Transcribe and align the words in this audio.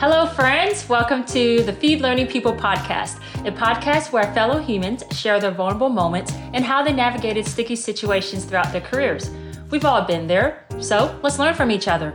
Hello, 0.00 0.26
friends. 0.26 0.88
Welcome 0.88 1.24
to 1.26 1.62
the 1.62 1.72
Feed 1.72 2.00
Learning 2.00 2.26
People 2.26 2.54
podcast, 2.54 3.18
a 3.46 3.52
podcast 3.52 4.12
where 4.12 4.32
fellow 4.32 4.58
humans 4.58 5.04
share 5.12 5.38
their 5.38 5.50
vulnerable 5.50 5.88
moments 5.90 6.32
and 6.54 6.64
how 6.64 6.82
they 6.82 6.92
navigated 6.92 7.46
sticky 7.46 7.76
situations 7.76 8.44
throughout 8.44 8.72
their 8.72 8.80
careers. 8.80 9.30
We've 9.70 9.84
all 9.84 10.02
been 10.02 10.26
there, 10.26 10.64
so 10.80 11.18
let's 11.22 11.38
learn 11.38 11.54
from 11.54 11.70
each 11.70 11.86
other. 11.86 12.14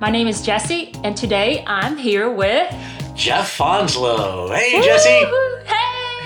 My 0.00 0.10
name 0.10 0.26
is 0.26 0.42
Jesse, 0.42 0.92
and 1.04 1.16
today 1.16 1.62
I'm 1.66 1.96
here 1.96 2.30
with 2.30 2.74
Jeff 3.14 3.50
Fonslow. 3.52 4.48
Hey, 4.52 4.82
Jesse. 4.82 5.08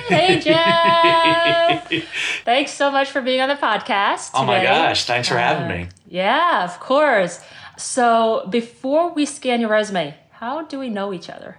Hey, 0.08 0.36
hey, 0.36 0.40
Jeff. 0.40 1.92
Thanks 2.44 2.72
so 2.72 2.90
much 2.90 3.10
for 3.10 3.20
being 3.20 3.40
on 3.40 3.48
the 3.48 3.56
podcast. 3.56 4.30
Oh 4.34 4.44
my 4.44 4.62
gosh, 4.62 5.04
thanks 5.04 5.28
for 5.28 5.36
having 5.38 5.64
Uh, 5.64 5.74
me. 5.84 5.88
Yeah, 6.08 6.64
of 6.64 6.78
course. 6.80 7.40
So, 7.76 8.46
before 8.50 9.12
we 9.12 9.24
scan 9.26 9.60
your 9.60 9.70
resume, 9.70 10.14
how 10.44 10.60
do 10.62 10.78
we 10.78 10.90
know 10.90 11.12
each 11.14 11.30
other? 11.30 11.56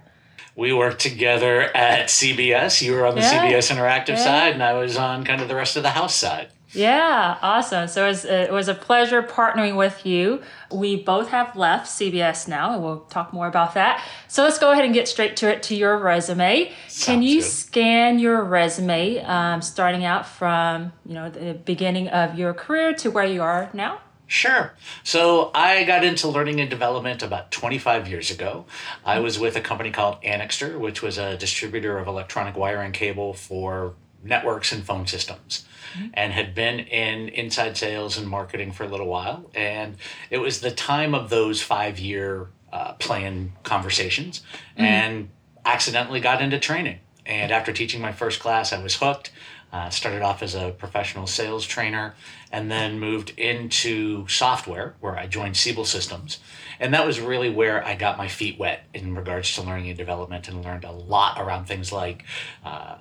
We 0.54 0.72
worked 0.72 1.00
together 1.00 1.76
at 1.76 2.06
CBS. 2.08 2.80
You 2.82 2.92
were 2.92 3.04
on 3.04 3.16
the 3.16 3.20
Yeah. 3.20 3.42
CBS 3.42 3.70
Interactive 3.70 4.16
Yeah. 4.16 4.24
side, 4.30 4.52
and 4.54 4.62
I 4.62 4.74
was 4.74 4.96
on 4.96 5.24
kind 5.24 5.40
of 5.42 5.48
the 5.48 5.56
rest 5.56 5.76
of 5.76 5.82
the 5.82 5.90
house 5.90 6.14
side. 6.14 6.48
Yeah, 6.72 7.36
awesome. 7.42 7.88
So 7.88 8.04
it 8.04 8.08
was, 8.08 8.24
it 8.24 8.52
was 8.52 8.68
a 8.68 8.74
pleasure 8.74 9.22
partnering 9.22 9.76
with 9.76 10.06
you. 10.06 10.40
We 10.70 10.94
both 10.96 11.30
have 11.30 11.56
left 11.56 11.86
CBS 11.88 12.46
now, 12.46 12.74
and 12.74 12.82
we'll 12.82 13.00
talk 13.10 13.32
more 13.32 13.48
about 13.48 13.74
that. 13.74 14.02
So 14.28 14.44
let's 14.44 14.58
go 14.58 14.70
ahead 14.70 14.84
and 14.84 14.94
get 14.94 15.08
straight 15.08 15.36
to 15.38 15.48
it 15.48 15.62
to 15.64 15.74
your 15.74 15.98
resume. 15.98 16.72
Can 17.02 17.22
you 17.22 17.40
good. 17.40 17.50
scan 17.50 18.18
your 18.20 18.42
resume, 18.44 19.18
um, 19.24 19.62
starting 19.62 20.04
out 20.04 20.26
from 20.26 20.92
you 21.04 21.14
know 21.14 21.28
the 21.28 21.54
beginning 21.54 22.08
of 22.08 22.38
your 22.38 22.52
career 22.54 22.92
to 22.94 23.10
where 23.10 23.26
you 23.26 23.42
are 23.42 23.68
now? 23.72 23.98
Sure. 24.26 24.72
So 25.04 25.50
I 25.54 25.84
got 25.84 26.04
into 26.04 26.28
learning 26.28 26.60
and 26.60 26.68
development 26.68 27.22
about 27.22 27.50
25 27.52 28.08
years 28.08 28.30
ago. 28.30 28.64
I 29.04 29.14
mm-hmm. 29.14 29.24
was 29.24 29.38
with 29.38 29.56
a 29.56 29.60
company 29.60 29.90
called 29.90 30.18
Annixter, 30.24 30.78
which 30.78 31.00
was 31.00 31.16
a 31.16 31.36
distributor 31.36 31.98
of 31.98 32.08
electronic 32.08 32.56
wire 32.56 32.80
and 32.80 32.92
cable 32.92 33.34
for 33.34 33.94
networks 34.24 34.72
and 34.72 34.84
phone 34.84 35.06
systems, 35.06 35.64
mm-hmm. 35.94 36.08
and 36.14 36.32
had 36.32 36.54
been 36.54 36.80
in 36.80 37.28
inside 37.28 37.76
sales 37.76 38.18
and 38.18 38.28
marketing 38.28 38.72
for 38.72 38.82
a 38.82 38.88
little 38.88 39.06
while. 39.06 39.48
And 39.54 39.96
it 40.30 40.38
was 40.38 40.60
the 40.60 40.72
time 40.72 41.14
of 41.14 41.30
those 41.30 41.62
five 41.62 42.00
year 42.00 42.48
uh, 42.72 42.94
plan 42.94 43.52
conversations, 43.62 44.42
mm-hmm. 44.72 44.82
and 44.82 45.28
accidentally 45.64 46.20
got 46.20 46.42
into 46.42 46.58
training. 46.58 46.98
And 47.24 47.50
after 47.50 47.72
teaching 47.72 48.00
my 48.00 48.12
first 48.12 48.40
class, 48.40 48.72
I 48.72 48.82
was 48.82 48.96
hooked. 48.96 49.30
Uh, 49.76 49.90
started 49.90 50.22
off 50.22 50.42
as 50.42 50.54
a 50.54 50.70
professional 50.70 51.26
sales 51.26 51.66
trainer 51.66 52.14
and 52.50 52.70
then 52.70 52.98
moved 52.98 53.38
into 53.38 54.26
software 54.26 54.94
where 55.00 55.18
I 55.18 55.26
joined 55.26 55.54
Siebel 55.54 55.84
Systems. 55.84 56.38
And 56.80 56.94
that 56.94 57.06
was 57.06 57.20
really 57.20 57.50
where 57.50 57.86
I 57.86 57.94
got 57.94 58.16
my 58.16 58.26
feet 58.26 58.58
wet 58.58 58.84
in 58.94 59.14
regards 59.14 59.54
to 59.54 59.60
learning 59.60 59.90
and 59.90 59.98
development 59.98 60.48
and 60.48 60.64
learned 60.64 60.84
a 60.84 60.92
lot 60.92 61.38
around 61.38 61.66
things 61.66 61.92
like 61.92 62.24
uh, 62.64 62.96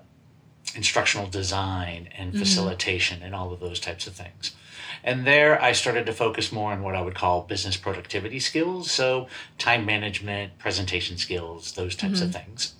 instructional 0.75 1.27
design 1.27 2.09
and 2.17 2.37
facilitation 2.37 3.23
and 3.23 3.33
all 3.33 3.53
of 3.53 3.61
those 3.61 3.79
types 3.79 4.05
of 4.05 4.13
things. 4.13 4.53
And 5.01 5.25
there 5.25 5.61
I 5.61 5.71
started 5.71 6.05
to 6.07 6.13
focus 6.13 6.51
more 6.51 6.73
on 6.73 6.81
what 6.81 6.93
I 6.93 7.01
would 7.01 7.15
call 7.15 7.43
business 7.43 7.77
productivity 7.77 8.41
skills. 8.41 8.91
So, 8.91 9.29
time 9.57 9.85
management, 9.85 10.57
presentation 10.57 11.15
skills, 11.15 11.71
those 11.71 11.95
types 11.95 12.19
of 12.19 12.33
things 12.33 12.73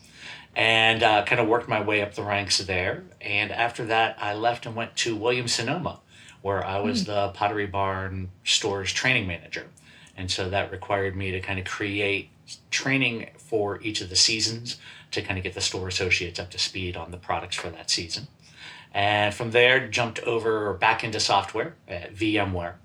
and 0.56 1.03
uh, 1.03 1.23
kind 1.25 1.42
of 1.42 1.48
worked 1.48 1.67
my 1.67 1.81
way 1.81 2.02
up 2.02 2.14
the 2.14 2.23
ranks 2.23 2.58
there. 2.59 3.03
And 3.20 3.52
after 3.52 3.86
that, 3.86 4.17
I 4.20 4.34
left 4.34 4.66
and 4.66 4.75
went 4.75 4.95
to 4.98 5.16
Williams 5.16 5.53
Sonoma, 5.53 6.00
where 6.42 6.66
I 6.66 6.80
was 6.80 7.06
the 7.06 7.30
Pottery 7.30 7.66
Barn 7.66 8.30
stores 8.44 8.94
training 8.94 9.28
manager. 9.28 9.67
And 10.16 10.31
so 10.31 10.50
that 10.50 10.72
required 10.72 11.16
me 11.16 11.31
to 11.31 11.42
kind 11.42 11.59
of 11.59 11.66
create 11.66 12.30
training 12.72 13.31
for 13.38 13.81
each 13.81 14.00
of 14.02 14.09
the 14.09 14.16
seasons 14.16 14.78
to 15.11 15.22
kind 15.22 15.38
of 15.38 15.44
get 15.44 15.53
the 15.53 15.61
store 15.61 15.88
associates 15.88 16.39
up 16.39 16.52
to 16.52 16.59
speed 16.59 16.95
on 16.95 17.11
the 17.11 17.17
products 17.17 17.58
for 17.58 17.70
that 17.70 17.89
season. 17.89 18.28
And 18.94 19.33
from 19.33 19.52
there, 19.52 19.88
jumped 19.89 20.20
over 20.21 20.73
back 20.73 21.04
into 21.04 21.20
software 21.20 21.76
at 21.88 22.15
VMware 22.15 22.76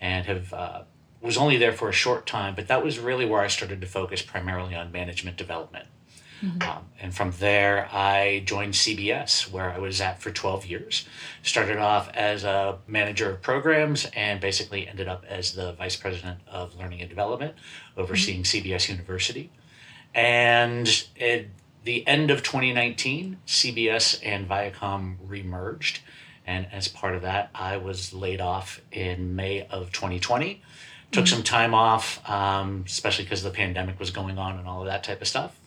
and 0.00 0.26
have. 0.26 0.52
Uh, 0.52 0.82
was 1.20 1.36
only 1.36 1.58
there 1.58 1.72
for 1.72 1.88
a 1.88 1.92
short 1.92 2.26
time, 2.26 2.54
but 2.54 2.66
that 2.68 2.82
was 2.82 2.98
really 2.98 3.26
where 3.26 3.42
I 3.42 3.48
started 3.48 3.80
to 3.82 3.86
focus 3.86 4.22
primarily 4.22 4.74
on 4.74 4.90
management 4.90 5.36
development. 5.36 5.86
Um, 6.42 6.86
and 6.98 7.14
from 7.14 7.32
there, 7.32 7.88
I 7.92 8.42
joined 8.46 8.74
CBS, 8.74 9.50
where 9.50 9.70
I 9.70 9.78
was 9.78 10.00
at 10.00 10.20
for 10.20 10.30
12 10.30 10.66
years. 10.66 11.06
Started 11.42 11.76
off 11.76 12.10
as 12.14 12.44
a 12.44 12.78
manager 12.86 13.30
of 13.30 13.42
programs 13.42 14.06
and 14.14 14.40
basically 14.40 14.88
ended 14.88 15.08
up 15.08 15.24
as 15.28 15.52
the 15.52 15.72
vice 15.72 15.96
president 15.96 16.40
of 16.46 16.76
learning 16.76 17.00
and 17.00 17.10
development, 17.10 17.54
overseeing 17.96 18.42
CBS 18.42 18.88
University. 18.88 19.50
And 20.14 21.04
at 21.20 21.46
the 21.84 22.06
end 22.06 22.30
of 22.30 22.42
2019, 22.42 23.38
CBS 23.46 24.20
and 24.24 24.48
Viacom 24.48 25.16
remerged. 25.26 26.00
And 26.46 26.66
as 26.72 26.88
part 26.88 27.14
of 27.14 27.22
that, 27.22 27.50
I 27.54 27.76
was 27.76 28.14
laid 28.14 28.40
off 28.40 28.80
in 28.90 29.36
May 29.36 29.66
of 29.66 29.92
2020. 29.92 30.62
Took 31.12 31.26
some 31.26 31.42
time 31.42 31.74
off, 31.74 32.28
um, 32.28 32.84
especially 32.86 33.24
because 33.24 33.42
the 33.42 33.50
pandemic 33.50 33.98
was 33.98 34.10
going 34.10 34.38
on 34.38 34.58
and 34.58 34.66
all 34.66 34.80
of 34.80 34.86
that 34.86 35.04
type 35.04 35.20
of 35.20 35.28
stuff 35.28 35.59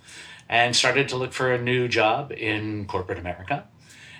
and 0.53 0.75
started 0.75 1.09
to 1.09 1.15
look 1.15 1.33
for 1.33 1.51
a 1.51 1.59
new 1.59 1.87
job 1.87 2.31
in 2.31 2.85
corporate 2.85 3.17
America. 3.17 3.63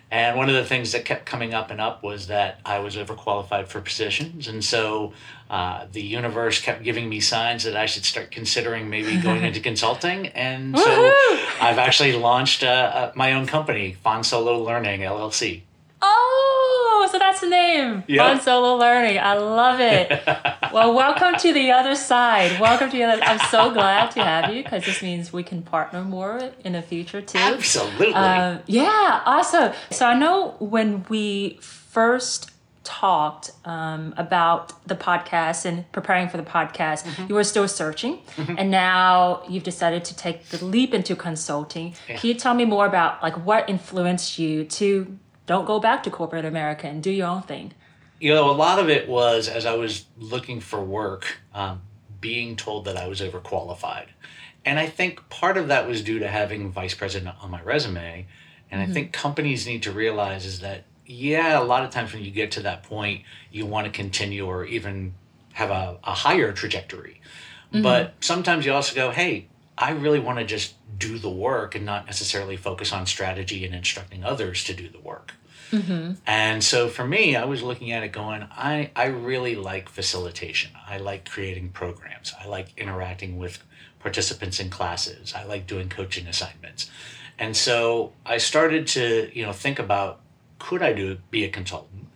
And 0.10 0.36
one 0.36 0.50
of 0.50 0.56
the 0.56 0.66
things 0.66 0.92
that 0.94 1.06
kept 1.06 1.28
coming 1.28 1.54
up 1.54 1.70
and 1.70 1.80
up 1.80 2.02
was 2.02 2.26
that 2.26 2.60
I 2.66 2.80
was 2.80 2.96
overqualified 2.96 3.68
for 3.68 3.82
positions. 3.82 4.48
And 4.48 4.66
so 4.66 5.14
uh, 5.48 5.86
the 5.92 6.02
universe 6.02 6.60
kept 6.60 6.82
giving 6.82 7.08
me 7.08 7.20
signs 7.20 7.66
that 7.66 7.78
I 7.78 7.86
should 7.86 8.04
start 8.04 8.32
considering 8.32 8.90
maybe 8.90 9.16
going 9.22 9.44
into 9.44 9.60
consulting. 9.60 10.28
And 10.30 10.78
so 10.78 11.14
I've 11.62 11.78
actually 11.78 12.14
launched 12.14 12.64
uh, 12.64 12.68
uh, 12.68 13.12
my 13.14 13.34
own 13.34 13.46
company, 13.46 13.96
Fon 14.04 14.24
Solo 14.24 14.60
Learning 14.64 15.02
LLC. 15.02 15.62
Oh, 16.02 16.63
so 17.08 17.20
that's 17.20 17.42
the 17.42 17.48
name. 17.50 18.04
Yep. 18.08 18.18
Fun 18.20 18.42
solo 18.42 18.76
learning. 18.76 19.20
I 19.20 19.36
love 19.38 19.80
it. 19.80 20.22
well, 20.74 20.94
welcome 20.94 21.36
to 21.40 21.54
the 21.54 21.72
other 21.72 21.96
side. 21.96 22.60
Welcome 22.60 22.90
to 22.92 22.98
the 22.98 23.04
other. 23.04 23.24
I'm 23.24 23.40
so 23.50 23.72
glad 23.74 24.12
to 24.12 24.24
have 24.24 24.54
you 24.54 24.64
because 24.64 24.86
this 24.86 25.02
means 25.02 25.32
we 25.34 25.44
can 25.44 25.62
partner 25.62 26.04
more 26.04 26.52
in 26.64 26.74
the 26.74 26.82
future 26.82 27.22
too. 27.22 27.38
Absolutely. 27.38 28.14
Um, 28.14 28.60
yeah, 28.68 29.22
awesome. 29.26 29.74
So 29.92 30.06
I 30.06 30.14
know 30.18 30.56
when 30.60 31.06
we 31.10 31.58
first 31.62 32.50
talked 32.84 33.52
um, 33.64 34.14
about 34.18 34.86
the 34.86 34.96
podcast 34.96 35.64
and 35.66 35.90
preparing 35.94 36.28
for 36.28 36.36
the 36.38 36.44
podcast, 36.44 37.04
Mm-hmm. 37.04 37.28
you 37.30 37.36
were 37.36 37.44
still 37.46 37.68
searching, 37.68 38.20
and 38.38 38.70
now 38.70 39.42
you've 39.50 39.64
decided 39.64 40.04
to 40.06 40.16
take 40.16 40.50
the 40.50 40.64
leap 40.66 40.94
into 40.94 41.16
consulting. 41.16 41.96
Can 42.08 42.20
you 42.28 42.34
tell 42.34 42.54
me 42.54 42.66
more 42.66 42.86
about 42.86 43.24
like 43.24 43.36
what 43.46 43.70
influenced 43.70 44.38
you 44.38 44.66
to 44.66 45.18
don't 45.46 45.66
go 45.66 45.80
back 45.80 46.04
to 46.04 46.10
corporate 46.10 46.46
America 46.46 46.88
and 46.88 47.02
do 47.02 47.12
your 47.12 47.28
own 47.28 47.42
thing? 47.42 47.74
you 48.24 48.34
know, 48.34 48.50
a 48.50 48.54
lot 48.54 48.80
of 48.80 48.90
it 48.90 49.10
was 49.10 49.50
as 49.50 49.66
I 49.66 49.76
was 49.76 50.06
looking 50.18 50.62
for 50.62 50.82
work, 50.82 51.40
um, 51.54 51.82
being 52.22 52.56
told 52.56 52.86
that 52.86 52.96
I 52.96 53.10
was 53.10 53.20
overqualified. 53.20 54.06
And 54.64 54.80
I 54.80 54.88
think 54.88 55.28
part 55.28 55.58
of 55.58 55.68
that 55.68 55.90
was 55.90 56.02
due 56.02 56.20
to 56.20 56.28
having 56.30 56.72
vice 56.72 56.94
president 56.94 57.36
on 57.42 57.52
my 57.52 57.62
resume. 57.62 58.26
And 58.72 58.82
I 58.82 58.86
think 58.86 59.12
companies 59.12 59.68
need 59.68 59.84
to 59.84 59.92
realize 59.92 60.46
is 60.46 60.62
that, 60.62 60.86
yeah, 61.06 61.60
a 61.60 61.66
lot 61.66 61.84
of 61.84 61.90
times 61.90 62.14
when 62.14 62.24
you 62.24 62.32
get 62.32 62.52
to 62.52 62.62
that 62.62 62.84
point, 62.84 63.24
you 63.52 63.66
want 63.66 63.88
to 63.88 63.92
continue 63.92 64.46
or 64.46 64.64
even 64.64 65.16
have 65.52 65.70
a, 65.70 66.00
a 66.06 66.14
higher 66.14 66.54
trajectory. 66.54 67.20
But 67.74 68.14
sometimes 68.22 68.66
you 68.66 68.72
also 68.72 68.96
go, 68.96 69.12
hey, 69.12 69.48
I 69.78 69.92
really 69.92 70.20
want 70.20 70.40
to 70.40 70.46
just 70.46 70.76
do 70.98 71.18
the 71.18 71.30
work 71.30 71.76
and 71.76 71.86
not 71.86 72.06
necessarily 72.06 72.58
focus 72.58 72.94
on 72.94 73.06
strategy 73.06 73.66
and 73.66 73.74
instructing 73.74 74.24
others 74.24 74.64
to 74.66 74.74
do 74.74 74.90
the 74.90 75.00
work. 75.00 75.34
And 76.28 76.64
so 76.64 76.88
for 76.88 77.06
me, 77.06 77.36
I 77.36 77.46
was 77.46 77.64
looking 77.64 77.92
at 77.92 78.04
it 78.04 78.10
going, 78.10 78.46
I, 78.52 78.92
I 78.96 79.06
really 79.06 79.56
like 79.56 79.90
facilitation. 79.90 80.72
I 80.88 80.98
like 80.98 81.28
creating 81.28 81.70
programs. 81.70 82.34
I 82.40 82.48
like 82.48 82.78
interacting 82.78 83.38
with 83.38 83.64
participants 84.00 84.60
in 84.60 84.70
classes. 84.70 85.34
I 85.36 85.44
like 85.46 85.66
doing 85.66 85.90
coaching 85.90 86.28
assignments. 86.28 86.92
And 87.40 87.58
so 87.58 88.14
I 88.26 88.38
started 88.38 88.86
to, 88.88 89.32
you 89.34 89.44
know, 89.44 89.52
think 89.52 89.80
about 89.80 90.20
could 90.60 90.84
I 90.84 90.94
do 90.94 91.18
be 91.32 91.44
a 91.44 91.50
consultant? 91.50 92.08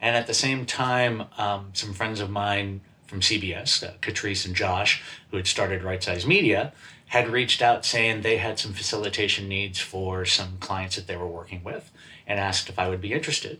And 0.00 0.16
at 0.16 0.26
the 0.26 0.34
same 0.34 0.64
time, 0.64 1.24
um, 1.36 1.70
some 1.72 1.92
friends 1.92 2.20
of 2.20 2.30
mine 2.30 2.80
from 3.06 3.20
CBS, 3.20 3.82
uh, 3.82 3.92
Catrice 4.00 4.46
and 4.46 4.54
Josh, 4.54 5.02
who 5.30 5.36
had 5.36 5.46
started 5.46 5.82
Right 5.82 6.02
Size 6.02 6.26
Media, 6.26 6.72
had 7.10 7.28
reached 7.28 7.60
out 7.60 7.84
saying 7.84 8.22
they 8.22 8.36
had 8.36 8.56
some 8.56 8.72
facilitation 8.72 9.48
needs 9.48 9.80
for 9.80 10.24
some 10.24 10.56
clients 10.60 10.94
that 10.94 11.08
they 11.08 11.16
were 11.16 11.26
working 11.26 11.64
with 11.64 11.90
and 12.24 12.38
asked 12.38 12.68
if 12.68 12.78
I 12.78 12.88
would 12.88 13.00
be 13.00 13.12
interested. 13.12 13.58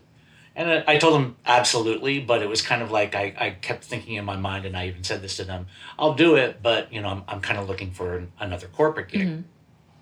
And 0.55 0.71
I 0.71 0.83
I 0.87 0.97
told 0.97 1.15
them 1.15 1.35
absolutely, 1.45 2.19
but 2.19 2.41
it 2.41 2.47
was 2.47 2.61
kind 2.61 2.81
of 2.81 2.91
like 2.91 3.13
I, 3.13 3.33
I 3.37 3.49
kept 3.49 3.83
thinking 3.83 4.15
in 4.15 4.23
my 4.23 4.37
mind, 4.37 4.65
and 4.65 4.77
I 4.77 4.87
even 4.87 5.03
said 5.03 5.21
this 5.21 5.35
to 5.37 5.43
them 5.43 5.67
I'll 5.99 6.13
do 6.13 6.35
it, 6.35 6.61
but 6.63 6.93
you 6.93 7.01
know, 7.01 7.09
I'm, 7.09 7.23
I'm 7.27 7.41
kind 7.41 7.59
of 7.59 7.67
looking 7.67 7.91
for 7.91 8.17
an, 8.17 8.31
another 8.39 8.67
corporate 8.67 9.09
gig. 9.09 9.27
Mm-hmm. 9.27 9.41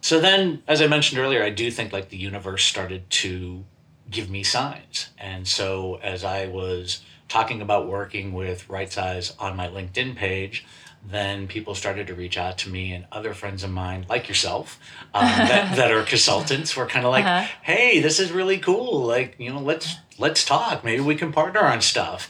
So 0.01 0.19
then, 0.19 0.61
as 0.67 0.81
I 0.81 0.87
mentioned 0.87 1.19
earlier, 1.19 1.43
I 1.43 1.49
do 1.49 1.71
think 1.71 1.91
like 1.91 2.09
the 2.09 2.17
universe 2.17 2.63
started 2.63 3.09
to 3.09 3.65
give 4.11 4.29
me 4.29 4.43
signs. 4.43 5.09
And 5.17 5.47
so 5.47 5.99
as 6.03 6.23
I 6.23 6.47
was 6.47 7.01
talking 7.27 7.61
about 7.61 7.87
working 7.87 8.33
with 8.33 8.69
Right 8.69 8.91
Size 8.91 9.33
on 9.39 9.55
my 9.55 9.67
LinkedIn 9.67 10.15
page, 10.15 10.65
then 11.03 11.47
people 11.47 11.73
started 11.75 12.07
to 12.07 12.13
reach 12.13 12.37
out 12.37 12.57
to 12.59 12.69
me 12.69 12.91
and 12.91 13.05
other 13.11 13.33
friends 13.33 13.63
of 13.63 13.71
mine, 13.71 14.05
like 14.09 14.27
yourself, 14.27 14.79
um, 15.13 15.23
that, 15.25 15.75
that 15.77 15.91
are 15.91 16.03
consultants, 16.03 16.75
were 16.75 16.85
kind 16.85 17.05
of 17.05 17.11
like, 17.11 17.25
Uh-huh. 17.25 17.47
"Hey, 17.63 17.99
this 17.99 18.19
is 18.19 18.31
really 18.31 18.57
cool. 18.59 19.05
Like, 19.05 19.35
you 19.39 19.49
know, 19.51 19.59
let's 19.59 19.95
let's 20.17 20.43
talk. 20.45 20.83
Maybe 20.83 21.01
we 21.01 21.15
can 21.15 21.31
partner 21.31 21.61
on 21.61 21.81
stuff." 21.81 22.29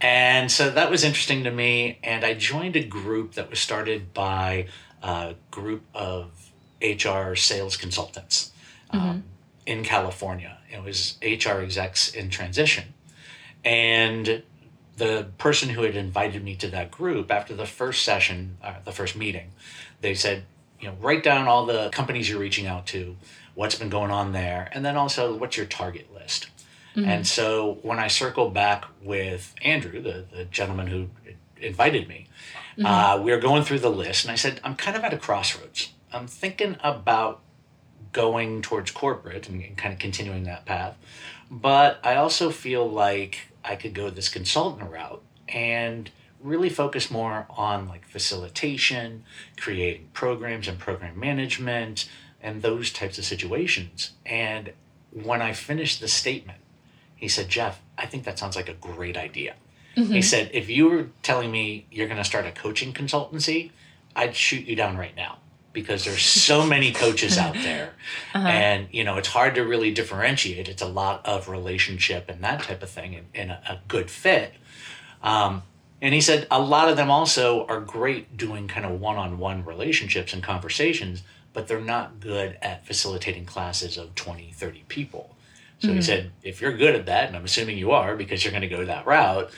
And 0.00 0.50
so 0.50 0.70
that 0.70 0.90
was 0.90 1.02
interesting 1.04 1.44
to 1.44 1.50
me. 1.50 1.98
And 2.02 2.24
I 2.24 2.34
joined 2.34 2.76
a 2.76 2.84
group 2.84 3.34
that 3.34 3.48
was 3.50 3.58
started 3.58 4.12
by 4.14 4.66
a 5.02 5.34
group 5.50 5.82
of 5.94 6.50
HR 6.82 7.34
sales 7.34 7.76
consultants 7.76 8.52
um, 8.90 9.24
in 9.66 9.82
California. 9.82 10.58
It 10.70 10.82
was 10.82 11.16
HR 11.22 11.60
execs 11.60 12.10
in 12.14 12.28
transition. 12.28 12.92
And 13.64 14.42
the 14.96 15.28
person 15.38 15.70
who 15.70 15.82
had 15.82 15.96
invited 15.96 16.44
me 16.44 16.54
to 16.56 16.68
that 16.68 16.90
group 16.90 17.30
after 17.30 17.54
the 17.54 17.66
first 17.66 18.04
session, 18.04 18.56
uh, 18.62 18.74
the 18.84 18.92
first 18.92 19.16
meeting, 19.16 19.50
they 20.00 20.14
said, 20.14 20.44
you 20.80 20.88
know, 20.88 20.94
write 21.00 21.22
down 21.22 21.48
all 21.48 21.66
the 21.66 21.88
companies 21.90 22.28
you're 22.28 22.38
reaching 22.38 22.66
out 22.66 22.86
to, 22.86 23.16
what's 23.54 23.74
been 23.74 23.88
going 23.88 24.10
on 24.10 24.32
there, 24.32 24.68
and 24.72 24.84
then 24.84 24.96
also 24.96 25.34
what's 25.34 25.56
your 25.56 25.66
target 25.66 26.12
list. 26.14 26.48
And 26.96 27.26
so 27.26 27.78
when 27.82 27.98
I 27.98 28.06
circled 28.06 28.54
back 28.54 28.84
with 29.02 29.52
Andrew, 29.62 30.00
the, 30.00 30.26
the 30.32 30.44
gentleman 30.44 30.86
who 30.86 31.08
invited 31.60 32.06
me, 32.08 32.28
uh, 32.84 33.20
we 33.20 33.32
were 33.32 33.38
going 33.38 33.64
through 33.64 33.80
the 33.80 33.90
list, 33.90 34.24
and 34.24 34.30
I 34.30 34.36
said, 34.36 34.60
I'm 34.62 34.76
kind 34.76 34.96
of 34.96 35.02
at 35.02 35.12
a 35.12 35.18
crossroads. 35.18 35.92
I'm 36.12 36.28
thinking 36.28 36.76
about 36.84 37.40
going 38.12 38.62
towards 38.62 38.92
corporate 38.92 39.48
and, 39.48 39.60
and 39.62 39.76
kind 39.76 39.92
of 39.92 39.98
continuing 39.98 40.44
that 40.44 40.66
path. 40.66 40.96
But 41.50 41.98
I 42.04 42.14
also 42.14 42.50
feel 42.50 42.88
like 42.88 43.48
I 43.64 43.76
could 43.76 43.94
go 43.94 44.10
this 44.10 44.28
consultant 44.28 44.90
route 44.90 45.22
and 45.48 46.10
really 46.40 46.68
focus 46.68 47.10
more 47.10 47.46
on 47.50 47.88
like 47.88 48.06
facilitation, 48.06 49.24
creating 49.56 50.08
programs 50.12 50.68
and 50.68 50.78
program 50.78 51.18
management, 51.18 52.08
and 52.42 52.60
those 52.60 52.92
types 52.92 53.18
of 53.18 53.24
situations. 53.24 54.12
And 54.26 54.72
when 55.10 55.40
I 55.40 55.52
finished 55.52 56.00
the 56.00 56.08
statement, 56.08 56.58
he 57.16 57.28
said, 57.28 57.48
Jeff, 57.48 57.80
I 57.96 58.06
think 58.06 58.24
that 58.24 58.38
sounds 58.38 58.56
like 58.56 58.68
a 58.68 58.74
great 58.74 59.16
idea. 59.16 59.54
He 59.94 60.02
mm-hmm. 60.02 60.20
said, 60.20 60.50
if 60.52 60.68
you 60.68 60.88
were 60.88 61.06
telling 61.22 61.50
me 61.50 61.86
you're 61.90 62.08
going 62.08 62.18
to 62.18 62.24
start 62.24 62.46
a 62.46 62.52
coaching 62.52 62.92
consultancy, 62.92 63.70
I'd 64.14 64.34
shoot 64.34 64.66
you 64.66 64.76
down 64.76 64.96
right 64.96 65.14
now 65.16 65.38
because 65.74 66.04
there's 66.06 66.22
so 66.22 66.64
many 66.64 66.92
coaches 66.92 67.36
out 67.36 67.52
there. 67.52 67.90
And, 68.34 68.88
you 68.90 69.04
know, 69.04 69.16
it's 69.16 69.28
hard 69.28 69.54
to 69.56 69.62
really 69.62 69.92
differentiate. 69.92 70.68
It's 70.68 70.82
a 70.82 70.88
lot 70.88 71.24
of 71.24 71.48
relationship 71.48 72.28
and 72.28 72.42
that 72.42 72.62
type 72.62 72.82
of 72.82 72.90
thing 72.90 73.14
and, 73.14 73.26
and 73.34 73.50
a, 73.50 73.60
a 73.68 73.80
good 73.86 74.10
fit. 74.10 74.54
Um, 75.22 75.62
and 76.00 76.12
he 76.12 76.20
said 76.20 76.46
a 76.50 76.60
lot 76.60 76.88
of 76.88 76.96
them 76.96 77.10
also 77.10 77.64
are 77.66 77.80
great 77.80 78.36
doing 78.36 78.66
kind 78.66 78.84
of 78.84 79.00
one 79.00 79.16
on 79.16 79.38
one 79.38 79.64
relationships 79.64 80.32
and 80.32 80.42
conversations, 80.42 81.22
but 81.52 81.68
they're 81.68 81.80
not 81.80 82.18
good 82.18 82.58
at 82.60 82.86
facilitating 82.86 83.44
classes 83.44 83.96
of 83.96 84.14
20, 84.14 84.52
30 84.52 84.84
people. 84.88 85.34
So 85.80 85.92
he 85.92 86.00
said, 86.02 86.32
if 86.42 86.62
you're 86.62 86.76
good 86.76 86.94
at 86.94 87.06
that, 87.06 87.28
and 87.28 87.36
I'm 87.36 87.44
assuming 87.44 87.76
you 87.76 87.90
are 87.90 88.16
because 88.16 88.42
you're 88.42 88.52
going 88.52 88.62
to 88.62 88.68
go 88.68 88.86
that 88.86 89.06
route, 89.06 89.50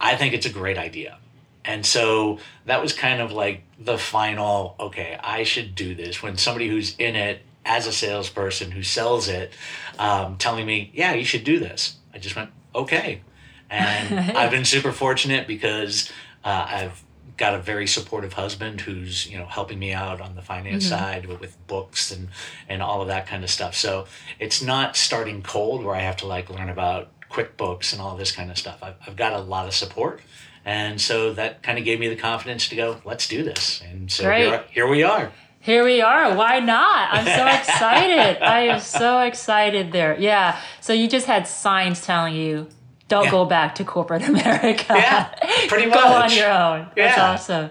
I 0.00 0.16
think 0.16 0.32
it's 0.32 0.46
a 0.46 0.50
great 0.50 0.78
idea. 0.78 1.18
And 1.64 1.86
so 1.86 2.38
that 2.66 2.82
was 2.82 2.92
kind 2.92 3.20
of 3.20 3.32
like 3.32 3.62
the 3.78 3.98
final, 3.98 4.74
okay, 4.80 5.18
I 5.22 5.44
should 5.44 5.74
do 5.74 5.94
this 5.94 6.22
when 6.22 6.36
somebody 6.36 6.68
who's 6.68 6.96
in 6.96 7.16
it 7.16 7.42
as 7.64 7.86
a 7.86 7.92
salesperson 7.92 8.72
who 8.72 8.82
sells 8.82 9.28
it, 9.28 9.52
um, 9.98 10.36
telling 10.36 10.66
me, 10.66 10.90
yeah, 10.94 11.14
you 11.14 11.24
should 11.24 11.44
do 11.44 11.58
this. 11.58 11.96
I 12.12 12.18
just 12.18 12.34
went, 12.34 12.50
okay. 12.74 13.22
And 13.70 14.18
I've 14.36 14.50
been 14.50 14.64
super 14.64 14.92
fortunate 14.92 15.46
because 15.46 16.10
uh, 16.44 16.66
I've 16.68 17.04
got 17.36 17.54
a 17.54 17.58
very 17.58 17.86
supportive 17.86 18.34
husband 18.34 18.80
who's 18.82 19.28
you 19.28 19.38
know 19.38 19.46
helping 19.46 19.78
me 19.78 19.92
out 19.92 20.20
on 20.20 20.34
the 20.34 20.42
finance 20.42 20.86
side 20.86 21.26
with, 21.26 21.40
with 21.40 21.66
books 21.66 22.12
and 22.12 22.28
and 22.68 22.82
all 22.82 23.00
of 23.00 23.08
that 23.08 23.26
kind 23.26 23.42
of 23.42 23.50
stuff. 23.50 23.74
So 23.74 24.06
it's 24.38 24.62
not 24.62 24.96
starting 24.96 25.42
cold 25.42 25.82
where 25.82 25.94
I 25.94 26.00
have 26.00 26.16
to 26.18 26.26
like 26.26 26.50
learn 26.50 26.68
about 26.68 27.08
QuickBooks 27.30 27.92
and 27.92 28.02
all 28.02 28.16
this 28.16 28.32
kind 28.32 28.50
of 28.50 28.58
stuff. 28.58 28.82
I've, 28.82 28.94
I've 29.06 29.16
got 29.16 29.32
a 29.32 29.40
lot 29.40 29.66
of 29.66 29.74
support. 29.74 30.20
And 30.64 31.00
so 31.00 31.32
that 31.34 31.62
kind 31.62 31.78
of 31.78 31.84
gave 31.84 31.98
me 31.98 32.08
the 32.08 32.16
confidence 32.16 32.68
to 32.68 32.76
go, 32.76 33.00
let's 33.04 33.26
do 33.28 33.42
this. 33.42 33.82
And 33.90 34.10
so 34.10 34.30
here, 34.30 34.64
here 34.70 34.86
we 34.88 35.02
are. 35.02 35.32
Here 35.60 35.84
we 35.84 36.00
are. 36.00 36.34
Why 36.36 36.60
not? 36.60 37.08
I'm 37.12 37.24
so 37.24 37.46
excited. 37.72 38.42
I 38.42 38.60
am 38.62 38.80
so 38.80 39.20
excited 39.20 39.92
there. 39.92 40.18
Yeah. 40.18 40.60
So 40.80 40.92
you 40.92 41.08
just 41.08 41.26
had 41.26 41.46
signs 41.46 42.00
telling 42.00 42.34
you, 42.34 42.68
don't 43.08 43.24
Yeah. 43.24 43.30
go 43.30 43.44
back 43.44 43.74
to 43.76 43.84
corporate 43.84 44.22
America. 44.28 44.84
Yeah, 44.88 45.28
pretty 45.68 45.90
go 45.90 45.98
on 46.00 46.32
your 46.32 46.50
own. 46.50 46.88
That's 46.96 47.16
Yeah. 47.16 47.30
awesome. 47.32 47.70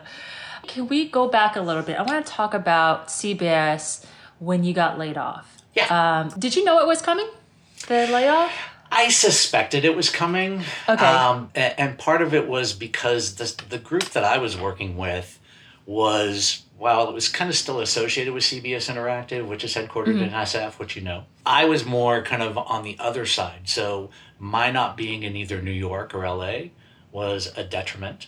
Can 0.67 0.87
we 0.87 1.07
go 1.09 1.27
back 1.27 1.55
a 1.55 1.61
little 1.61 1.81
bit? 1.83 1.97
I 1.97 2.03
want 2.03 2.25
to 2.25 2.31
talk 2.31 2.53
about 2.53 3.07
CBS 3.09 4.05
when 4.39 4.63
you 4.63 4.73
got 4.73 4.97
laid 4.99 5.17
off. 5.17 5.57
Yeah. 5.73 5.87
Um, 6.21 6.29
did 6.39 6.55
you 6.55 6.63
know 6.63 6.79
it 6.79 6.87
was 6.87 7.01
coming? 7.01 7.27
The 7.87 8.07
layoff? 8.11 8.51
I 8.91 9.09
suspected 9.09 9.85
it 9.85 9.95
was 9.95 10.09
coming. 10.09 10.63
Okay. 10.87 11.05
Um, 11.05 11.49
and, 11.55 11.97
part 11.97 12.21
of 12.21 12.33
it 12.33 12.47
was 12.47 12.73
because 12.73 13.35
the, 13.35 13.63
the 13.69 13.77
group 13.77 14.03
that 14.11 14.23
I 14.23 14.37
was 14.37 14.57
working 14.57 14.97
with 14.97 15.39
was, 15.85 16.63
well, 16.77 17.07
it 17.07 17.13
was 17.13 17.29
kind 17.29 17.49
of 17.49 17.55
still 17.55 17.79
associated 17.79 18.33
with 18.33 18.43
CBS 18.43 18.93
Interactive, 18.93 19.47
which 19.47 19.63
is 19.63 19.73
headquartered 19.75 20.21
in 20.21 20.29
SF, 20.29 20.77
which 20.77 20.95
you 20.95 21.01
know. 21.01 21.23
I 21.45 21.65
was 21.65 21.85
more 21.85 22.21
kind 22.21 22.43
of 22.43 22.57
on 22.57 22.83
the 22.83 22.97
other 22.99 23.25
side. 23.25 23.69
So 23.69 24.09
my 24.37 24.71
not 24.71 24.97
being 24.97 25.23
in 25.23 25.35
either 25.35 25.61
New 25.61 25.71
York 25.71 26.13
or 26.13 26.27
LA 26.27 26.69
was 27.11 27.51
a 27.55 27.63
detriment. 27.63 28.27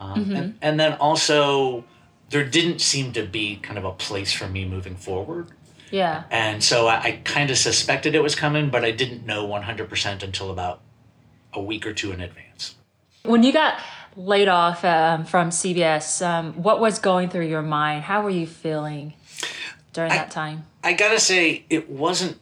Um, 0.00 0.34
and, 0.34 0.58
and 0.62 0.80
then 0.80 0.94
also, 0.94 1.84
there 2.30 2.44
didn't 2.44 2.80
seem 2.80 3.12
to 3.12 3.24
be 3.24 3.56
kind 3.56 3.78
of 3.78 3.84
a 3.84 3.92
place 3.92 4.32
for 4.32 4.48
me 4.48 4.64
moving 4.64 4.96
forward. 4.96 5.48
Yeah. 5.90 6.24
And 6.30 6.62
so 6.62 6.86
I, 6.86 7.02
I 7.02 7.20
kind 7.24 7.50
of 7.50 7.58
suspected 7.58 8.14
it 8.14 8.22
was 8.22 8.34
coming, 8.34 8.70
but 8.70 8.84
I 8.84 8.90
didn't 8.90 9.26
know 9.26 9.46
100% 9.46 10.22
until 10.22 10.50
about 10.50 10.80
a 11.52 11.60
week 11.60 11.86
or 11.86 11.92
two 11.92 12.12
in 12.12 12.20
advance. 12.20 12.76
When 13.22 13.42
you 13.42 13.52
got 13.52 13.78
laid 14.16 14.48
off 14.48 14.84
um, 14.84 15.24
from 15.24 15.50
CBS, 15.50 16.24
um, 16.24 16.54
what 16.62 16.80
was 16.80 16.98
going 16.98 17.28
through 17.28 17.46
your 17.46 17.62
mind? 17.62 18.04
How 18.04 18.22
were 18.22 18.30
you 18.30 18.46
feeling 18.46 19.14
during 19.92 20.10
that 20.10 20.30
time? 20.30 20.66
I 20.82 20.94
gotta 20.94 21.20
say, 21.20 21.64
it 21.68 21.90
wasn't 21.90 22.38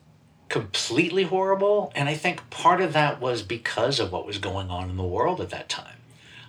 completely 0.49 1.25
horrible. 1.25 1.93
And 1.94 2.09
I 2.09 2.15
think 2.15 2.49
part 2.51 2.81
of 2.81 2.93
that 2.93 3.21
was 3.21 3.43
because 3.43 4.01
of 4.01 4.12
what 4.12 4.27
was 4.27 4.39
going 4.39 4.71
on 4.71 4.91
in 4.91 4.97
the 4.97 5.05
world 5.05 5.41
at 5.41 5.51
that 5.51 5.69
time. 5.69 5.97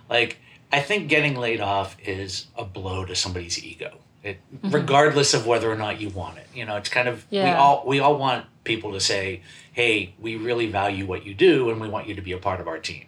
Like, 0.08 0.38
I 0.72 0.80
think 0.80 1.08
getting 1.08 1.36
laid 1.36 1.60
off 1.60 1.96
is 2.00 2.46
a 2.56 2.64
blow 2.64 3.04
to 3.04 3.14
somebody's 3.14 3.62
ego. 3.62 3.98
It, 4.22 4.38
regardless 4.62 5.32
of 5.32 5.46
whether 5.46 5.70
or 5.70 5.76
not 5.76 5.98
you 6.00 6.10
want 6.10 6.36
it, 6.36 6.46
you 6.54 6.66
know, 6.66 6.76
it's 6.76 6.90
kind 6.90 7.08
of 7.08 7.24
we 7.30 7.50
all 7.50 7.84
we 7.86 8.00
all 8.00 8.16
want 8.18 8.44
people 8.64 8.92
to 8.92 9.00
say, 9.00 9.42
"Hey, 9.72 10.14
we 10.18 10.36
really 10.36 10.66
value 10.66 11.06
what 11.06 11.24
you 11.24 11.32
do, 11.34 11.70
and 11.70 11.80
we 11.80 11.88
want 11.88 12.06
you 12.06 12.14
to 12.14 12.20
be 12.20 12.32
a 12.32 12.38
part 12.38 12.60
of 12.60 12.68
our 12.68 12.78
team." 12.78 13.06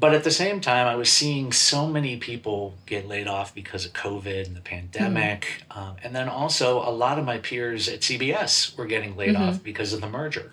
But 0.00 0.14
at 0.14 0.22
the 0.22 0.30
same 0.30 0.60
time, 0.60 0.86
I 0.86 0.94
was 0.94 1.10
seeing 1.10 1.50
so 1.52 1.86
many 1.86 2.16
people 2.18 2.74
get 2.86 3.08
laid 3.08 3.26
off 3.26 3.52
because 3.52 3.84
of 3.84 3.92
COVID 3.94 4.46
and 4.46 4.54
the 4.56 4.60
pandemic. 4.60 5.64
Um, 5.72 5.96
and 6.04 6.14
then 6.14 6.28
also, 6.28 6.78
a 6.78 6.90
lot 6.90 7.18
of 7.18 7.24
my 7.24 7.38
peers 7.38 7.88
at 7.88 8.00
CBS 8.00 8.76
were 8.76 8.86
getting 8.86 9.16
laid 9.16 9.34
off 9.34 9.62
because 9.62 9.92
of 9.92 10.00
the 10.00 10.08
merger. 10.08 10.52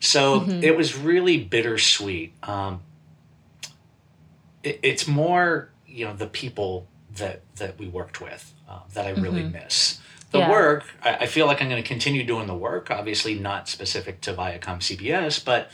So 0.00 0.44
it 0.62 0.76
was 0.76 0.96
really 0.96 1.42
bittersweet. 1.42 2.34
Um, 2.42 2.82
it, 4.62 4.78
it's 4.82 5.06
more, 5.06 5.70
you 5.86 6.04
know, 6.04 6.14
the 6.14 6.26
people 6.26 6.86
that, 7.16 7.42
that 7.56 7.78
we 7.78 7.88
worked 7.88 8.20
with 8.20 8.52
uh, 8.68 8.80
that 8.94 9.06
I 9.06 9.10
really 9.10 9.42
miss. 9.44 10.00
The 10.30 10.38
Yeah. 10.38 10.50
work, 10.50 10.84
I, 11.02 11.14
I 11.16 11.26
feel 11.26 11.46
like 11.46 11.62
I'm 11.62 11.68
going 11.68 11.82
to 11.82 11.86
continue 11.88 12.24
doing 12.24 12.46
the 12.46 12.54
work, 12.54 12.90
obviously 12.90 13.34
not 13.38 13.68
specific 13.68 14.20
to 14.22 14.32
Viacom 14.34 14.78
CBS, 14.80 15.42
but 15.44 15.70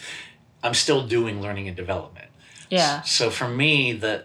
I'm 0.63 0.75
still 0.75 1.07
doing 1.07 1.41
learning 1.41 1.69
and 1.69 1.77
development. 1.77 2.29
Yeah. 2.71 3.03
So 3.03 3.31
for 3.31 3.49
me, 3.49 3.93
the 3.93 4.25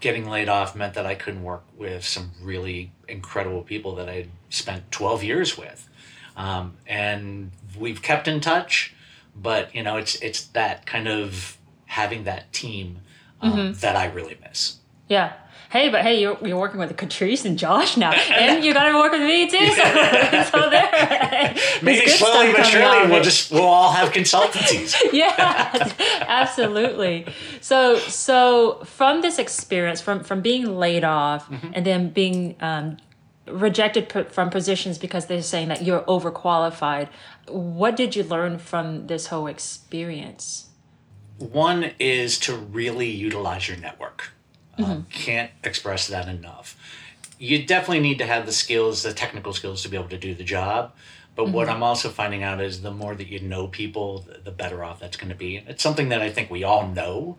getting 0.00 0.28
laid 0.28 0.48
off 0.48 0.76
meant 0.76 0.94
that 0.94 1.06
I 1.06 1.14
couldn't 1.14 1.42
work 1.42 1.64
with 1.76 2.04
some 2.04 2.32
really 2.40 2.92
incredible 3.08 3.62
people 3.62 3.94
that 3.96 4.08
I 4.08 4.26
spent 4.50 4.90
12 4.90 5.22
years 5.24 5.56
with. 5.58 5.88
Um, 6.36 6.76
and 6.86 7.50
we've 7.78 8.02
kept 8.02 8.28
in 8.28 8.40
touch, 8.40 8.94
but 9.34 9.74
you 9.74 9.82
know, 9.82 9.96
it's 9.96 10.16
it's 10.16 10.44
that 10.48 10.84
kind 10.86 11.08
of 11.08 11.56
having 11.86 12.24
that 12.24 12.52
team 12.52 13.00
um, 13.40 13.72
that 13.74 13.96
I 13.96 14.06
really 14.06 14.36
miss. 14.46 14.76
Yeah. 15.08 15.32
Hey, 15.70 15.88
but 15.88 16.02
hey, 16.02 16.20
you're, 16.20 16.38
you're 16.46 16.58
working 16.58 16.78
with 16.78 16.96
Catrice 16.96 17.44
and 17.44 17.58
Josh 17.58 17.96
now, 17.96 18.12
and 18.12 18.64
you 18.64 18.72
got 18.72 18.88
to 18.90 18.94
work 18.98 19.12
with 19.12 19.22
me 19.22 19.48
too. 19.50 19.66
So, 19.66 19.82
so 20.52 20.70
there. 20.70 21.54
Maybe 21.82 22.08
slowly 22.08 22.52
but 22.52 22.64
surely 22.64 23.10
we'll 23.10 23.22
just 23.22 23.50
we'll 23.50 23.62
all 23.62 23.92
have 23.92 24.12
consultancies. 24.12 24.94
yeah, 25.12 25.92
absolutely. 26.28 27.26
So, 27.60 27.98
so 27.98 28.80
from 28.84 29.22
this 29.22 29.38
experience, 29.38 30.00
from 30.00 30.22
from 30.22 30.40
being 30.40 30.76
laid 30.76 31.04
off 31.04 31.48
Mm-hmm. 31.50 31.70
and 31.74 31.86
then 31.86 32.10
being 32.10 32.56
um, 32.60 32.96
rejected 33.46 34.08
p- 34.08 34.24
from 34.24 34.50
positions 34.50 34.98
because 34.98 35.26
they're 35.26 35.42
saying 35.42 35.68
that 35.68 35.82
you're 35.82 36.00
overqualified, 36.02 37.08
what 37.48 37.94
did 37.96 38.16
you 38.16 38.22
learn 38.24 38.58
from 38.58 39.06
this 39.06 39.28
whole 39.28 39.46
experience? 39.46 40.68
One 41.38 41.92
is 41.98 42.38
to 42.40 42.56
really 42.56 43.08
utilize 43.10 43.68
your 43.68 43.76
network. 43.76 44.30
Um, 44.78 45.06
can't 45.10 45.50
express 45.64 46.06
that 46.08 46.28
enough. 46.28 46.76
You 47.38 47.64
definitely 47.66 48.00
need 48.00 48.18
to 48.18 48.26
have 48.26 48.46
the 48.46 48.52
skills, 48.52 49.02
the 49.02 49.12
technical 49.12 49.52
skills 49.52 49.82
to 49.82 49.88
be 49.88 49.96
able 49.96 50.08
to 50.08 50.18
do 50.18 50.34
the 50.34 50.44
job. 50.44 50.92
But 51.34 51.50
what 51.50 51.68
I'm 51.68 51.82
also 51.82 52.08
finding 52.08 52.42
out 52.42 52.62
is 52.62 52.80
the 52.80 52.90
more 52.90 53.14
that 53.14 53.26
you 53.28 53.40
know 53.40 53.66
people, 53.68 54.26
the- 54.44 54.50
better 54.50 54.82
off 54.82 54.98
that's 55.00 55.18
going 55.18 55.28
to 55.28 55.34
be. 55.34 55.56
It's 55.66 55.82
something 55.82 56.08
that 56.08 56.22
I 56.22 56.30
think 56.30 56.50
we 56.50 56.64
all 56.64 56.88
know. 56.88 57.36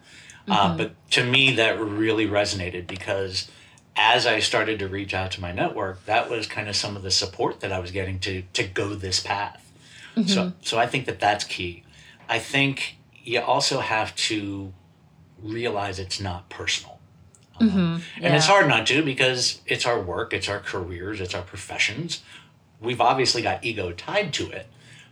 Uh, 0.48 0.78
but 0.78 1.10
to 1.12 1.24
me, 1.24 1.56
that 1.56 1.80
really 1.80 2.28
resonated 2.28 2.86
because 2.88 3.50
as 3.96 4.28
I 4.28 4.40
started 4.40 4.78
to 4.80 4.88
reach 4.88 5.14
out 5.16 5.32
to 5.32 5.42
my 5.42 5.52
network, 5.52 6.06
that 6.06 6.30
was 6.30 6.46
kind 6.46 6.70
of 6.70 6.76
some 6.76 6.96
of 6.96 7.02
the 7.02 7.10
support 7.12 7.60
that 7.62 7.72
I 7.72 7.80
was 7.80 7.90
getting 7.92 8.20
to 8.20 8.44
to 8.54 8.64
go 8.64 8.94
this 8.94 9.20
path. 9.20 9.64
So, 10.28 10.54
so 10.62 10.78
I 10.80 10.88
think 10.88 11.06
that 11.08 11.20
that's 11.20 11.44
key. 11.44 11.84
I 12.30 12.40
think 12.40 12.98
you 13.24 13.40
also 13.42 13.80
have 13.82 14.16
to 14.16 14.74
realize 15.42 16.00
it's 16.00 16.20
not 16.20 16.50
personal. 16.50 16.97
Um, 17.60 18.04
And 18.22 18.36
it's 18.36 18.46
hard 18.46 18.68
not 18.68 18.86
to 18.88 19.04
because 19.04 19.62
it's 19.66 19.86
our 19.86 20.00
work, 20.00 20.34
it's 20.34 20.48
our 20.50 20.60
careers, 20.60 21.20
it's 21.22 21.34
our 21.34 21.42
professions. 21.42 22.22
We've 22.80 23.02
obviously 23.02 23.42
got 23.42 23.64
ego 23.64 23.92
tied 23.92 24.34
to 24.34 24.50
it. 24.52 24.68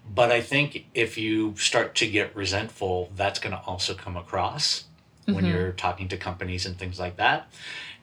But 0.08 0.32
I 0.32 0.42
think 0.42 0.86
if 0.94 1.18
you 1.18 1.56
start 1.58 1.96
to 1.96 2.08
get 2.08 2.36
resentful, 2.36 3.12
that's 3.16 3.40
going 3.40 3.54
to 3.56 3.62
also 3.66 3.96
come 3.96 4.16
across 4.16 4.86
when 5.26 5.44
you're 5.52 5.72
talking 5.72 6.08
to 6.10 6.18
companies 6.18 6.68
and 6.68 6.78
things 6.78 7.00
like 7.00 7.18
that. 7.18 7.52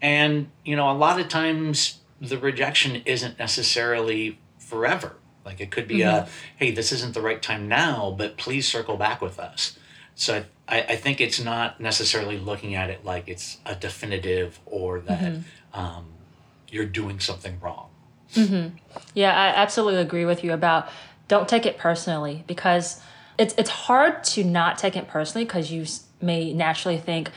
And, 0.00 0.49
you 0.64 0.75
know, 0.75 0.90
a 0.90 0.99
lot 0.99 1.20
of 1.20 1.28
times 1.28 2.00
the 2.20 2.37
rejection 2.37 3.02
isn't 3.06 3.38
necessarily 3.38 4.38
forever. 4.58 5.14
Like 5.44 5.61
it 5.61 5.70
could 5.70 5.87
be 5.87 6.02
a, 6.02 6.28
hey, 6.56 6.72
this 6.72 6.90
isn't 6.90 7.14
the 7.14 7.20
right 7.20 7.40
time 7.40 7.68
now, 7.68 8.12
but 8.16 8.37
please 8.37 8.66
circle 8.66 8.96
back 8.96 9.20
with 9.20 9.38
us. 9.38 9.78
So 10.16 10.44
I, 10.69 10.83
I 10.83 10.97
think 10.97 11.21
it's 11.21 11.42
not 11.42 11.81
necessarily 11.81 12.38
looking 12.38 12.75
at 12.75 12.90
it 12.90 13.04
like 13.04 13.28
it's 13.28 13.59
a 13.66 13.75
definitive 13.75 14.61
or 14.66 15.00
that 15.00 15.38
um, 15.75 16.07
you're 16.69 16.87
doing 16.87 17.21
something 17.21 17.59
wrong. 17.61 17.88
Yeah, 19.14 19.33
I 19.33 19.49
absolutely 19.49 20.00
agree 20.00 20.25
with 20.25 20.42
you 20.42 20.52
about 20.52 20.88
don't 21.28 21.49
take 21.49 21.66
it 21.66 21.78
personally 21.78 22.45
because 22.47 23.00
it's 23.38 23.54
it's 23.59 23.71
hard 23.71 24.25
to 24.25 24.45
not 24.45 24.78
take 24.78 24.97
it 24.97 25.09
personally 25.09 25.45
because 25.45 25.71
you 25.71 25.85
may 26.21 26.52
naturally 26.52 26.99
think, 26.99 27.31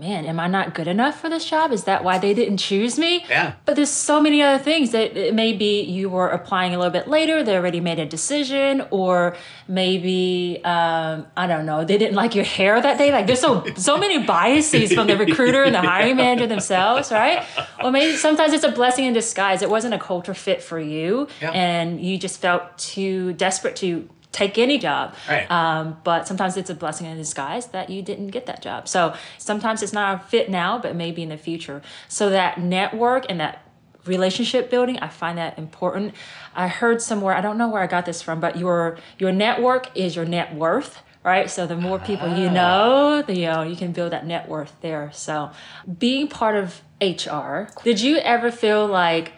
man, 0.00 0.24
am 0.24 0.40
I 0.40 0.46
not 0.48 0.74
good 0.74 0.88
enough 0.88 1.20
for 1.20 1.28
this 1.28 1.44
job? 1.44 1.72
Is 1.72 1.84
that 1.84 2.02
why 2.02 2.16
they 2.18 2.32
didn't 2.32 2.56
choose 2.56 2.98
me? 2.98 3.24
Yeah. 3.28 3.52
But 3.66 3.76
there's 3.76 3.90
so 3.90 4.18
many 4.20 4.40
other 4.42 4.62
things 4.62 4.92
that 4.92 5.14
it 5.14 5.34
may 5.34 5.52
be 5.52 5.82
you 5.82 6.08
were 6.08 6.28
applying 6.30 6.74
a 6.74 6.78
little 6.78 6.90
bit 6.90 7.06
later, 7.06 7.42
they 7.42 7.54
already 7.54 7.80
made 7.80 7.98
a 7.98 8.06
decision, 8.06 8.82
or 8.90 9.36
maybe 9.68 10.60
um, 10.64 11.26
I 11.36 11.46
don't 11.46 11.66
know, 11.66 11.84
they 11.84 11.98
didn't 11.98 12.14
like 12.16 12.34
your 12.34 12.44
hair 12.44 12.80
that 12.80 12.96
day. 12.96 13.12
Like 13.12 13.26
there's 13.26 13.40
so 13.40 13.64
so 13.76 13.98
many 13.98 14.24
biases 14.24 14.92
from 14.92 15.06
the 15.06 15.16
recruiter 15.18 15.62
and 15.64 15.74
the 15.74 15.80
hiring 15.92 16.16
manager 16.16 16.46
themselves, 16.46 17.12
right? 17.12 17.44
Or 17.84 17.90
maybe 17.90 18.16
sometimes 18.16 18.52
it's 18.54 18.64
a 18.64 18.72
blessing 18.72 19.04
in 19.04 19.12
disguise. 19.12 19.60
It 19.60 19.68
wasn't 19.70 19.94
a 19.94 19.98
culture 19.98 20.34
fit 20.34 20.62
for 20.62 20.80
you, 20.80 21.28
Yeah. 21.42 21.50
and 21.50 22.00
you 22.00 22.16
just 22.18 22.40
felt 22.40 22.78
too 22.78 23.34
desperate 23.34 23.76
to 23.76 24.08
take 24.32 24.58
any 24.58 24.78
job. 24.78 25.14
Right. 25.28 25.50
Um, 25.50 25.98
but 26.04 26.26
sometimes 26.26 26.56
it's 26.56 26.70
a 26.70 26.74
blessing 26.74 27.06
in 27.06 27.16
disguise 27.16 27.66
that 27.68 27.90
you 27.90 28.02
didn't 28.02 28.28
get 28.28 28.46
that 28.46 28.62
job. 28.62 28.88
So 28.88 29.14
sometimes 29.38 29.82
it's 29.82 29.92
not 29.92 30.14
a 30.14 30.24
fit 30.24 30.50
now, 30.50 30.78
but 30.78 30.94
maybe 30.94 31.22
in 31.22 31.30
the 31.30 31.36
future. 31.36 31.82
So 32.08 32.30
that 32.30 32.60
network 32.60 33.26
and 33.28 33.40
that 33.40 33.64
relationship 34.06 34.70
building, 34.70 34.98
I 34.98 35.08
find 35.08 35.38
that 35.38 35.58
important. 35.58 36.14
I 36.54 36.68
heard 36.68 37.02
somewhere, 37.02 37.34
I 37.34 37.40
don't 37.40 37.58
know 37.58 37.68
where 37.68 37.82
I 37.82 37.86
got 37.86 38.06
this 38.06 38.22
from, 38.22 38.40
but 38.40 38.56
your 38.56 38.98
your 39.18 39.32
network 39.32 39.96
is 39.96 40.16
your 40.16 40.24
net 40.24 40.54
worth. 40.54 41.02
Right, 41.22 41.50
so 41.50 41.66
the 41.66 41.76
more 41.76 41.98
people 41.98 42.34
you 42.34 42.48
know, 42.50 43.20
the 43.20 43.36
you 43.36 43.44
know 43.44 43.62
you 43.62 43.76
can 43.76 43.92
build 43.92 44.12
that 44.12 44.26
net 44.26 44.48
worth 44.48 44.74
there. 44.80 45.10
So, 45.12 45.50
being 45.98 46.28
part 46.28 46.56
of 46.56 46.80
HR, 46.98 47.68
did 47.84 48.00
you 48.00 48.16
ever 48.16 48.50
feel 48.50 48.86
like 48.86 49.34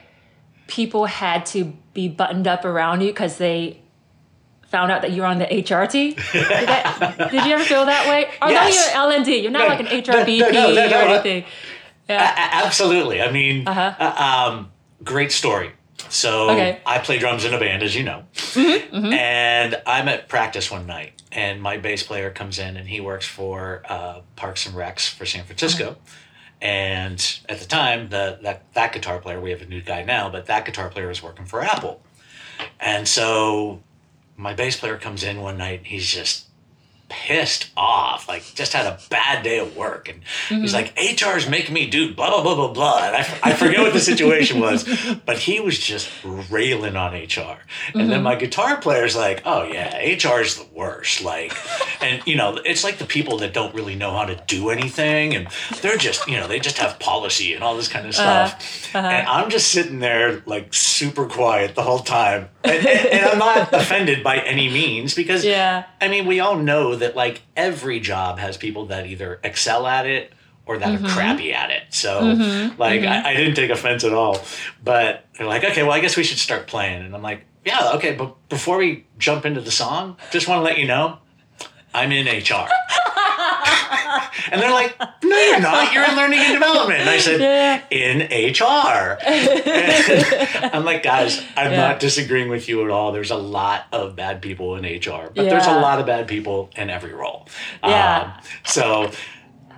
people 0.69 1.07
had 1.07 1.45
to 1.47 1.77
be 1.93 2.09
buttoned 2.09 2.47
up 2.47 2.65
around 2.65 3.01
you 3.01 3.09
because 3.09 3.39
they 3.39 3.82
found 4.73 4.91
out 4.91 5.03
that 5.03 5.13
you're 5.13 5.27
on 5.27 5.39
the 5.39 5.45
HRT? 5.47 5.93
Did, 6.33 6.49
that, 6.67 7.29
did 7.31 7.45
you 7.45 7.53
ever 7.53 7.63
feel 7.63 7.85
that 7.87 8.09
way? 8.09 8.29
Although 8.41 8.55
Yes. 8.55 8.91
you're 8.93 8.97
L&D, 9.03 9.37
you're 9.43 9.51
not 9.53 9.61
No, 9.61 9.67
like 9.69 9.81
an 9.81 9.87
HR 9.87 10.25
no, 10.27 10.51
no, 10.51 10.73
no, 10.73 10.97
or 10.99 11.03
anything. 11.11 11.45
A- 12.09 12.13
absolutely. 12.65 13.23
I 13.23 13.31
mean, 13.31 13.69
Uh-huh. 13.69 13.95
uh, 13.99 14.51
um, 14.51 14.73
great 15.05 15.31
story. 15.31 15.71
So 16.09 16.51
Okay. 16.51 16.81
I 16.85 16.99
play 16.99 17.19
drums 17.19 17.45
in 17.45 17.55
a 17.55 17.59
band, 17.61 17.83
as 17.83 17.95
you 17.95 18.03
know, 18.03 18.25
and 18.57 19.81
I'm 19.87 20.09
at 20.09 20.29
practice 20.29 20.71
one 20.71 20.87
night, 20.87 21.23
and 21.31 21.63
my 21.63 21.77
bass 21.79 22.03
player 22.03 22.31
comes 22.31 22.59
in, 22.59 22.77
and 22.77 22.89
he 22.89 23.01
works 23.01 23.25
for 23.27 23.83
uh, 23.89 24.21
Parks 24.37 24.67
and 24.67 24.75
Recs 24.75 25.09
for 25.09 25.25
San 25.25 25.45
Francisco. 25.45 25.97
And 26.61 27.19
at 27.49 27.59
the 27.61 27.67
time, 27.67 28.09
the 28.11 28.39
that 28.43 28.73
that 28.75 28.93
guitar 28.93 29.19
player, 29.21 29.41
we 29.41 29.51
have 29.51 29.63
a 29.63 29.67
new 29.67 29.81
guy 29.81 30.03
now, 30.03 30.29
but 30.29 30.47
that 30.47 30.65
guitar 30.67 30.89
player 30.91 31.09
was 31.09 31.23
working 31.23 31.47
for 31.47 31.63
Apple, 31.63 32.03
and 32.79 33.09
so 33.09 33.81
my 34.37 34.55
bass 34.55 34.77
player 34.77 34.99
comes 34.99 35.23
in 35.23 35.41
one 35.41 35.59
night, 35.59 35.83
he's 35.85 36.07
just 36.07 36.47
pissed 37.13 37.71
off, 37.77 38.27
like 38.27 38.43
just 38.55 38.73
had 38.73 38.87
a 38.87 38.99
bad 39.11 39.45
day 39.45 39.59
at 39.59 39.77
work. 39.77 40.09
And 40.09 40.23
he's 40.49 40.73
mm-hmm. 40.73 40.97
like, 40.97 41.37
HR's 41.37 41.49
making 41.49 41.75
me 41.75 41.87
do 41.87 42.15
blah, 42.15 42.31
blah, 42.31 42.43
blah, 42.43 42.55
blah, 42.55 42.73
blah. 42.73 43.07
And 43.07 43.17
I, 43.17 43.39
I 43.43 43.53
forget 43.53 43.81
what 43.81 43.93
the 43.93 44.01
situation 44.01 44.61
was, 44.61 44.89
but 45.27 45.39
he 45.39 45.61
was 45.61 45.79
just 45.79 46.11
railing 46.25 46.97
on 46.97 47.13
HR. 47.13 47.59
And 47.93 48.09
then 48.09 48.11
mm-hmm. 48.11 48.23
my 48.23 48.35
guitar 48.37 48.79
player's 48.79 49.15
like, 49.15 49.43
oh 49.45 49.65
yeah, 49.65 49.99
HR's 50.17 50.57
the 50.57 50.67
worst. 50.73 51.23
Like, 51.23 51.55
and 52.03 52.27
you 52.27 52.35
know, 52.35 52.59
it's 52.65 52.83
like 52.83 52.97
the 52.97 53.05
people 53.05 53.39
that 53.39 53.53
don't 53.53 53.75
really 53.75 53.95
know 53.95 54.13
how 54.13 54.25
to 54.25 54.43
do 54.47 54.71
anything. 54.71 55.35
And 55.35 55.49
they're 55.83 55.99
just, 55.99 56.27
you 56.27 56.39
know, 56.39 56.49
they 56.49 56.61
just 56.61 56.79
have 56.79 56.99
policy 56.99 57.53
and 57.53 57.63
all 57.63 57.77
this 57.77 57.89
kind 57.89 58.07
of 58.07 58.15
uh-huh. 58.15 58.47
stuff. 58.47 58.95
Uh-huh. 58.97 59.07
And 59.07 59.29
I'm 59.29 59.51
just 59.51 59.71
sitting 59.71 59.99
there 59.99 60.43
like 60.47 60.73
super 60.73 61.27
quiet 61.27 61.75
the 61.75 61.83
whole 61.83 62.01
time. 62.01 62.49
And, 62.65 62.87
and, 62.87 63.07
and 63.07 63.27
I'm 63.27 63.39
not 63.39 63.73
offended 63.75 64.25
by 64.25 64.39
any 64.39 64.71
means 64.71 65.15
because 65.15 65.45
Yeah. 65.45 65.85
I 66.01 66.09
mean, 66.09 66.27
we 66.27 66.41
all 66.41 66.57
know 66.57 66.97
that 67.03 67.15
like 67.17 67.43
every 67.57 68.01
job 68.01 68.39
has 68.39 68.57
people 68.57 68.87
that 68.87 69.07
either 69.07 69.39
excel 69.45 69.87
at 69.87 70.07
it 70.07 70.33
or 70.65 70.79
that 70.79 70.89
Mm-hmm. 70.95 71.07
are 71.07 71.09
crappy 71.11 71.53
at 71.53 71.71
it. 71.71 71.83
So, 71.91 72.21
like, 72.79 73.03
I, 73.03 73.31
I 73.31 73.35
didn't 73.35 73.55
take 73.57 73.71
offense 73.71 74.05
at 74.05 74.13
all. 74.13 74.39
But 74.83 75.25
they're 75.37 75.47
like, 75.47 75.65
okay, 75.65 75.83
well, 75.83 75.93
I 75.93 76.01
guess 76.01 76.17
we 76.17 76.23
should 76.23 76.39
start 76.39 76.67
playing. 76.69 77.03
And 77.05 77.15
I'm 77.15 77.23
like, 77.23 77.45
yeah, 77.65 77.93
okay, 77.97 78.15
but 78.15 78.37
before 78.49 78.79
we 78.79 79.05
jump 79.19 79.45
into 79.45 79.61
the 79.61 79.71
song, 79.73 80.17
just 80.31 80.47
want 80.49 80.59
to 80.61 80.63
let 80.65 80.79
you 80.79 80.87
know 80.87 81.19
I'm 81.95 82.13
in 82.13 82.27
HR. 82.27 82.69
And 84.51 84.61
they're 84.61 84.71
like, 84.71 84.99
no, 85.23 85.37
you're 85.39 85.61
not. 85.61 85.93
You're 85.93 86.05
in 86.09 86.17
learning 86.17 86.41
and 86.41 86.53
development. 86.55 87.01
And 87.01 87.11
I 87.11 87.19
said, 87.19 87.41
Yeah. 87.41 87.83
in 87.91 88.53
HR. 88.53 89.19
I'm 90.75 90.85
like, 90.85 91.03
guys, 91.03 91.41
I'm 91.57 91.73
Yeah. 91.73 91.89
not 91.89 92.01
disagreeing 92.01 92.49
with 92.49 92.69
you 92.69 92.85
at 92.85 92.91
all. 92.91 93.13
There's 93.13 93.31
a 93.31 93.37
lot 93.37 93.87
of 93.93 94.17
bad 94.17 94.43
people 94.43 94.77
in 94.77 94.85
HR, 94.85 95.31
but 95.35 95.45
there's 95.49 95.67
a 95.67 95.79
lot 95.81 95.99
of 96.01 96.07
bad 96.07 96.27
people 96.29 96.71
in 96.77 96.91
every 96.91 97.13
role. 97.13 97.49
Yeah. 97.85 98.35
Um, 98.37 98.43
so 98.65 99.11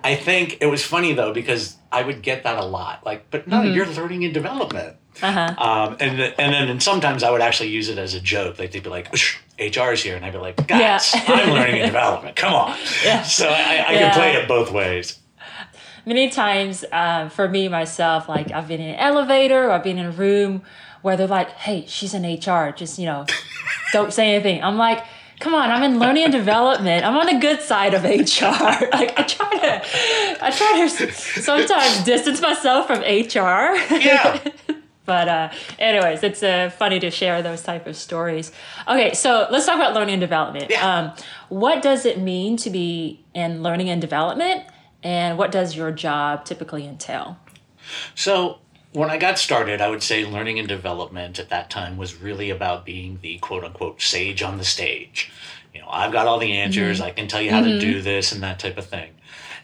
I 0.03 0.15
think 0.17 0.59
it 0.61 0.67
was 0.67 0.85
funny 0.85 1.13
though, 1.13 1.33
because 1.33 1.77
I 1.91 2.03
would 2.03 2.23
get 2.23 2.45
that 2.45 2.59
a 2.59 2.65
lot. 2.65 3.05
Like, 3.07 3.31
but 3.31 3.47
no, 3.49 3.59
Mm-hmm. 3.61 3.75
you're 3.75 3.87
learning 3.87 4.25
and 4.25 4.35
development. 4.35 4.97
Uh-huh. 5.23 5.55
Um, 5.59 5.97
and 6.01 6.21
and 6.21 6.53
then 6.55 6.69
and 6.69 6.83
sometimes 6.83 7.23
I 7.23 7.31
would 7.31 7.41
actually 7.41 7.69
use 7.71 7.89
it 7.89 7.99
as 7.99 8.15
a 8.15 8.21
joke. 8.21 8.59
Like 8.59 8.73
they'd 8.73 8.83
be 8.83 8.91
like, 8.91 9.15
"Shh, 9.17 9.37
"HR's 9.59 10.03
here," 10.03 10.17
and 10.17 10.25
I'd 10.25 10.33
be 10.33 10.39
like, 10.39 10.67
"Guys, 10.67 11.15
Yeah. 11.15 11.23
I'm 11.29 11.51
learning 11.51 11.77
and 11.83 11.87
development. 11.87 12.37
Come 12.37 12.53
on." 12.55 12.77
Yeah. 13.05 13.23
So 13.23 13.49
I, 13.49 13.53
I 13.53 13.93
Yeah. 13.93 14.11
can 14.11 14.15
play 14.15 14.33
it 14.35 14.49
both 14.49 14.73
ways. 14.73 15.19
Many 16.07 16.29
times, 16.31 16.85
um, 16.93 17.31
for 17.31 17.49
me 17.49 17.69
myself, 17.69 18.29
like 18.29 18.51
I've 18.53 18.69
been 18.69 18.81
in 18.81 18.91
an 18.91 18.97
elevator 19.01 19.69
or 19.69 19.71
I've 19.71 19.85
been 19.85 19.99
in 19.99 20.07
a 20.07 20.11
room 20.11 20.63
where 21.03 21.17
they're 21.17 21.27
like, 21.27 21.51
"Hey, 21.53 21.85
she's 21.87 22.13
in 22.13 22.25
HR. 22.25 22.73
Just 22.73 22.99
you 22.99 23.07
know, 23.07 23.25
don't 23.93 24.13
say 24.13 24.35
anything." 24.35 24.63
I'm 24.63 24.77
like, 24.77 25.03
"Come 25.41 25.55
on, 25.55 25.71
I'm 25.71 25.83
in 25.83 25.99
learning 25.99 26.25
and 26.25 26.33
development. 26.33 27.05
I'm 27.07 27.17
on 27.17 27.27
the 27.27 27.39
good 27.41 27.61
side 27.63 27.95
of 27.95 28.03
HR." 28.05 28.45
like 28.93 29.19
I 29.19 29.23
try 29.23 29.51
to, 29.59 30.45
I 30.45 30.51
try 30.51 30.89
to 30.89 31.13
sometimes 31.13 32.03
distance 32.05 32.41
myself 32.43 32.87
from 32.89 32.99
HR. 33.01 33.77
Yeah. 33.97 34.41
But 35.07 35.29
uh, 35.29 35.51
anyways, 35.79 36.23
it's 36.23 36.43
uh, 36.43 36.71
funny 36.71 36.99
to 37.01 37.11
share 37.11 37.43
those 37.43 37.63
type 37.63 37.87
of 37.87 37.97
stories. 37.97 38.53
Okay, 38.89 39.13
so 39.15 39.47
let's 39.51 39.67
talk 39.67 39.77
about 39.77 39.95
learning 39.95 40.15
and 40.15 40.21
development. 40.21 40.71
Yeah. 40.71 40.99
Um, 40.99 41.13
what 41.49 41.83
does 41.83 42.07
it 42.07 42.19
mean 42.19 42.57
to 42.59 42.71
be 42.71 43.25
in 43.35 43.63
learning 43.63 43.91
and 43.91 44.01
development, 44.01 44.65
and 45.03 45.37
what 45.37 45.53
does 45.53 45.77
your 45.77 45.91
job 45.93 46.45
typically 46.45 46.87
entail? 46.87 47.39
So 48.15 48.59
when 48.93 49.11
I 49.11 49.19
got 49.19 49.39
started, 49.39 49.81
I 49.81 49.91
would 49.91 50.03
say 50.03 50.25
learning 50.25 50.59
and 50.59 50.69
development 50.69 51.39
at 51.39 51.51
that 51.51 51.69
time 51.69 51.97
was 51.97 52.21
really 52.21 52.49
about 52.51 52.85
being 52.85 53.19
the 53.21 53.39
quote 53.39 53.65
unquote 53.65 54.01
sage 54.01 54.43
on 54.43 54.57
the 54.57 54.65
stage. 54.65 55.31
You 55.75 55.81
know, 55.81 55.89
I've 55.91 56.13
got 56.13 56.27
all 56.27 56.39
the 56.39 56.53
answers, 56.53 57.01
I 57.01 57.11
can 57.11 57.27
tell 57.27 57.43
you 57.43 57.51
how 57.51 57.61
to 57.61 57.81
do 57.81 58.01
this 58.01 58.33
and 58.33 58.43
that 58.45 58.61
type 58.61 58.79
of 58.79 58.87
thing. 58.87 59.11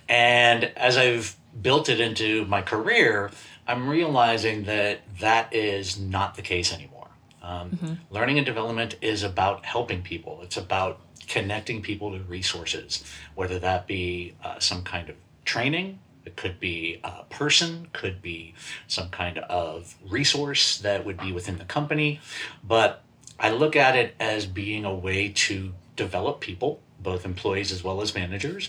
And 0.09 0.65
as 0.77 0.99
I've 0.99 1.37
built 1.63 1.89
it 1.89 2.01
into 2.01 2.45
my 2.47 2.63
career, 2.63 3.31
I'm 3.71 3.89
realizing 3.89 4.65
that 4.65 5.01
that 5.21 5.55
is 5.55 5.99
not 5.99 6.35
the 6.35 6.43
case 6.43 6.73
anymore. 6.73 7.09
Um, 7.43 7.99
Learning 8.11 8.37
and 8.39 8.45
development 8.47 8.97
is 9.01 9.23
about 9.23 9.65
helping 9.65 10.03
people. 10.03 10.41
It's 10.43 10.57
about 10.57 11.01
connecting 11.29 11.81
people 11.81 12.11
to 12.11 12.19
resources, 12.25 13.05
whether 13.37 13.59
that 13.61 13.87
be 13.87 14.35
uh, 14.43 14.59
some 14.59 14.83
kind 14.83 15.09
of 15.09 15.17
training, 15.45 16.01
It 16.25 16.37
could 16.37 16.61
be 16.61 17.01
a 17.03 17.25
person, 17.31 17.89
could 17.93 18.21
be 18.21 18.55
some 18.89 19.09
kind 19.11 19.39
of 19.39 19.95
resource 20.09 20.79
that 20.79 21.05
would 21.05 21.19
be 21.19 21.33
within 21.33 21.59
the 21.59 21.65
company. 21.65 22.21
But 22.63 23.03
I 23.39 23.51
look 23.51 23.75
at 23.77 23.97
it 23.97 24.15
as 24.21 24.47
being 24.47 24.85
a 24.85 24.95
way 24.95 25.29
to 25.47 25.73
develop 25.97 26.41
people, 26.41 26.81
both 27.01 27.25
employees 27.25 27.73
as 27.73 27.83
well 27.83 28.03
as 28.03 28.15
managers, 28.15 28.69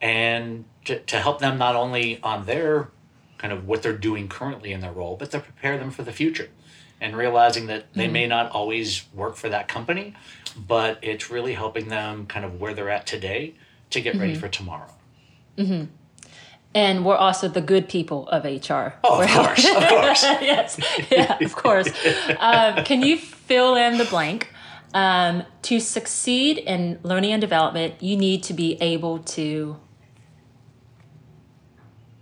and 0.00 0.64
to, 0.86 1.00
to 1.00 1.20
help 1.20 1.38
them 1.38 1.58
not 1.58 1.76
only 1.76 2.20
on 2.22 2.46
their 2.46 2.88
kind 3.38 3.52
of 3.52 3.66
what 3.66 3.82
they're 3.82 3.96
doing 3.96 4.28
currently 4.28 4.72
in 4.72 4.80
their 4.80 4.92
role, 4.92 5.16
but 5.16 5.30
to 5.30 5.40
prepare 5.40 5.78
them 5.78 5.90
for 5.90 6.02
the 6.02 6.12
future 6.12 6.48
and 7.00 7.16
realizing 7.16 7.66
that 7.66 7.92
they 7.94 8.04
mm-hmm. 8.04 8.12
may 8.12 8.26
not 8.26 8.50
always 8.50 9.04
work 9.14 9.36
for 9.36 9.48
that 9.48 9.68
company, 9.68 10.14
but 10.56 10.98
it's 11.02 11.30
really 11.30 11.54
helping 11.54 11.88
them 11.88 12.26
kind 12.26 12.44
of 12.44 12.60
where 12.60 12.74
they're 12.74 12.90
at 12.90 13.06
today 13.06 13.54
to 13.90 14.00
get 14.00 14.12
mm-hmm. 14.12 14.22
ready 14.22 14.34
for 14.34 14.48
tomorrow. 14.48 14.90
Mm-hmm. 15.56 15.84
And 16.74 17.04
we're 17.04 17.16
also 17.16 17.48
the 17.48 17.60
good 17.60 17.88
people 17.88 18.28
of 18.28 18.44
HR. 18.44 18.94
Oh, 19.02 19.22
of 19.22 19.30
course, 19.30 19.64
of 19.64 19.88
course. 19.88 20.22
yes, 20.40 20.78
yeah, 21.10 21.38
of 21.40 21.56
course. 21.56 21.88
Um, 22.38 22.84
can 22.84 23.02
you 23.02 23.16
fill 23.16 23.74
in 23.76 23.98
the 23.98 24.04
blank? 24.04 24.52
Um, 24.94 25.44
to 25.62 25.80
succeed 25.80 26.58
in 26.58 26.98
learning 27.02 27.32
and 27.32 27.40
development, 27.40 28.02
you 28.02 28.16
need 28.16 28.42
to 28.44 28.54
be 28.54 28.76
able 28.80 29.18
to 29.20 29.78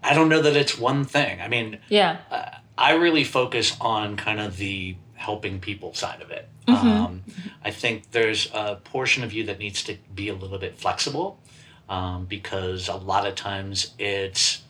I 0.06 0.14
don't 0.14 0.28
know 0.28 0.42
that 0.42 0.56
it's 0.56 0.78
one 0.78 1.04
thing. 1.04 1.40
I 1.40 1.48
mean, 1.48 1.78
yeah, 1.88 2.18
uh, 2.30 2.50
I 2.78 2.94
really 2.94 3.24
focus 3.24 3.76
on 3.80 4.16
kind 4.16 4.40
of 4.40 4.56
the 4.56 4.96
helping 5.14 5.60
people 5.60 5.94
side 5.94 6.22
of 6.22 6.30
it. 6.30 6.48
Mm-hmm. 6.68 6.88
Um, 6.88 7.24
I 7.64 7.70
think 7.70 8.10
there's 8.12 8.50
a 8.52 8.76
portion 8.76 9.24
of 9.24 9.32
you 9.32 9.44
that 9.44 9.58
needs 9.58 9.82
to 9.84 9.96
be 10.14 10.28
a 10.28 10.34
little 10.34 10.58
bit 10.58 10.78
flexible 10.78 11.40
um, 11.88 12.26
because 12.26 12.88
a 12.88 12.96
lot 12.96 13.26
of 13.26 13.34
times 13.34 13.94
it's 13.98 14.62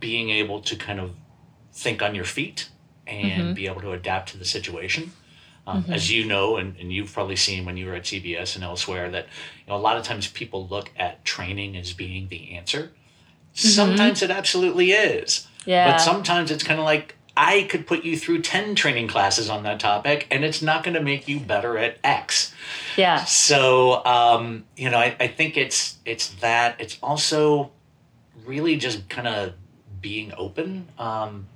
being 0.00 0.30
able 0.30 0.60
to 0.62 0.76
kind 0.76 1.00
of 1.00 1.14
think 1.72 2.02
on 2.02 2.14
your 2.14 2.24
feet 2.24 2.68
and 3.06 3.42
mm-hmm. 3.42 3.52
be 3.54 3.66
able 3.66 3.80
to 3.80 3.92
adapt 3.92 4.30
to 4.30 4.38
the 4.38 4.44
situation. 4.44 5.12
Um, 5.66 5.82
mm-hmm. 5.82 5.92
As 5.92 6.10
you 6.10 6.24
know, 6.24 6.56
and, 6.56 6.76
and 6.78 6.90
you've 6.90 7.12
probably 7.12 7.36
seen 7.36 7.66
when 7.66 7.76
you 7.76 7.86
were 7.86 7.94
at 7.94 8.04
CBS 8.04 8.54
and 8.54 8.64
elsewhere, 8.64 9.10
that 9.10 9.26
you 9.26 9.70
know 9.70 9.76
a 9.76 9.78
lot 9.78 9.98
of 9.98 10.02
times 10.02 10.26
people 10.26 10.66
look 10.66 10.90
at 10.96 11.24
training 11.26 11.76
as 11.76 11.92
being 11.92 12.28
the 12.28 12.52
answer, 12.52 12.92
Mm-hmm. 13.54 13.68
Sometimes 13.68 14.22
it 14.22 14.30
absolutely 14.30 14.92
is. 14.92 15.46
Yeah. 15.64 15.92
But 15.92 15.98
sometimes 15.98 16.50
it's 16.50 16.62
kind 16.62 16.78
of 16.78 16.84
like 16.84 17.16
I 17.36 17.68
could 17.70 17.86
put 17.86 18.04
you 18.04 18.16
through 18.18 18.42
10 18.42 18.74
training 18.74 19.06
classes 19.06 19.48
on 19.48 19.62
that 19.62 19.78
topic 19.78 20.26
and 20.30 20.44
it's 20.44 20.60
not 20.60 20.82
going 20.82 20.94
to 20.94 21.02
make 21.02 21.28
you 21.28 21.38
better 21.38 21.78
at 21.78 21.98
X. 22.02 22.52
Yeah. 22.96 23.24
So, 23.24 24.04
um, 24.04 24.64
you 24.76 24.90
know, 24.90 24.98
I, 24.98 25.14
I 25.20 25.28
think 25.28 25.56
it's 25.56 25.98
it's 26.04 26.30
that. 26.40 26.80
It's 26.80 26.98
also 27.02 27.70
really 28.44 28.76
just 28.76 29.08
kind 29.08 29.28
of 29.28 29.54
being 30.00 30.32
open 30.36 30.88
um, 30.98 31.46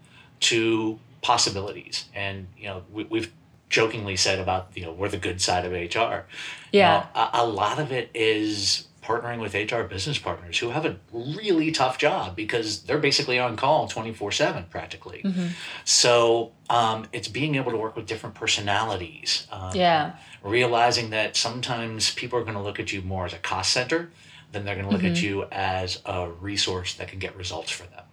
to 0.40 1.00
possibilities. 1.20 2.04
And, 2.14 2.46
you 2.56 2.66
know, 2.68 2.82
we, 2.92 3.04
we've 3.04 3.32
jokingly 3.68 4.16
said 4.16 4.38
about, 4.38 4.68
you 4.74 4.82
know, 4.82 4.92
we're 4.92 5.08
the 5.08 5.16
good 5.16 5.40
side 5.40 5.64
of 5.64 5.72
HR. 5.72 6.26
Yeah. 6.70 6.72
You 6.72 6.80
know, 6.80 7.06
a, 7.14 7.30
a 7.32 7.46
lot 7.46 7.80
of 7.80 7.90
it 7.90 8.10
is 8.14 8.86
partnering 9.02 9.40
with 9.40 9.54
HR 9.54 9.82
business 9.82 10.18
partners 10.18 10.58
who 10.58 10.70
have 10.70 10.86
a 10.86 10.96
really 11.12 11.72
tough 11.72 11.98
job 11.98 12.36
because 12.36 12.82
they're 12.84 12.98
basically 12.98 13.38
on 13.38 13.56
call 13.56 13.88
24 13.88 14.30
7 14.32 14.64
practically. 14.70 15.22
Mm-hmm. 15.24 15.48
So 15.84 16.52
um, 16.70 17.06
it's 17.12 17.28
being 17.28 17.56
able 17.56 17.72
to 17.72 17.76
work 17.76 17.96
with 17.96 18.06
different 18.06 18.36
personalities. 18.36 19.46
Um, 19.50 19.74
yeah. 19.74 20.14
Realizing 20.42 21.10
that 21.10 21.36
sometimes 21.36 22.14
people 22.14 22.38
are 22.38 22.42
going 22.42 22.54
to 22.54 22.62
look 22.62 22.78
at 22.78 22.92
you 22.92 23.02
more 23.02 23.26
as 23.26 23.32
a 23.32 23.38
cost 23.38 23.72
center 23.72 24.10
than 24.52 24.64
they're 24.64 24.76
going 24.76 24.86
to 24.86 24.92
look 24.92 25.02
mm-hmm. 25.02 25.12
at 25.12 25.22
you 25.22 25.46
as 25.50 26.00
a 26.04 26.30
resource 26.30 26.94
that 26.94 27.08
can 27.08 27.18
get 27.18 27.36
results 27.36 27.70
for 27.70 27.84
them. 27.84 28.04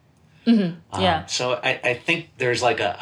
Mm-hmm. 0.47 0.95
Um, 0.95 1.01
yeah. 1.01 1.25
So 1.27 1.53
I, 1.53 1.79
I 1.83 1.93
think 1.93 2.29
there's 2.37 2.63
like 2.63 2.79
a, 2.79 2.97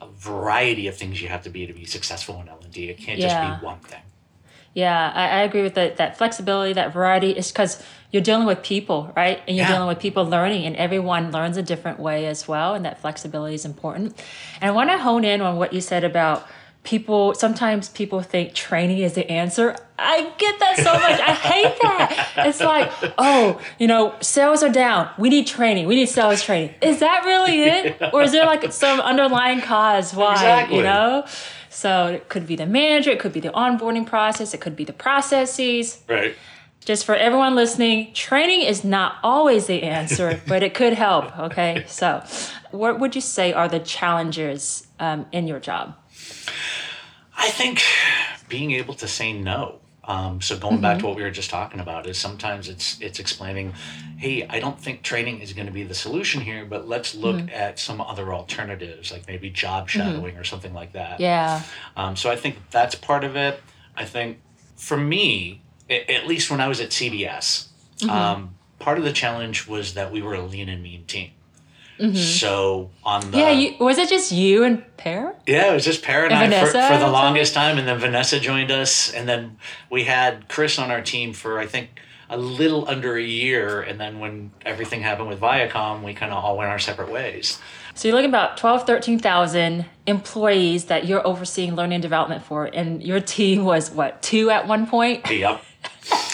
a, 0.00 0.04
a, 0.04 0.08
variety 0.08 0.86
of 0.86 0.96
things 0.96 1.20
you 1.20 1.28
have 1.28 1.42
to 1.42 1.50
be 1.50 1.66
to 1.66 1.72
be 1.72 1.84
successful 1.84 2.40
in 2.40 2.48
L&D. 2.48 2.88
It 2.88 2.98
can't 2.98 3.18
yeah. 3.18 3.50
just 3.50 3.60
be 3.60 3.66
one 3.66 3.80
thing. 3.80 4.00
Yeah, 4.74 5.12
I, 5.14 5.28
I 5.28 5.42
agree 5.42 5.62
with 5.62 5.74
that. 5.74 5.96
That 5.96 6.18
flexibility, 6.18 6.72
that 6.72 6.92
variety 6.92 7.30
is 7.30 7.50
because 7.50 7.82
you're 8.10 8.22
dealing 8.22 8.46
with 8.46 8.62
people, 8.62 9.12
right? 9.16 9.40
And 9.46 9.56
you're 9.56 9.66
yeah. 9.66 9.72
dealing 9.72 9.88
with 9.88 10.00
people 10.00 10.24
learning, 10.24 10.66
and 10.66 10.74
everyone 10.76 11.30
learns 11.30 11.56
a 11.56 11.62
different 11.62 12.00
way 12.00 12.26
as 12.26 12.48
well. 12.48 12.74
And 12.74 12.84
that 12.84 13.00
flexibility 13.00 13.54
is 13.54 13.64
important. 13.64 14.20
And 14.60 14.70
I 14.70 14.72
want 14.72 14.90
to 14.90 14.98
hone 14.98 15.24
in 15.24 15.40
on 15.40 15.56
what 15.56 15.72
you 15.72 15.80
said 15.80 16.02
about 16.02 16.46
people 16.84 17.32
sometimes 17.34 17.88
people 17.88 18.20
think 18.20 18.52
training 18.52 18.98
is 18.98 19.14
the 19.14 19.28
answer 19.30 19.74
i 19.98 20.30
get 20.36 20.58
that 20.60 20.76
so 20.76 20.92
much 20.92 21.18
i 21.18 21.32
hate 21.32 21.74
that 21.82 22.32
it's 22.46 22.60
like 22.60 22.92
oh 23.16 23.58
you 23.78 23.86
know 23.86 24.14
sales 24.20 24.62
are 24.62 24.68
down 24.68 25.08
we 25.16 25.30
need 25.30 25.46
training 25.46 25.86
we 25.86 25.94
need 25.94 26.08
sales 26.08 26.42
training 26.42 26.72
is 26.82 27.00
that 27.00 27.24
really 27.24 27.62
it 27.62 27.96
or 28.12 28.22
is 28.22 28.32
there 28.32 28.44
like 28.44 28.70
some 28.70 29.00
underlying 29.00 29.62
cause 29.62 30.14
why 30.14 30.32
exactly. 30.32 30.76
you 30.76 30.82
know 30.82 31.24
so 31.74 32.06
it 32.06 32.28
could 32.28 32.46
be 32.46 32.54
the 32.54 32.66
manager, 32.66 33.10
it 33.10 33.18
could 33.18 33.32
be 33.32 33.40
the 33.40 33.50
onboarding 33.50 34.06
process, 34.06 34.54
it 34.54 34.60
could 34.60 34.76
be 34.76 34.84
the 34.84 34.92
processes. 34.92 36.00
Right. 36.08 36.36
Just 36.84 37.04
for 37.04 37.16
everyone 37.16 37.54
listening, 37.54 38.12
training 38.12 38.60
is 38.60 38.84
not 38.84 39.16
always 39.22 39.66
the 39.66 39.82
answer, 39.82 40.40
but 40.46 40.62
it 40.62 40.74
could 40.74 40.92
help. 40.92 41.36
Okay. 41.38 41.84
So, 41.88 42.22
what 42.70 43.00
would 43.00 43.14
you 43.14 43.20
say 43.20 43.52
are 43.52 43.68
the 43.68 43.80
challenges 43.80 44.86
um, 45.00 45.26
in 45.32 45.48
your 45.48 45.58
job? 45.58 45.96
I 47.36 47.50
think 47.50 47.82
being 48.48 48.70
able 48.72 48.94
to 48.94 49.08
say 49.08 49.32
no. 49.32 49.80
Um, 50.06 50.40
so 50.40 50.58
going 50.58 50.74
mm-hmm. 50.74 50.82
back 50.82 50.98
to 50.98 51.06
what 51.06 51.16
we 51.16 51.22
were 51.22 51.30
just 51.30 51.50
talking 51.50 51.80
about 51.80 52.06
is 52.06 52.18
sometimes 52.18 52.68
it's 52.68 53.00
it's 53.00 53.18
explaining, 53.18 53.72
hey, 54.18 54.46
I 54.46 54.60
don't 54.60 54.78
think 54.78 55.02
training 55.02 55.40
is 55.40 55.52
going 55.52 55.66
to 55.66 55.72
be 55.72 55.82
the 55.82 55.94
solution 55.94 56.40
here, 56.40 56.64
but 56.64 56.86
let's 56.88 57.14
look 57.14 57.36
mm-hmm. 57.36 57.48
at 57.48 57.78
some 57.78 58.00
other 58.00 58.32
alternatives, 58.34 59.10
like 59.10 59.26
maybe 59.26 59.50
job 59.50 59.88
mm-hmm. 59.88 59.98
shadowing 59.98 60.32
mm-hmm. 60.32 60.40
or 60.40 60.44
something 60.44 60.74
like 60.74 60.92
that. 60.92 61.20
Yeah. 61.20 61.62
Um, 61.96 62.16
so 62.16 62.30
I 62.30 62.36
think 62.36 62.56
that's 62.70 62.94
part 62.94 63.24
of 63.24 63.36
it. 63.36 63.60
I 63.96 64.04
think 64.04 64.40
for 64.76 64.96
me, 64.96 65.62
at 65.88 66.26
least 66.26 66.50
when 66.50 66.60
I 66.60 66.68
was 66.68 66.80
at 66.80 66.90
CBS, 66.90 67.68
mm-hmm. 67.98 68.10
um, 68.10 68.54
part 68.78 68.98
of 68.98 69.04
the 69.04 69.12
challenge 69.12 69.66
was 69.66 69.94
that 69.94 70.12
we 70.12 70.20
were 70.20 70.34
a 70.34 70.42
lean 70.42 70.68
and 70.68 70.82
mean 70.82 71.04
team. 71.06 71.30
Mm-hmm. 71.98 72.16
So 72.16 72.90
on 73.04 73.30
the 73.30 73.38
yeah, 73.38 73.50
you, 73.50 73.74
was 73.78 73.98
it 73.98 74.08
just 74.08 74.32
you 74.32 74.64
and 74.64 74.84
Per? 74.96 75.34
Yeah, 75.46 75.70
it 75.70 75.74
was 75.74 75.84
just 75.84 76.02
Per 76.02 76.24
and, 76.24 76.32
and 76.32 76.54
I 76.54 76.60
for, 76.60 76.72
for, 76.72 76.98
the 76.98 77.10
longest 77.10 77.54
time, 77.54 77.78
and 77.78 77.86
then 77.86 77.98
Vanessa 77.98 78.40
joined 78.40 78.70
us, 78.70 79.12
and 79.12 79.28
then 79.28 79.58
we 79.90 80.04
had 80.04 80.48
Chris 80.48 80.78
on 80.78 80.90
our 80.90 81.02
team 81.02 81.32
for 81.32 81.58
I 81.58 81.66
think 81.66 82.00
a 82.28 82.36
little 82.36 82.88
under 82.88 83.16
a 83.16 83.22
year, 83.22 83.80
and 83.80 84.00
then 84.00 84.18
when 84.18 84.50
everything 84.64 85.02
happened 85.02 85.28
with 85.28 85.40
Viacom, 85.40 86.02
we 86.02 86.14
kind 86.14 86.32
of 86.32 86.42
all 86.42 86.56
went 86.56 86.70
our 86.70 86.78
separate 86.78 87.10
ways. 87.10 87.60
So 87.94 88.08
you're 88.08 88.16
looking 88.16 88.30
about 88.30 88.56
12, 88.56 88.86
13,000 88.86 89.84
employees 90.06 90.86
that 90.86 91.06
you're 91.06 91.24
overseeing 91.24 91.76
learning 91.76 91.96
and 91.96 92.02
development 92.02 92.42
for, 92.42 92.64
and 92.64 93.02
your 93.04 93.20
team 93.20 93.64
was 93.64 93.90
what 93.90 94.20
two 94.20 94.50
at 94.50 94.66
one 94.66 94.86
point? 94.86 95.30
Yep 95.30 95.62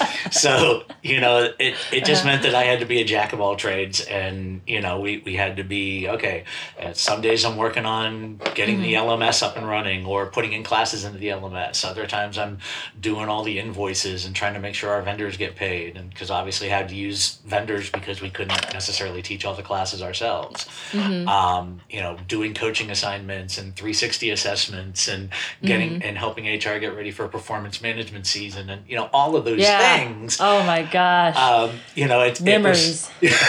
so 0.30 0.84
you 1.02 1.20
know 1.20 1.52
it, 1.58 1.74
it 1.92 2.04
just 2.04 2.24
meant 2.24 2.42
that 2.42 2.54
i 2.54 2.62
had 2.62 2.80
to 2.80 2.86
be 2.86 3.00
a 3.00 3.04
jack 3.04 3.32
of 3.32 3.40
all 3.40 3.56
trades 3.56 4.00
and 4.02 4.60
you 4.66 4.80
know 4.80 5.00
we, 5.00 5.18
we 5.24 5.34
had 5.34 5.56
to 5.56 5.64
be 5.64 6.08
okay 6.08 6.44
some 6.92 7.20
days 7.20 7.44
i'm 7.44 7.56
working 7.56 7.84
on 7.84 8.40
getting 8.54 8.76
mm-hmm. 8.76 8.84
the 8.84 8.94
lms 8.94 9.42
up 9.42 9.56
and 9.56 9.66
running 9.68 10.04
or 10.06 10.26
putting 10.26 10.52
in 10.52 10.62
classes 10.62 11.04
into 11.04 11.18
the 11.18 11.28
lms 11.28 11.84
other 11.84 12.06
times 12.06 12.38
i'm 12.38 12.58
doing 13.00 13.28
all 13.28 13.42
the 13.42 13.58
invoices 13.58 14.24
and 14.24 14.34
trying 14.34 14.54
to 14.54 14.60
make 14.60 14.74
sure 14.74 14.90
our 14.90 15.02
vendors 15.02 15.36
get 15.36 15.56
paid 15.56 15.96
and 15.96 16.10
because 16.10 16.30
obviously 16.30 16.72
I 16.72 16.76
had 16.76 16.88
to 16.88 16.94
use 16.94 17.38
vendors 17.44 17.90
because 17.90 18.20
we 18.20 18.30
couldn't 18.30 18.72
necessarily 18.72 19.22
teach 19.22 19.44
all 19.44 19.54
the 19.54 19.62
classes 19.62 20.02
ourselves 20.02 20.66
mm-hmm. 20.92 21.28
um, 21.28 21.80
you 21.88 22.00
know 22.00 22.16
doing 22.28 22.54
coaching 22.54 22.90
assignments 22.90 23.58
and 23.58 23.74
360 23.74 24.30
assessments 24.30 25.08
and 25.08 25.30
getting 25.62 25.90
mm-hmm. 25.90 26.02
and 26.02 26.18
helping 26.18 26.44
hr 26.46 26.78
get 26.78 26.94
ready 26.94 27.10
for 27.10 27.24
a 27.24 27.28
performance 27.28 27.80
management 27.82 28.26
season 28.26 28.70
and 28.70 28.82
you 28.88 28.96
know 28.96 29.08
all 29.12 29.36
of 29.36 29.44
those 29.44 29.60
yeah. 29.60 29.78
things. 29.78 29.89
Oh 30.40 30.62
my 30.64 30.82
gosh. 30.82 31.36
Um, 31.36 31.78
you 31.94 32.06
know, 32.06 32.22
it, 32.22 32.40
memories. 32.40 33.10
It 33.20 33.30
was, 33.30 33.40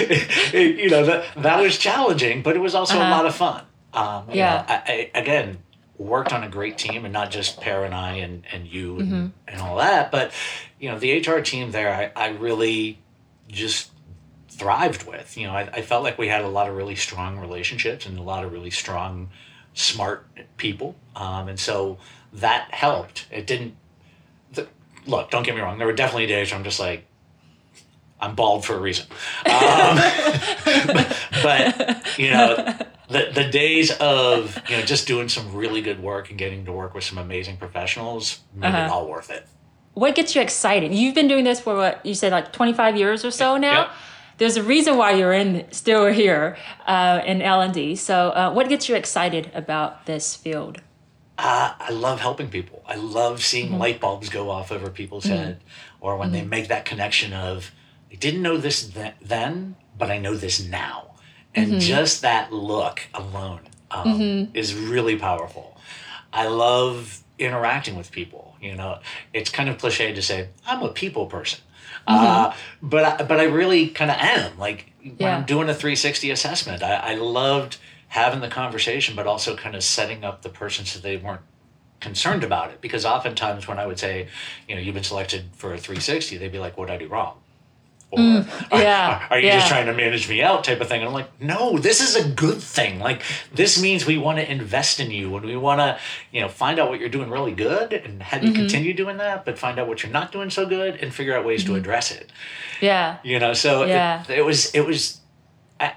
it, 0.00 0.78
you 0.78 0.90
know, 0.90 1.04
that, 1.04 1.26
that 1.36 1.60
was 1.60 1.78
challenging, 1.78 2.42
but 2.42 2.56
it 2.56 2.60
was 2.60 2.74
also 2.74 2.98
uh-huh. 2.98 3.08
a 3.08 3.10
lot 3.10 3.26
of 3.26 3.34
fun. 3.34 3.64
Um, 3.92 4.26
yeah. 4.32 4.56
Know, 4.56 4.64
I, 4.68 5.10
I, 5.14 5.18
again, 5.18 5.58
worked 5.98 6.32
on 6.32 6.42
a 6.42 6.48
great 6.48 6.78
team 6.78 7.04
and 7.04 7.12
not 7.12 7.30
just 7.30 7.60
Per 7.60 7.84
and 7.84 7.94
I 7.94 8.14
and, 8.16 8.44
and 8.52 8.66
you 8.66 8.98
and, 8.98 9.12
mm-hmm. 9.12 9.26
and 9.48 9.60
all 9.60 9.76
that, 9.76 10.10
but, 10.10 10.32
you 10.78 10.90
know, 10.90 10.98
the 10.98 11.20
HR 11.20 11.40
team 11.40 11.70
there, 11.70 12.12
I, 12.16 12.24
I 12.24 12.28
really 12.30 12.98
just 13.48 13.90
thrived 14.48 15.06
with. 15.06 15.36
You 15.36 15.46
know, 15.46 15.52
I, 15.52 15.62
I 15.72 15.82
felt 15.82 16.02
like 16.02 16.18
we 16.18 16.28
had 16.28 16.42
a 16.42 16.48
lot 16.48 16.68
of 16.68 16.76
really 16.76 16.96
strong 16.96 17.38
relationships 17.38 18.06
and 18.06 18.18
a 18.18 18.22
lot 18.22 18.44
of 18.44 18.52
really 18.52 18.70
strong, 18.70 19.30
smart 19.74 20.26
people. 20.56 20.96
Um, 21.16 21.48
and 21.48 21.58
so 21.58 21.98
that 22.32 22.72
helped. 22.72 23.26
It 23.30 23.46
didn't 23.46 23.76
look, 25.06 25.30
don't 25.30 25.42
get 25.42 25.54
me 25.54 25.60
wrong. 25.60 25.78
There 25.78 25.86
were 25.86 25.92
definitely 25.92 26.26
days 26.26 26.50
where 26.50 26.58
I'm 26.58 26.64
just 26.64 26.80
like, 26.80 27.06
I'm 28.20 28.34
bald 28.34 28.64
for 28.64 28.74
a 28.74 28.80
reason. 28.80 29.06
Um, 29.46 29.96
but, 31.42 32.18
you 32.18 32.30
know, 32.30 32.78
the 33.08 33.30
the 33.32 33.44
days 33.44 33.90
of 33.98 34.58
you 34.68 34.76
know 34.76 34.82
just 34.82 35.06
doing 35.06 35.28
some 35.28 35.54
really 35.54 35.80
good 35.82 36.02
work 36.02 36.30
and 36.30 36.38
getting 36.38 36.64
to 36.64 36.72
work 36.72 36.94
with 36.94 37.04
some 37.04 37.18
amazing 37.18 37.56
professionals 37.56 38.40
made 38.54 38.68
uh-huh. 38.68 38.84
it 38.84 38.90
all 38.90 39.08
worth 39.08 39.30
it. 39.30 39.46
What 39.94 40.14
gets 40.14 40.34
you 40.34 40.42
excited? 40.42 40.92
You've 40.92 41.14
been 41.14 41.28
doing 41.28 41.44
this 41.44 41.60
for 41.60 41.76
what 41.76 42.04
you 42.04 42.14
said 42.14 42.32
like 42.32 42.52
25 42.52 42.96
years 42.96 43.24
or 43.24 43.30
so 43.30 43.56
now. 43.56 43.82
Yep. 43.82 43.90
there's 44.38 44.56
a 44.56 44.62
reason 44.62 44.96
why 44.96 45.12
you're 45.12 45.32
in 45.32 45.66
still 45.70 46.06
here 46.06 46.56
uh, 46.86 47.20
in 47.24 47.42
L 47.42 47.60
and 47.60 47.72
D. 47.72 47.94
So, 47.94 48.30
uh, 48.30 48.52
what 48.52 48.68
gets 48.68 48.88
you 48.88 48.96
excited 48.96 49.50
about 49.54 50.06
this 50.06 50.34
field? 50.34 50.80
Uh, 51.36 51.74
I 51.78 51.90
love 51.90 52.20
helping 52.20 52.48
people. 52.48 52.84
I 52.86 52.94
love 52.94 53.42
seeing 53.42 53.70
mm-hmm. 53.70 53.78
light 53.78 54.00
bulbs 54.00 54.28
go 54.28 54.50
off 54.50 54.70
over 54.70 54.90
people's 54.90 55.24
mm-hmm. 55.24 55.36
head, 55.36 55.60
or 56.00 56.16
when 56.16 56.28
mm-hmm. 56.28 56.38
they 56.38 56.44
make 56.44 56.68
that 56.68 56.84
connection 56.84 57.32
of, 57.32 57.72
I 58.10 58.14
didn't 58.14 58.42
know 58.42 58.56
this 58.56 58.88
th- 58.88 59.14
then, 59.20 59.76
but 59.98 60.10
I 60.10 60.18
know 60.18 60.36
this 60.36 60.64
now. 60.64 61.14
And 61.54 61.72
mm-hmm. 61.72 61.78
just 61.80 62.22
that 62.22 62.52
look 62.52 63.02
alone 63.14 63.60
um, 63.90 64.06
mm-hmm. 64.06 64.56
is 64.56 64.74
really 64.74 65.16
powerful. 65.16 65.76
I 66.32 66.48
love 66.48 67.22
interacting 67.38 67.96
with 67.96 68.10
people. 68.10 68.56
You 68.60 68.76
know, 68.76 69.00
it's 69.32 69.50
kind 69.50 69.68
of 69.68 69.78
cliche 69.78 70.12
to 70.12 70.22
say, 70.22 70.48
I'm 70.66 70.82
a 70.82 70.88
people 70.88 71.26
person. 71.26 71.60
Uh, 72.06 72.52
but 72.82 73.20
I, 73.20 73.24
but 73.24 73.40
I 73.40 73.44
really 73.44 73.88
kind 73.88 74.10
of 74.10 74.16
am. 74.18 74.58
Like 74.58 74.92
when 75.02 75.16
yeah. 75.18 75.36
I'm 75.36 75.44
doing 75.44 75.68
a 75.68 75.74
360 75.74 76.30
assessment, 76.30 76.82
I, 76.82 76.94
I 76.94 77.14
loved 77.14 77.78
having 78.08 78.40
the 78.40 78.48
conversation, 78.48 79.16
but 79.16 79.26
also 79.26 79.56
kind 79.56 79.74
of 79.74 79.82
setting 79.82 80.24
up 80.24 80.42
the 80.42 80.48
person 80.48 80.84
so 80.84 80.98
they 80.98 81.16
weren't 81.16 81.40
concerned 82.00 82.44
about 82.44 82.70
it. 82.70 82.80
Because 82.80 83.04
oftentimes 83.04 83.66
when 83.66 83.78
I 83.78 83.86
would 83.86 83.98
say, 83.98 84.28
you 84.68 84.74
know, 84.74 84.80
you've 84.80 84.94
been 84.94 85.04
selected 85.04 85.46
for 85.52 85.74
a 85.74 85.78
360, 85.78 86.36
they'd 86.36 86.52
be 86.52 86.58
like, 86.58 86.76
what 86.76 86.88
did 86.88 86.94
I 86.94 86.98
do 86.98 87.08
wrong? 87.08 87.38
Or 88.14 88.18
mm, 88.18 88.70
yeah, 88.70 89.26
are, 89.28 89.32
are, 89.32 89.40
you 89.40 89.46
yeah. 89.46 89.56
just 89.56 89.68
trying 89.68 89.86
to 89.86 89.92
manage 89.92 90.28
me 90.28 90.40
out 90.40 90.62
type 90.62 90.80
of 90.80 90.88
thing? 90.88 91.00
And 91.00 91.08
I'm 91.08 91.14
like, 91.14 91.40
no, 91.40 91.78
this 91.78 92.00
is 92.00 92.14
a 92.14 92.28
good 92.28 92.58
thing. 92.62 93.00
Like 93.00 93.22
this 93.52 93.80
means 93.80 94.06
we 94.06 94.18
want 94.18 94.38
to 94.38 94.50
invest 94.50 95.00
in 95.00 95.10
you 95.10 95.34
and 95.36 95.44
we 95.44 95.56
want 95.56 95.80
to, 95.80 95.98
you 96.30 96.40
know, 96.40 96.48
find 96.48 96.78
out 96.78 96.90
what 96.90 97.00
you're 97.00 97.08
doing 97.08 97.28
really 97.28 97.52
good 97.52 97.92
and 97.92 98.22
have 98.22 98.44
you 98.44 98.50
mm-hmm. 98.50 98.60
continue 98.60 98.94
doing 98.94 99.16
that, 99.16 99.44
but 99.44 99.58
find 99.58 99.80
out 99.80 99.88
what 99.88 100.02
you're 100.02 100.12
not 100.12 100.30
doing 100.30 100.50
so 100.50 100.64
good 100.64 100.96
and 100.96 101.12
figure 101.12 101.36
out 101.36 101.44
ways 101.44 101.64
mm-hmm. 101.64 101.72
to 101.72 101.78
address 101.78 102.12
it. 102.12 102.30
Yeah. 102.80 103.18
You 103.24 103.40
know, 103.40 103.52
so 103.52 103.84
yeah. 103.84 104.22
it, 104.28 104.38
it 104.38 104.44
was, 104.44 104.72
it 104.74 104.82
was, 104.82 105.20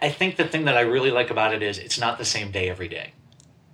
I, 0.01 0.09
think 0.09 0.37
the 0.37 0.45
thing 0.45 0.65
that 0.65 0.77
I 0.77 0.81
really 0.81 1.11
like 1.11 1.29
about 1.29 1.53
it 1.53 1.61
is 1.61 1.77
it's 1.77 1.99
not 1.99 2.17
the 2.17 2.25
same 2.25 2.51
day 2.51 2.69
every 2.69 2.87
day. 2.87 3.13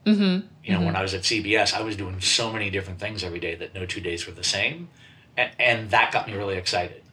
Mm-hmm. 0.05 0.21
You 0.21 0.71
know, 0.71 0.77
mm-hmm. 0.77 0.85
when 0.85 0.95
I 0.95 1.01
was 1.01 1.13
at 1.13 1.21
CBS, 1.21 1.73
I 1.73 1.81
was 1.81 1.95
doing 1.95 2.19
so 2.19 2.51
many 2.51 2.69
different 2.69 2.99
things 2.99 3.23
every 3.23 3.39
day 3.39 3.55
that 3.55 3.73
no 3.73 3.85
two 3.85 4.01
days 4.01 4.27
were 4.27 4.33
the 4.33 4.43
same. 4.43 4.89
And, 5.37 5.51
and 5.59 5.89
that 5.91 6.11
got 6.11 6.27
me 6.27 6.33
really 6.33 6.57
excited. 6.57 7.03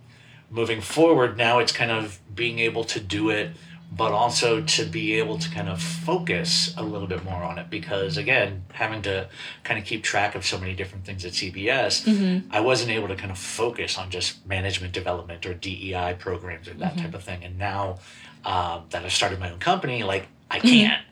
Moving 0.50 0.80
forward, 0.80 1.36
now 1.36 1.60
it's 1.60 1.72
kind 1.72 1.90
of 1.90 2.18
being 2.34 2.58
able 2.58 2.84
to 2.84 3.00
do 3.00 3.30
it, 3.30 3.52
but 3.92 4.12
also 4.12 4.60
to 4.62 4.84
be 4.84 5.14
able 5.14 5.38
to 5.38 5.50
kind 5.50 5.68
of 5.68 5.80
focus 5.80 6.74
a 6.76 6.82
little 6.82 7.06
bit 7.06 7.24
more 7.24 7.42
on 7.42 7.58
it. 7.58 7.70
Because 7.70 8.16
again, 8.16 8.64
having 8.72 9.02
to 9.02 9.28
kind 9.62 9.78
of 9.78 9.86
keep 9.86 10.02
track 10.02 10.34
of 10.34 10.44
so 10.44 10.58
many 10.58 10.74
different 10.74 11.04
things 11.04 11.24
at 11.24 11.32
CBS, 11.32 12.04
mm-hmm. 12.04 12.48
I 12.52 12.60
wasn't 12.60 12.90
able 12.90 13.08
to 13.08 13.16
kind 13.16 13.30
of 13.30 13.38
focus 13.38 13.96
on 13.96 14.10
just 14.10 14.44
management 14.46 14.92
development 14.92 15.46
or 15.46 15.54
DEI 15.54 16.16
programs 16.18 16.68
or 16.68 16.74
that 16.74 16.94
mm-hmm. 16.94 17.04
type 17.04 17.14
of 17.14 17.22
thing. 17.22 17.44
And 17.44 17.58
now 17.58 17.98
um, 18.44 18.85
that 18.90 19.05
I've 19.05 19.12
started 19.12 19.38
my 19.38 19.50
own 19.50 19.59
company, 19.59 20.03
like 20.03 20.29
I 20.50 20.59
mm-hmm. 20.59 20.68
can't. 20.68 21.03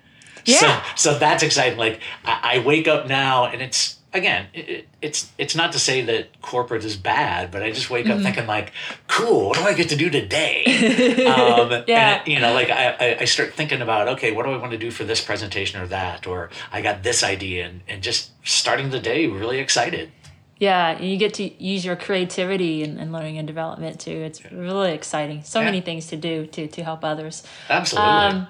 Yeah. 0.45 0.83
So, 0.97 1.11
so 1.11 1.19
that's 1.19 1.43
exciting. 1.43 1.79
Like 1.79 2.01
I, 2.25 2.57
I 2.57 2.59
wake 2.61 2.89
up 2.89 3.07
now 3.07 3.47
and 3.47 3.61
it's 3.61 3.99
again, 4.13 4.47
it, 4.55 4.89
it's 5.03 5.31
it's 5.39 5.55
not 5.55 5.73
to 5.73 5.79
say 5.79 6.03
that 6.03 6.41
corporate 6.41 6.85
is 6.85 6.97
bad, 6.97 7.51
but 7.51 7.63
I 7.63 7.71
just 7.71 7.91
wake 7.91 8.07
mm-hmm. 8.07 8.19
up 8.19 8.23
thinking 8.23 8.47
like, 8.47 8.73
cool, 9.07 9.49
what 9.49 9.59
do 9.59 9.65
I 9.65 9.75
get 9.75 9.91
to 9.91 9.97
do 9.97 10.11
today? 10.11 10.65
um, 11.27 11.85
yeah. 11.87 12.21
And, 12.21 12.29
you 12.29 12.41
know, 12.41 12.53
like 12.53 12.71
I, 12.71 13.19
I 13.21 13.25
start 13.25 13.55
thinking 13.55 13.83
about, 13.83 14.09
okay, 14.09 14.33
what 14.33 14.45
do 14.45 14.53
I 14.53 14.57
want 14.57 14.73
to 14.73 14.79
do 14.79 14.91
for 14.91 15.05
this 15.05 15.23
presentation 15.23 15.81
or 15.81 15.87
that, 15.89 16.27
or 16.27 16.51
I 16.73 16.81
got 16.83 17.03
this 17.03 17.23
idea, 17.23 17.67
and, 17.67 17.81
and 17.89 18.03
just 18.03 18.31
starting 18.47 18.91
the 18.91 19.01
day 19.01 19.27
really 19.27 19.59
excited. 19.59 20.11
Yeah, 20.59 20.91
and 20.91 21.09
you 21.09 21.17
get 21.17 21.35
to 21.35 21.63
use 21.63 21.85
your 21.85 21.95
creativity 21.95 22.83
and, 22.83 22.99
and 22.99 23.13
learning 23.13 23.39
and 23.39 23.47
development 23.47 24.01
too. 24.01 24.11
It's 24.11 24.45
really 24.51 24.93
exciting. 24.93 25.45
So 25.45 25.61
yeah. 25.61 25.67
many 25.67 25.81
things 25.81 26.09
to 26.09 26.17
do 26.17 26.47
to 26.47 26.67
to 26.67 26.83
help 26.83 27.05
others. 27.05 27.45
Absolutely. 27.69 28.11
Um, 28.11 28.49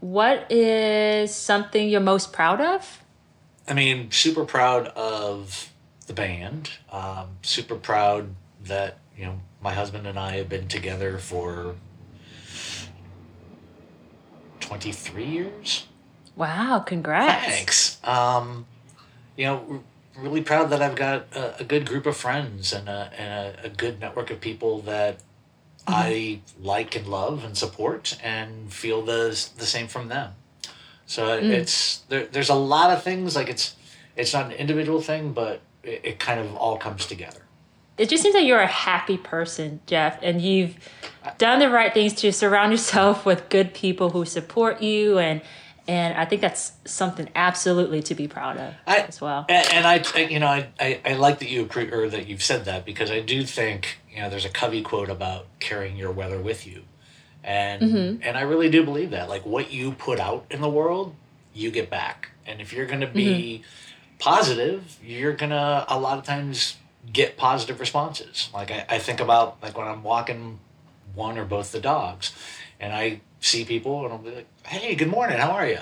what 0.00 0.50
is 0.50 1.34
something 1.34 1.88
you're 1.88 2.00
most 2.00 2.32
proud 2.32 2.60
of? 2.60 3.02
I 3.68 3.74
mean, 3.74 4.10
super 4.10 4.44
proud 4.44 4.88
of 4.88 5.70
the 6.06 6.12
band. 6.12 6.70
Um, 6.90 7.38
super 7.42 7.76
proud 7.76 8.34
that 8.64 8.98
you 9.16 9.24
know 9.26 9.40
my 9.60 9.72
husband 9.72 10.06
and 10.06 10.18
I 10.18 10.36
have 10.36 10.48
been 10.48 10.68
together 10.68 11.18
for 11.18 11.74
twenty 14.60 14.92
three 14.92 15.26
years. 15.26 15.86
Wow! 16.36 16.78
Congrats. 16.86 17.46
Thanks. 17.46 18.04
Um, 18.04 18.66
you 19.36 19.46
know 19.46 19.82
really 20.16 20.42
proud 20.42 20.70
that 20.70 20.82
I've 20.82 20.96
got 20.96 21.26
a, 21.34 21.60
a 21.60 21.64
good 21.64 21.86
group 21.86 22.06
of 22.06 22.16
friends 22.16 22.72
and 22.72 22.88
a, 22.88 23.12
and 23.16 23.56
a, 23.58 23.66
a 23.66 23.68
good 23.68 24.00
network 24.00 24.30
of 24.30 24.40
people 24.40 24.80
that 24.82 25.16
mm-hmm. 25.16 25.94
I 25.94 26.40
like 26.60 26.96
and 26.96 27.06
love 27.06 27.44
and 27.44 27.56
support 27.56 28.18
and 28.22 28.72
feel 28.72 29.02
the, 29.02 29.28
the 29.56 29.66
same 29.66 29.88
from 29.88 30.08
them. 30.08 30.32
So 31.06 31.26
mm. 31.26 31.42
it's 31.42 31.98
there, 32.08 32.26
there's 32.26 32.50
a 32.50 32.54
lot 32.54 32.90
of 32.90 33.02
things 33.02 33.34
like 33.34 33.48
it's 33.48 33.74
it's 34.16 34.32
not 34.32 34.46
an 34.46 34.52
individual 34.52 35.00
thing, 35.00 35.32
but 35.32 35.60
it, 35.82 36.00
it 36.04 36.18
kind 36.20 36.38
of 36.38 36.54
all 36.54 36.76
comes 36.78 37.04
together. 37.06 37.40
It 37.98 38.08
just 38.08 38.22
seems 38.22 38.34
like 38.34 38.46
you're 38.46 38.60
a 38.60 38.66
happy 38.66 39.18
person, 39.18 39.80
Jeff, 39.86 40.18
and 40.22 40.40
you've 40.40 40.76
done 41.36 41.58
the 41.58 41.68
right 41.68 41.92
things 41.92 42.14
to 42.14 42.32
surround 42.32 42.72
yourself 42.72 43.26
with 43.26 43.48
good 43.48 43.74
people 43.74 44.10
who 44.10 44.24
support 44.24 44.80
you 44.80 45.18
and 45.18 45.42
and 45.90 46.16
I 46.16 46.24
think 46.24 46.40
that's 46.40 46.70
something 46.84 47.28
absolutely 47.34 48.00
to 48.04 48.14
be 48.14 48.28
proud 48.28 48.58
of 48.58 48.74
I, 48.86 48.98
as 49.00 49.20
well. 49.20 49.44
And, 49.48 49.66
and 49.72 49.86
I, 49.88 50.20
you 50.20 50.38
know, 50.38 50.46
I, 50.46 50.68
I, 50.78 51.00
I, 51.04 51.12
like 51.14 51.40
that 51.40 51.48
you 51.48 51.68
or 51.92 52.08
that 52.08 52.28
you've 52.28 52.44
said 52.44 52.64
that 52.66 52.86
because 52.86 53.10
I 53.10 53.18
do 53.18 53.42
think 53.42 53.98
you 54.08 54.22
know 54.22 54.30
there's 54.30 54.44
a 54.44 54.50
Covey 54.50 54.82
quote 54.82 55.10
about 55.10 55.46
carrying 55.58 55.96
your 55.96 56.12
weather 56.12 56.38
with 56.38 56.64
you, 56.64 56.84
and 57.42 57.82
mm-hmm. 57.82 58.22
and 58.22 58.38
I 58.38 58.42
really 58.42 58.70
do 58.70 58.84
believe 58.84 59.10
that. 59.10 59.28
Like 59.28 59.44
what 59.44 59.72
you 59.72 59.90
put 59.90 60.20
out 60.20 60.46
in 60.48 60.60
the 60.60 60.70
world, 60.70 61.16
you 61.52 61.72
get 61.72 61.90
back, 61.90 62.30
and 62.46 62.60
if 62.60 62.72
you're 62.72 62.86
going 62.86 63.00
to 63.00 63.08
be 63.08 63.64
mm-hmm. 63.64 64.18
positive, 64.20 64.96
you're 65.04 65.34
gonna 65.34 65.84
a 65.88 65.98
lot 65.98 66.18
of 66.18 66.24
times 66.24 66.76
get 67.12 67.36
positive 67.36 67.80
responses. 67.80 68.48
Like 68.54 68.70
I, 68.70 68.86
I 68.88 68.98
think 69.00 69.18
about 69.18 69.60
like 69.60 69.76
when 69.76 69.88
I'm 69.88 70.04
walking 70.04 70.60
one 71.16 71.36
or 71.36 71.44
both 71.44 71.72
the 71.72 71.80
dogs, 71.80 72.32
and 72.78 72.92
I 72.92 73.22
see 73.40 73.64
people 73.64 74.04
and 74.04 74.12
I'll 74.12 74.18
be 74.18 74.30
like, 74.30 74.46
hey, 74.64 74.94
good 74.94 75.08
morning, 75.08 75.38
how 75.38 75.50
are 75.50 75.66
you? 75.66 75.78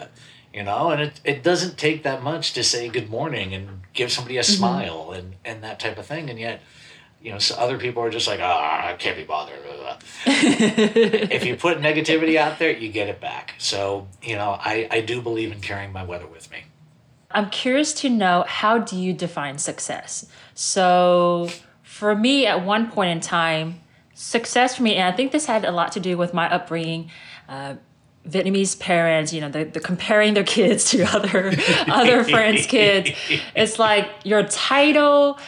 You 0.55 0.63
know, 0.63 0.91
and 0.91 1.03
it, 1.03 1.21
it 1.25 1.43
doesn't 1.43 1.77
take 1.77 2.05
that 2.05 2.23
much 2.23 2.55
to 2.55 2.65
say 2.65 2.89
good 2.89 3.11
morning 3.11 3.53
and 3.53 3.81
give 3.93 4.11
somebody 4.11 4.39
a 4.39 4.41
mm-hmm. 4.41 4.53
smile 4.53 5.13
and, 5.13 5.35
and 5.45 5.63
that 5.63 5.79
type 5.79 5.99
of 5.99 6.07
thing. 6.07 6.31
And 6.31 6.39
yet, 6.39 6.63
you 7.21 7.33
know, 7.33 7.39
so 7.39 7.57
other 7.57 7.79
people 7.79 8.03
are 8.03 8.11
just 8.11 8.27
like, 8.27 8.41
ah, 8.41 8.83
oh, 8.85 8.89
I 8.89 8.95
can't 8.95 9.17
be 9.17 9.25
bothered. 9.25 9.59
if 10.27 11.45
you 11.45 11.57
put 11.57 11.79
negativity 11.79 12.37
out 12.37 12.59
there, 12.59 12.71
you 12.71 12.91
get 12.91 13.09
it 13.09 13.21
back. 13.21 13.55
So, 13.59 14.09
you 14.23 14.37
know, 14.37 14.57
I, 14.59 14.89
I 14.91 15.01
do 15.01 15.21
believe 15.21 15.53
in 15.53 15.61
carrying 15.61 15.93
my 15.93 16.05
weather 16.05 16.27
with 16.27 16.51
me. 16.51 16.59
I'm 17.31 17.51
curious 17.51 17.93
to 17.95 18.09
know 18.09 18.45
how 18.47 18.79
do 18.79 18.97
you 18.97 19.13
define 19.13 19.59
success? 19.59 20.27
So, 20.55 21.51
for 21.83 22.15
me, 22.15 22.47
at 22.47 22.65
one 22.65 22.91
point 22.91 23.11
in 23.11 23.21
time, 23.21 23.81
success 24.15 24.77
for 24.77 24.83
me, 24.83 24.95
and 24.95 25.13
I 25.13 25.17
think 25.17 25.33
this 25.33 25.47
had 25.47 25.65
a 25.65 25.71
lot 25.71 25.93
to 25.93 26.01
do 26.01 26.17
with 26.17 26.33
my 26.33 26.51
upbringing 26.53 27.11
uh, 27.49 27.75
Vietnamese 28.29 28.79
parents, 28.79 29.33
you 29.33 29.41
know, 29.41 29.49
they're, 29.49 29.65
comparing 29.65 30.35
their 30.35 30.45
kids 30.45 30.91
to 30.91 31.03
other 31.15 31.53
other 31.87 32.25
friends' 32.25 32.67
kids. 32.67 33.11
It's 33.57 33.79
like 33.79 34.11
your 34.25 34.43
title, 34.45 35.39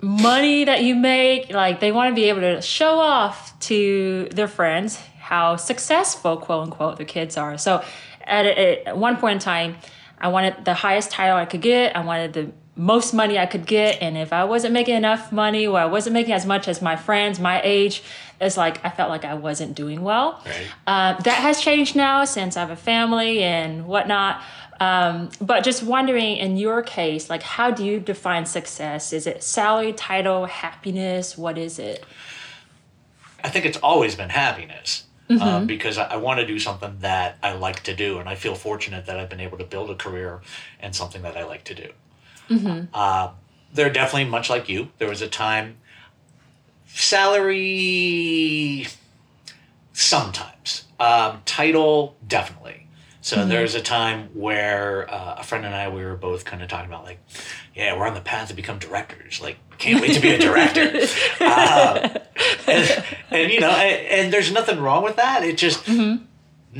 money 0.00 0.64
that 0.64 0.84
you 0.84 0.94
make, 0.94 1.50
like 1.50 1.80
they 1.80 1.92
want 1.92 2.10
to 2.10 2.14
be 2.14 2.28
able 2.28 2.40
to 2.40 2.62
show 2.62 2.98
off 2.98 3.58
to 3.60 4.28
their 4.32 4.48
friends 4.48 5.00
how 5.18 5.56
successful, 5.56 6.36
quote 6.36 6.64
unquote, 6.64 6.96
their 6.96 7.06
kids 7.06 7.36
are. 7.36 7.58
So 7.58 7.84
at, 8.22 8.46
at 8.46 8.96
one 8.96 9.16
point 9.16 9.34
in 9.34 9.38
time, 9.40 9.76
I 10.20 10.28
wanted 10.28 10.64
the 10.64 10.74
highest 10.74 11.10
title 11.10 11.36
I 11.36 11.44
could 11.44 11.62
get. 11.62 11.96
I 11.96 12.04
wanted 12.04 12.32
the 12.32 12.52
most 12.76 13.12
money 13.12 13.38
I 13.38 13.46
could 13.46 13.66
get. 13.66 14.00
And 14.00 14.16
if 14.16 14.32
I 14.32 14.44
wasn't 14.44 14.72
making 14.72 14.94
enough 14.94 15.32
money 15.32 15.66
or 15.66 15.78
I 15.78 15.86
wasn't 15.86 16.14
making 16.14 16.32
as 16.32 16.46
much 16.46 16.68
as 16.68 16.80
my 16.80 16.96
friends 16.96 17.40
my 17.40 17.60
age, 17.62 18.02
it's 18.40 18.56
like 18.56 18.84
I 18.84 18.90
felt 18.90 19.10
like 19.10 19.24
I 19.24 19.34
wasn't 19.34 19.74
doing 19.74 20.02
well. 20.02 20.42
Right. 20.46 20.66
Uh, 20.86 21.20
that 21.22 21.38
has 21.42 21.60
changed 21.60 21.96
now 21.96 22.24
since 22.24 22.56
I 22.56 22.60
have 22.60 22.70
a 22.70 22.76
family 22.76 23.42
and 23.42 23.86
whatnot. 23.86 24.42
Um, 24.80 25.30
but 25.40 25.64
just 25.64 25.82
wondering 25.82 26.36
in 26.36 26.56
your 26.56 26.82
case, 26.82 27.28
like 27.28 27.42
how 27.42 27.70
do 27.70 27.84
you 27.84 27.98
define 27.98 28.46
success? 28.46 29.12
Is 29.12 29.26
it 29.26 29.42
salary, 29.42 29.92
title, 29.92 30.46
happiness? 30.46 31.36
What 31.36 31.58
is 31.58 31.78
it? 31.78 32.04
I 33.42 33.48
think 33.48 33.64
it's 33.64 33.78
always 33.78 34.14
been 34.14 34.30
happiness. 34.30 35.04
Mm-hmm. 35.28 35.42
Um, 35.42 35.66
because 35.66 35.98
I, 35.98 36.04
I 36.04 36.16
want 36.16 36.40
to 36.40 36.46
do 36.46 36.58
something 36.58 36.96
that 37.00 37.36
I 37.42 37.52
like 37.52 37.82
to 37.82 37.94
do, 37.94 38.18
and 38.18 38.30
I 38.30 38.34
feel 38.34 38.54
fortunate 38.54 39.04
that 39.04 39.20
I've 39.20 39.28
been 39.28 39.40
able 39.40 39.58
to 39.58 39.64
build 39.64 39.90
a 39.90 39.94
career 39.94 40.40
and 40.80 40.96
something 40.96 41.20
that 41.20 41.36
I 41.36 41.44
like 41.44 41.64
to 41.64 41.74
do. 41.74 41.90
Mm-hmm. 42.48 42.86
Uh, 42.94 43.32
they're 43.74 43.92
definitely 43.92 44.30
much 44.30 44.48
like 44.48 44.70
you. 44.70 44.88
There 44.96 45.08
was 45.08 45.20
a 45.20 45.28
time 45.28 45.76
salary 46.88 48.86
sometimes 49.92 50.84
um, 51.00 51.42
title 51.44 52.16
definitely 52.26 52.88
So 53.20 53.44
there's 53.44 53.74
a 53.74 53.80
time 53.82 54.30
where 54.32 55.12
uh, 55.12 55.36
a 55.38 55.42
friend 55.42 55.66
and 55.66 55.74
I 55.74 55.88
we 55.90 56.02
were 56.02 56.16
both 56.16 56.46
kind 56.46 56.62
of 56.62 56.68
talking 56.68 56.88
about 56.88 57.04
like, 57.04 57.20
yeah, 57.74 57.94
we're 57.96 58.06
on 58.06 58.14
the 58.14 58.22
path 58.22 58.48
to 58.48 58.54
become 58.54 58.78
directors. 58.78 59.40
Like, 59.40 59.58
can't 59.76 60.00
wait 60.00 60.14
to 60.14 60.20
be 60.20 60.30
a 60.30 60.38
director. 60.38 60.98
uh, 61.40 62.18
and, 62.66 63.04
and, 63.30 63.52
you 63.52 63.60
know, 63.60 63.68
and, 63.70 64.06
and, 64.06 64.32
there's 64.32 64.50
nothing 64.50 64.80
wrong 64.80 65.04
with 65.04 65.16
that. 65.16 65.44
It 65.44 65.58
just 65.58 65.86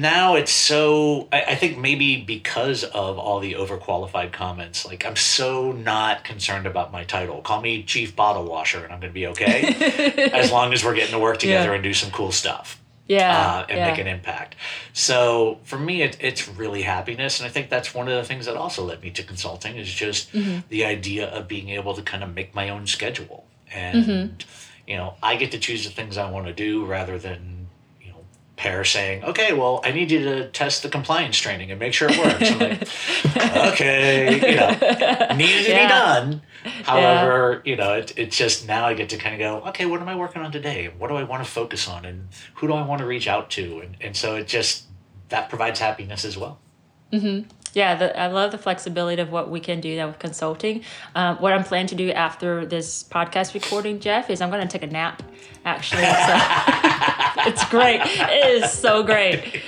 now 0.00 0.34
it's 0.36 0.52
so. 0.52 1.28
I, 1.32 1.42
I 1.48 1.54
think 1.56 1.76
maybe 1.78 2.16
because 2.22 2.84
of 2.84 3.18
all 3.18 3.40
the 3.40 3.54
overqualified 3.54 4.32
comments, 4.32 4.86
like 4.86 5.04
I'm 5.04 5.16
so 5.16 5.72
not 5.72 6.24
concerned 6.24 6.66
about 6.66 6.92
my 6.92 7.04
title. 7.04 7.40
Call 7.42 7.60
me 7.60 7.82
chief 7.82 8.14
bottle 8.14 8.44
washer, 8.44 8.84
and 8.84 8.92
I'm 8.92 9.00
going 9.00 9.10
to 9.12 9.14
be 9.14 9.26
okay 9.28 10.30
as 10.32 10.52
long 10.52 10.72
as 10.72 10.84
we're 10.84 10.94
getting 10.94 11.12
to 11.12 11.18
work 11.18 11.38
together 11.38 11.70
Yeah. 11.70 11.74
and 11.74 11.82
do 11.82 11.92
some 11.94 12.10
cool 12.10 12.30
stuff 12.32 12.80
Yeah. 13.06 13.36
uh, 13.36 13.66
and 13.68 13.78
yeah. 13.78 13.90
make 13.90 13.98
an 13.98 14.06
impact. 14.06 14.54
So 14.92 15.58
for 15.64 15.78
me, 15.78 16.02
it, 16.02 16.16
it's 16.20 16.48
really 16.48 16.82
happiness, 16.82 17.40
and 17.40 17.46
I 17.48 17.50
think 17.50 17.68
that's 17.68 17.94
one 17.94 18.08
of 18.08 18.14
the 18.14 18.24
things 18.24 18.46
that 18.46 18.56
also 18.56 18.84
led 18.84 19.02
me 19.02 19.10
to 19.10 19.22
consulting 19.22 19.76
is 19.76 19.92
just 19.92 20.32
Mm-hmm. 20.32 20.60
the 20.68 20.84
idea 20.84 21.26
of 21.28 21.48
being 21.48 21.70
able 21.70 21.94
to 21.94 22.02
kind 22.02 22.22
of 22.22 22.34
make 22.34 22.54
my 22.54 22.68
own 22.68 22.86
schedule, 22.86 23.44
and 23.72 24.04
Mm-hmm. 24.04 24.36
you 24.86 24.96
know, 24.96 25.14
I 25.22 25.36
get 25.36 25.50
to 25.52 25.58
choose 25.58 25.84
the 25.84 25.90
things 25.90 26.16
I 26.16 26.30
want 26.30 26.46
to 26.46 26.52
do 26.52 26.84
rather 26.84 27.18
than. 27.18 27.57
Per 28.58 28.82
saying, 28.84 29.22
"Okay, 29.24 29.52
well, 29.52 29.80
I 29.84 29.92
need 29.92 30.10
you 30.10 30.18
to 30.24 30.48
test 30.48 30.82
the 30.82 30.88
compliance 30.88 31.38
training 31.38 31.70
and 31.70 31.78
make 31.78 31.94
sure 31.94 32.08
it 32.10 32.18
works." 32.18 32.50
I'm 32.50 32.58
like, 32.58 32.88
"Okay, 33.72 34.34
you 34.34 34.56
know, 34.56 35.36
needed 35.36 35.64
to 35.64 35.70
Yeah. 35.70 35.82
be 35.84 35.88
done." 35.88 36.42
However, 36.82 37.62
you 37.64 37.76
know, 37.76 37.94
it, 37.94 38.12
it's 38.16 38.36
just 38.36 38.66
now 38.66 38.84
I 38.84 38.94
get 38.94 39.08
to 39.10 39.16
kind 39.16 39.34
of 39.34 39.38
go, 39.38 39.68
okay, 39.68 39.86
what 39.86 40.00
am 40.00 40.08
I 40.08 40.16
working 40.16 40.42
on 40.42 40.50
today? 40.52 40.90
What 40.98 41.08
do 41.08 41.14
I 41.16 41.22
want 41.22 41.42
to 41.44 41.48
focus 41.50 41.88
on? 41.88 42.04
And 42.04 42.28
who 42.54 42.66
do 42.66 42.74
I 42.74 42.82
want 42.84 42.98
to 43.00 43.06
reach 43.06 43.28
out 43.28 43.48
to? 43.50 43.80
And, 43.80 43.96
and 44.00 44.16
so 44.16 44.34
it 44.34 44.48
just, 44.48 44.84
that 45.28 45.48
provides 45.48 45.78
happiness 45.78 46.24
as 46.24 46.36
well. 46.36 46.58
Mm-hmm. 47.12 47.48
Yeah, 47.74 47.94
the, 47.94 48.18
I 48.18 48.28
love 48.28 48.50
the 48.50 48.58
flexibility 48.58 49.20
of 49.20 49.30
what 49.30 49.50
we 49.50 49.60
can 49.60 49.80
do 49.80 49.94
now 49.96 50.08
with 50.08 50.18
consulting. 50.18 50.82
Um, 51.14 51.36
what 51.36 51.52
I'm 51.52 51.64
planning 51.64 51.88
to 51.88 51.94
do 51.94 52.10
after 52.10 52.64
this 52.66 53.02
podcast 53.02 53.54
recording, 53.54 54.00
Jeff, 54.00 54.30
is 54.30 54.40
I'm 54.40 54.50
going 54.50 54.66
to 54.66 54.68
take 54.68 54.88
a 54.88 54.92
nap. 54.92 55.22
Actually, 55.64 56.04
so 56.04 56.34
it's 57.48 57.64
great. 57.68 58.00
It 58.04 58.62
is 58.62 58.72
so 58.72 59.02
great. 59.02 59.62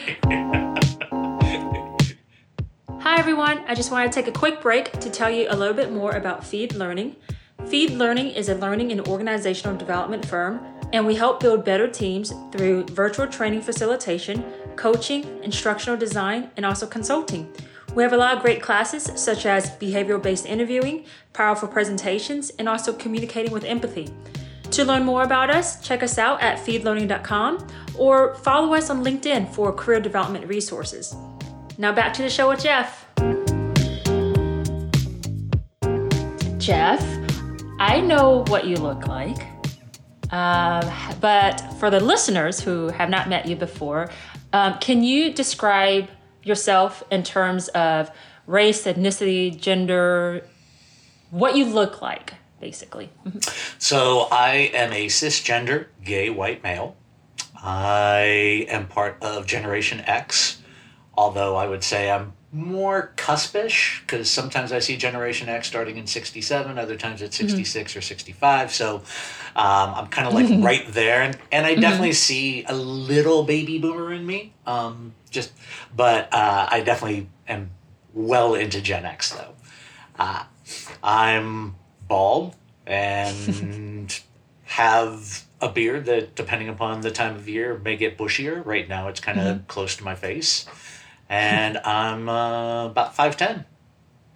Hi 3.00 3.18
everyone. 3.18 3.64
I 3.66 3.74
just 3.74 3.90
want 3.90 4.10
to 4.10 4.14
take 4.14 4.28
a 4.28 4.38
quick 4.38 4.60
break 4.60 4.92
to 4.92 5.10
tell 5.10 5.30
you 5.30 5.46
a 5.48 5.56
little 5.56 5.74
bit 5.74 5.90
more 5.92 6.12
about 6.12 6.44
Feed 6.44 6.74
Learning. 6.74 7.16
Feed 7.66 7.92
Learning 7.92 8.28
is 8.28 8.48
a 8.48 8.54
learning 8.54 8.92
and 8.92 9.06
organizational 9.08 9.76
development 9.76 10.24
firm, 10.24 10.60
and 10.92 11.06
we 11.06 11.14
help 11.14 11.40
build 11.40 11.64
better 11.64 11.88
teams 11.88 12.32
through 12.52 12.84
virtual 12.86 13.26
training 13.26 13.62
facilitation, 13.62 14.44
coaching, 14.76 15.42
instructional 15.42 15.98
design, 15.98 16.50
and 16.56 16.64
also 16.66 16.86
consulting. 16.86 17.52
We 17.94 18.04
have 18.04 18.12
a 18.12 18.16
lot 18.16 18.36
of 18.36 18.42
great 18.42 18.62
classes 18.62 19.10
such 19.16 19.46
as 19.46 19.70
behavioral 19.78 20.22
based 20.22 20.46
interviewing, 20.46 21.06
powerful 21.32 21.68
presentations, 21.68 22.50
and 22.50 22.68
also 22.68 22.92
communicating 22.92 23.52
with 23.52 23.64
empathy. 23.64 24.08
To 24.72 24.84
learn 24.84 25.04
more 25.04 25.24
about 25.24 25.50
us, 25.50 25.80
check 25.80 26.04
us 26.04 26.16
out 26.16 26.40
at 26.40 26.58
feedlearning.com 26.58 27.66
or 27.98 28.36
follow 28.36 28.74
us 28.74 28.88
on 28.90 29.04
LinkedIn 29.04 29.52
for 29.52 29.72
career 29.72 30.00
development 30.00 30.46
resources. 30.46 31.16
Now 31.78 31.92
back 31.92 32.12
to 32.14 32.22
the 32.22 32.30
show 32.30 32.48
with 32.48 32.62
Jeff. 32.62 33.06
Jeff, 36.58 37.02
I 37.80 38.00
know 38.00 38.44
what 38.46 38.66
you 38.66 38.76
look 38.76 39.08
like. 39.08 39.38
Um, 40.30 40.88
but 41.20 41.60
for 41.80 41.90
the 41.90 41.98
listeners 41.98 42.60
who 42.60 42.88
have 42.88 43.10
not 43.10 43.28
met 43.28 43.46
you 43.46 43.56
before, 43.56 44.10
um, 44.52 44.78
can 44.78 45.02
you 45.02 45.32
describe 45.32 46.08
yourself 46.42 47.02
in 47.10 47.22
terms 47.22 47.68
of 47.68 48.10
race, 48.46 48.84
ethnicity, 48.84 49.58
gender, 49.58 50.44
what 51.30 51.56
you 51.56 51.64
look 51.64 52.02
like, 52.02 52.34
basically? 52.60 53.10
So 53.78 54.28
I 54.30 54.70
am 54.74 54.92
a 54.92 55.06
cisgender 55.06 55.86
gay 56.04 56.30
white 56.30 56.62
male. 56.62 56.96
I 57.62 58.66
am 58.68 58.86
part 58.86 59.18
of 59.22 59.46
Generation 59.46 60.00
X, 60.00 60.62
although 61.14 61.56
I 61.56 61.66
would 61.66 61.84
say 61.84 62.10
I'm 62.10 62.32
more 62.52 63.12
cuspish 63.16 64.00
because 64.00 64.28
sometimes 64.28 64.72
I 64.72 64.80
see 64.80 64.96
Generation 64.96 65.48
X 65.48 65.68
starting 65.68 65.96
in 65.96 66.06
67, 66.06 66.78
other 66.78 66.96
times 66.96 67.22
it's 67.22 67.36
66 67.36 67.96
or 67.96 68.00
65. 68.00 68.72
So 68.72 68.96
um, 69.54 69.94
I'm 69.94 70.06
kind 70.08 70.26
of 70.26 70.34
like 70.34 70.48
right 70.64 70.86
there. 70.88 71.22
And, 71.22 71.38
and 71.52 71.66
I 71.66 71.74
definitely 71.76 72.12
see 72.12 72.64
a 72.64 72.74
little 72.74 73.44
baby 73.44 73.78
boomer 73.78 74.12
in 74.12 74.26
me. 74.26 74.52
Um, 74.66 75.14
just, 75.30 75.52
but 75.94 76.32
uh, 76.32 76.68
I 76.70 76.80
definitely 76.80 77.28
am 77.48 77.70
well 78.12 78.54
into 78.54 78.80
Gen 78.80 79.04
X 79.04 79.32
though. 79.32 79.54
Uh, 80.18 80.44
I'm 81.02 81.76
bald 82.08 82.56
and 82.86 84.20
have 84.64 85.44
a 85.60 85.68
beard 85.68 86.06
that, 86.06 86.34
depending 86.34 86.68
upon 86.68 87.00
the 87.00 87.10
time 87.10 87.36
of 87.36 87.48
year, 87.48 87.78
may 87.78 87.96
get 87.96 88.18
bushier. 88.18 88.64
Right 88.64 88.88
now, 88.88 89.08
it's 89.08 89.20
kind 89.20 89.40
of 89.40 89.68
close 89.68 89.96
to 89.96 90.04
my 90.04 90.14
face, 90.14 90.66
and 91.28 91.78
I'm 91.84 92.28
uh, 92.28 92.86
about 92.86 93.14
five 93.14 93.36
ten. 93.36 93.64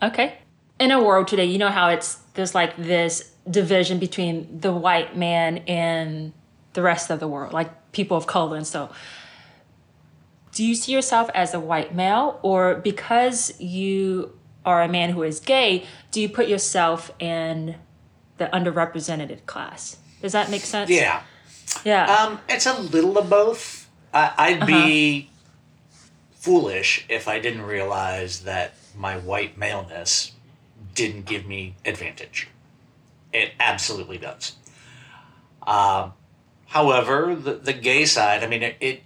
Okay. 0.02 0.38
In 0.78 0.90
a 0.90 1.02
world 1.02 1.28
today, 1.28 1.44
you 1.44 1.58
know 1.58 1.70
how 1.70 1.88
it's 1.88 2.16
there's 2.34 2.54
like 2.54 2.76
this 2.76 3.32
division 3.48 3.98
between 3.98 4.60
the 4.60 4.72
white 4.72 5.16
man 5.16 5.58
and 5.68 6.32
the 6.72 6.82
rest 6.82 7.10
of 7.10 7.20
the 7.20 7.28
world, 7.28 7.52
like 7.52 7.92
people 7.92 8.16
of 8.16 8.26
color 8.26 8.56
and 8.56 8.66
so. 8.66 8.90
Do 10.54 10.64
you 10.64 10.74
see 10.74 10.92
yourself 10.92 11.30
as 11.34 11.52
a 11.52 11.60
white 11.60 11.94
male, 11.94 12.38
or 12.42 12.76
because 12.76 13.58
you 13.60 14.38
are 14.64 14.82
a 14.82 14.88
man 14.88 15.10
who 15.10 15.22
is 15.22 15.40
gay, 15.40 15.84
do 16.10 16.20
you 16.20 16.28
put 16.28 16.48
yourself 16.48 17.10
in 17.18 17.74
the 18.38 18.46
underrepresented 18.46 19.44
class? 19.46 19.98
Does 20.22 20.32
that 20.32 20.50
make 20.50 20.62
sense? 20.62 20.88
Yeah, 20.90 21.22
Yeah. 21.84 22.04
um, 22.06 22.40
it's 22.48 22.66
a 22.66 22.80
little 22.80 23.18
of 23.18 23.28
both. 23.28 23.90
I, 24.12 24.32
I'd 24.38 24.66
be 24.66 25.28
foolish 26.36 27.04
if 27.08 27.26
I 27.28 27.40
didn't 27.40 27.62
realize 27.62 28.40
that 28.44 28.74
my 28.96 29.18
white 29.18 29.58
maleness 29.58 30.32
didn't 30.94 31.26
give 31.26 31.46
me 31.46 31.74
advantage. 31.84 32.48
It 33.32 33.52
absolutely 33.58 34.18
does. 34.18 34.52
Um, 35.66 36.12
however, 36.66 37.34
the, 37.34 37.54
the 37.54 37.72
gay 37.72 38.04
side, 38.04 38.44
I 38.44 38.46
mean, 38.46 38.62
it, 38.62 38.76
it, 38.80 39.02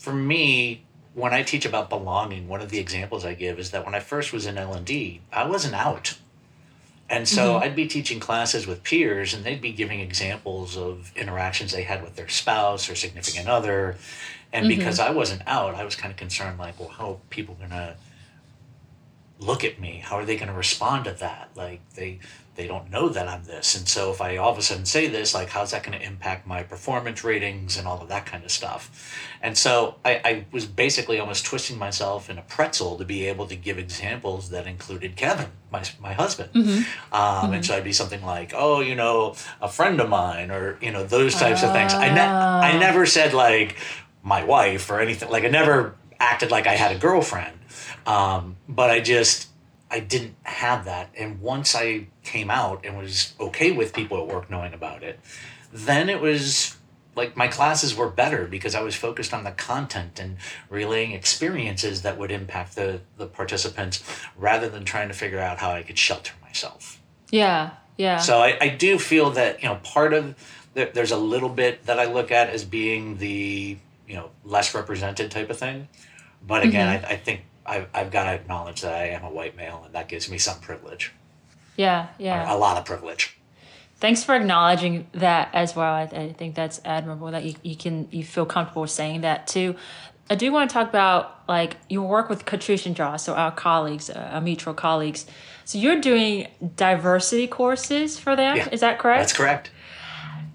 for 0.00 0.14
me, 0.14 0.82
when 1.12 1.34
I 1.34 1.42
teach 1.42 1.66
about 1.66 1.90
belonging, 1.90 2.48
one 2.48 2.62
of 2.62 2.70
the 2.70 2.78
examples 2.78 3.22
I 3.22 3.34
give 3.34 3.58
is 3.58 3.70
that 3.72 3.84
when 3.84 3.94
I 3.94 4.00
first 4.00 4.32
was 4.32 4.46
in 4.46 4.56
L&D, 4.56 5.20
I 5.30 5.46
wasn't 5.46 5.74
out. 5.74 6.16
And 7.10 7.28
so 7.28 7.54
mm-hmm. 7.54 7.64
I'd 7.64 7.76
be 7.76 7.86
teaching 7.86 8.18
classes 8.18 8.66
with 8.66 8.82
peers 8.82 9.34
and 9.34 9.44
they'd 9.44 9.60
be 9.60 9.72
giving 9.72 10.00
examples 10.00 10.78
of 10.78 11.12
interactions 11.16 11.72
they 11.72 11.82
had 11.82 12.02
with 12.02 12.16
their 12.16 12.28
spouse 12.28 12.88
or 12.88 12.94
significant 12.94 13.46
other. 13.46 13.98
And 14.54 14.64
mm-hmm. 14.64 14.78
because 14.78 14.98
I 14.98 15.10
wasn't 15.10 15.42
out, 15.46 15.74
I 15.74 15.84
was 15.84 15.96
kind 15.96 16.10
of 16.10 16.16
concerned 16.16 16.58
like, 16.58 16.80
well, 16.80 16.88
how 16.88 17.10
are 17.10 17.18
people 17.28 17.56
going 17.56 17.70
to 17.70 17.94
look 19.38 19.64
at 19.64 19.78
me? 19.78 20.00
How 20.02 20.16
are 20.16 20.24
they 20.24 20.36
going 20.36 20.48
to 20.48 20.54
respond 20.54 21.04
to 21.04 21.12
that? 21.12 21.50
Like 21.54 21.82
they 21.94 22.20
they 22.56 22.66
don't 22.66 22.90
know 22.90 23.08
that 23.08 23.26
I'm 23.28 23.44
this. 23.44 23.74
And 23.76 23.88
so 23.88 24.10
if 24.10 24.20
I 24.20 24.36
all 24.36 24.52
of 24.52 24.58
a 24.58 24.62
sudden 24.62 24.84
say 24.84 25.06
this, 25.06 25.34
like 25.34 25.48
how's 25.50 25.70
that 25.70 25.82
going 25.82 25.98
to 25.98 26.04
impact 26.04 26.46
my 26.46 26.62
performance 26.62 27.24
ratings 27.24 27.78
and 27.78 27.86
all 27.86 28.00
of 28.02 28.08
that 28.08 28.26
kind 28.26 28.44
of 28.44 28.50
stuff? 28.50 29.16
And 29.40 29.56
so 29.56 29.94
I, 30.04 30.20
I 30.24 30.46
was 30.52 30.66
basically 30.66 31.18
almost 31.18 31.46
twisting 31.46 31.78
myself 31.78 32.28
in 32.28 32.36
a 32.38 32.42
pretzel 32.42 32.98
to 32.98 33.04
be 33.04 33.26
able 33.26 33.46
to 33.46 33.56
give 33.56 33.78
examples 33.78 34.50
that 34.50 34.66
included 34.66 35.16
Kevin, 35.16 35.46
my, 35.72 35.82
my 36.00 36.12
husband. 36.12 36.50
Um, 37.12 37.52
And 37.54 37.64
so 37.64 37.76
I'd 37.76 37.84
be 37.84 37.92
something 37.92 38.22
like, 38.22 38.52
oh, 38.54 38.80
you 38.80 38.94
know, 38.94 39.34
a 39.62 39.68
friend 39.68 40.00
of 40.00 40.08
mine, 40.08 40.50
or, 40.50 40.76
you 40.82 40.90
know, 40.90 41.04
those 41.04 41.34
types 41.34 41.62
of 41.62 41.72
things. 41.72 41.94
I, 41.94 42.12
ne- 42.12 42.20
I 42.20 42.78
never 42.78 43.06
said 43.06 43.32
like 43.32 43.76
my 44.22 44.44
wife 44.44 44.90
or 44.90 45.00
anything. 45.00 45.30
Like 45.30 45.44
I 45.44 45.48
never 45.48 45.94
acted 46.18 46.50
like 46.50 46.66
I 46.66 46.74
had 46.74 46.94
a 46.94 46.98
girlfriend. 46.98 47.56
Um, 48.06 48.56
but 48.68 48.90
I 48.90 49.00
just, 49.00 49.48
I 49.90 50.00
didn't 50.00 50.36
have 50.44 50.84
that. 50.84 51.10
And 51.18 51.40
once 51.40 51.74
I 51.74 52.06
came 52.22 52.50
out 52.50 52.84
and 52.84 52.96
was 52.96 53.34
okay 53.40 53.72
with 53.72 53.92
people 53.92 54.18
at 54.18 54.26
work 54.26 54.50
knowing 54.50 54.72
about 54.72 55.02
it, 55.02 55.18
then 55.72 56.08
it 56.08 56.20
was 56.20 56.76
like 57.16 57.36
my 57.36 57.48
classes 57.48 57.94
were 57.94 58.08
better 58.08 58.46
because 58.46 58.74
I 58.74 58.82
was 58.82 58.94
focused 58.94 59.34
on 59.34 59.44
the 59.44 59.50
content 59.50 60.20
and 60.20 60.36
relaying 60.68 61.12
experiences 61.12 62.02
that 62.02 62.16
would 62.18 62.30
impact 62.30 62.76
the, 62.76 63.00
the 63.18 63.26
participants 63.26 64.02
rather 64.36 64.68
than 64.68 64.84
trying 64.84 65.08
to 65.08 65.14
figure 65.14 65.40
out 65.40 65.58
how 65.58 65.72
I 65.72 65.82
could 65.82 65.98
shelter 65.98 66.32
myself. 66.42 67.00
yeah. 67.30 67.70
Yeah. 67.96 68.16
So 68.16 68.40
I, 68.40 68.56
I 68.58 68.68
do 68.68 68.98
feel 68.98 69.32
that, 69.32 69.62
you 69.62 69.68
know, 69.68 69.74
part 69.82 70.14
of 70.14 70.34
there, 70.72 70.90
there's 70.94 71.10
a 71.10 71.18
little 71.18 71.50
bit 71.50 71.84
that 71.84 71.98
I 71.98 72.06
look 72.06 72.30
at 72.30 72.48
as 72.48 72.64
being 72.64 73.18
the, 73.18 73.76
you 74.08 74.14
know, 74.14 74.30
less 74.42 74.74
represented 74.74 75.30
type 75.30 75.50
of 75.50 75.58
thing. 75.58 75.86
But 76.46 76.62
again, 76.62 76.96
mm-hmm. 76.96 77.06
I, 77.06 77.10
I 77.10 77.16
think 77.16 77.42
I've, 77.66 77.88
I've 77.94 78.10
got 78.10 78.24
to 78.24 78.30
acknowledge 78.30 78.80
that 78.82 78.94
I 78.94 79.08
am 79.08 79.24
a 79.24 79.30
white 79.30 79.56
male 79.56 79.82
and 79.84 79.94
that 79.94 80.08
gives 80.08 80.30
me 80.30 80.38
some 80.38 80.60
privilege, 80.60 81.12
yeah. 81.76 82.08
Yeah. 82.18 82.52
a 82.52 82.56
lot 82.56 82.76
of 82.76 82.84
privilege. 82.84 83.36
Thanks 84.00 84.24
for 84.24 84.34
acknowledging 84.34 85.06
that 85.12 85.50
as 85.52 85.76
well. 85.76 85.92
I, 85.92 86.02
I 86.02 86.32
think 86.32 86.54
that's 86.54 86.80
admirable 86.86 87.30
that 87.32 87.44
you, 87.44 87.54
you 87.62 87.76
can 87.76 88.08
you 88.10 88.24
feel 88.24 88.46
comfortable 88.46 88.86
saying 88.86 89.20
that 89.20 89.46
too. 89.46 89.76
I 90.30 90.36
do 90.36 90.52
want 90.52 90.70
to 90.70 90.74
talk 90.74 90.88
about 90.88 91.42
like 91.48 91.76
your 91.88 92.08
work 92.08 92.30
with 92.30 92.46
Katrice 92.46 92.86
and 92.86 92.96
Josh, 92.96 93.22
so 93.22 93.34
our 93.34 93.50
colleagues, 93.50 94.08
uh, 94.08 94.30
our 94.32 94.40
mutual 94.40 94.72
colleagues. 94.72 95.26
So 95.66 95.76
you're 95.76 96.00
doing 96.00 96.48
diversity 96.76 97.46
courses 97.46 98.18
for 98.18 98.36
them. 98.36 98.56
Yeah, 98.56 98.68
Is 98.70 98.80
that 98.80 98.98
correct? 98.98 99.20
That's 99.20 99.32
correct. 99.34 99.70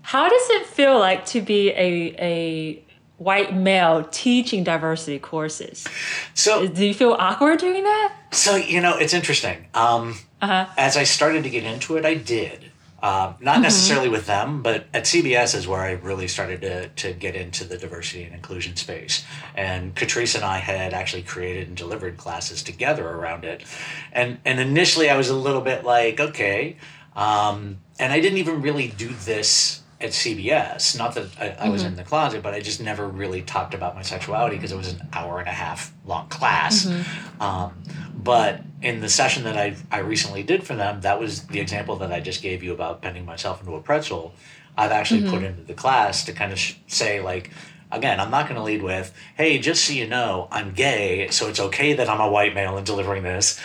How 0.01 0.27
does 0.27 0.49
it 0.51 0.65
feel 0.65 0.97
like 0.97 1.25
to 1.27 1.41
be 1.41 1.69
a 1.69 2.15
a 2.17 2.84
white 3.17 3.55
male 3.55 4.03
teaching 4.11 4.63
diversity 4.63 5.19
courses? 5.19 5.87
So 6.33 6.67
Do 6.67 6.85
you 6.85 6.93
feel 6.93 7.13
awkward 7.19 7.59
doing 7.59 7.83
that? 7.83 8.13
So 8.31 8.55
you 8.55 8.81
know, 8.81 8.97
it's 8.97 9.13
interesting. 9.13 9.67
Um, 9.73 10.15
Uh-huh. 10.41 10.65
As 10.77 10.97
I 10.97 11.03
started 11.05 11.43
to 11.43 11.49
get 11.49 11.63
into 11.63 11.97
it, 11.97 12.05
I 12.05 12.15
did. 12.15 12.71
Um, 13.01 13.35
not 13.39 13.61
necessarily 13.61 14.09
with 14.09 14.25
them, 14.25 14.63
but 14.63 14.85
at 14.93 15.03
CBS 15.03 15.53
is 15.53 15.67
where 15.67 15.81
I 15.81 15.91
really 15.91 16.27
started 16.27 16.61
to, 16.61 16.87
to 16.89 17.13
get 17.13 17.35
into 17.35 17.63
the 17.63 17.77
diversity 17.77 18.23
and 18.23 18.33
inclusion 18.33 18.75
space. 18.77 19.23
And 19.55 19.93
Katrice 19.95 20.33
and 20.33 20.43
I 20.43 20.57
had 20.57 20.91
actually 20.93 21.21
created 21.21 21.67
and 21.67 21.77
delivered 21.77 22.17
classes 22.17 22.63
together 22.63 23.07
around 23.07 23.43
it. 23.45 23.63
And 24.11 24.39
and 24.43 24.59
initially, 24.59 25.09
I 25.09 25.17
was 25.17 25.29
a 25.29 25.35
little 25.35 25.61
bit 25.61 25.83
like, 25.83 26.19
okay, 26.19 26.77
um, 27.15 27.77
and 27.99 28.11
I 28.11 28.19
didn't 28.19 28.39
even 28.39 28.61
really 28.61 28.87
do 28.87 29.09
this 29.09 29.81
at 30.01 30.09
CBS. 30.09 30.97
Not 30.97 31.15
that 31.15 31.27
I, 31.39 31.65
I 31.65 31.69
was 31.69 31.83
in 31.83 31.89
mm-hmm. 31.89 31.97
the 31.97 32.03
closet, 32.03 32.43
but 32.43 32.53
I 32.53 32.59
just 32.59 32.81
never 32.81 33.07
really 33.07 33.41
talked 33.41 33.73
about 33.73 33.95
my 33.95 34.01
sexuality 34.01 34.55
because 34.55 34.71
it 34.71 34.77
was 34.77 34.93
an 34.93 35.07
hour 35.13 35.39
and 35.39 35.47
a 35.47 35.53
half 35.53 35.93
long 36.05 36.27
class. 36.27 36.85
Mm-hmm. 36.85 37.41
Um, 37.41 37.83
but 38.15 38.61
in 38.81 39.01
the 39.01 39.09
session 39.09 39.43
that 39.43 39.57
I, 39.57 39.75
I 39.91 39.99
recently 39.99 40.43
did 40.43 40.63
for 40.63 40.75
them, 40.75 41.01
that 41.01 41.19
was 41.19 41.43
the 41.43 41.59
example 41.59 41.95
that 41.97 42.11
I 42.11 42.19
just 42.19 42.41
gave 42.41 42.63
you 42.63 42.73
about 42.73 43.01
bending 43.01 43.25
myself 43.25 43.61
into 43.61 43.75
a 43.75 43.81
pretzel. 43.81 44.33
I've 44.77 44.91
actually 44.91 45.21
put 45.21 45.35
mm-hmm. 45.35 45.45
into 45.45 45.61
the 45.63 45.73
class 45.73 46.25
to 46.25 46.33
kind 46.33 46.51
of 46.51 46.59
sh- 46.59 46.75
say, 46.87 47.21
like, 47.21 47.51
again, 47.91 48.19
I'm 48.19 48.31
not 48.31 48.47
going 48.47 48.57
to 48.57 48.63
lead 48.63 48.81
with, 48.83 49.13
hey, 49.37 49.59
just 49.59 49.85
so 49.85 49.93
you 49.93 50.07
know, 50.07 50.47
I'm 50.51 50.73
gay, 50.73 51.29
so 51.29 51.47
it's 51.47 51.59
okay 51.59 51.93
that 51.93 52.09
I'm 52.09 52.19
a 52.19 52.29
white 52.29 52.53
male 52.53 52.75
and 52.75 52.85
delivering 52.85 53.23
this. 53.23 53.59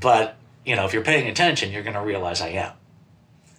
But, 0.00 0.36
you 0.64 0.76
know, 0.76 0.84
if 0.84 0.92
you're 0.92 1.02
paying 1.02 1.28
attention, 1.28 1.72
you're 1.72 1.82
going 1.82 1.94
to 1.94 2.02
realize 2.02 2.40
I 2.40 2.48
am. 2.50 2.72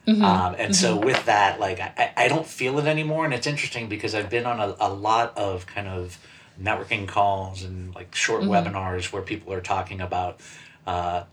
Mm-hmm. 0.07 0.23
Um, 0.23 0.55
and 0.57 0.75
so 0.75 0.95
mm-hmm. 0.95 1.05
with 1.05 1.25
that, 1.25 1.59
like 1.59 1.79
I, 1.79 2.13
I 2.15 2.27
don't 2.27 2.45
feel 2.45 2.77
it 2.79 2.85
anymore. 2.85 3.25
And 3.25 3.33
it's 3.33 3.47
interesting 3.47 3.89
because 3.89 4.13
I've 4.13 4.29
been 4.29 4.45
on 4.45 4.59
a, 4.59 4.75
a 4.79 4.91
lot 4.91 5.37
of 5.37 5.65
kind 5.65 5.87
of 5.87 6.19
networking 6.61 7.07
calls 7.07 7.63
and 7.63 7.93
like 7.95 8.13
short 8.15 8.43
mm-hmm. 8.43 8.51
webinars 8.51 9.11
where 9.11 9.21
people 9.21 9.51
are 9.53 9.61
talking 9.61 10.01
about 10.01 10.39
uh, 10.85 11.23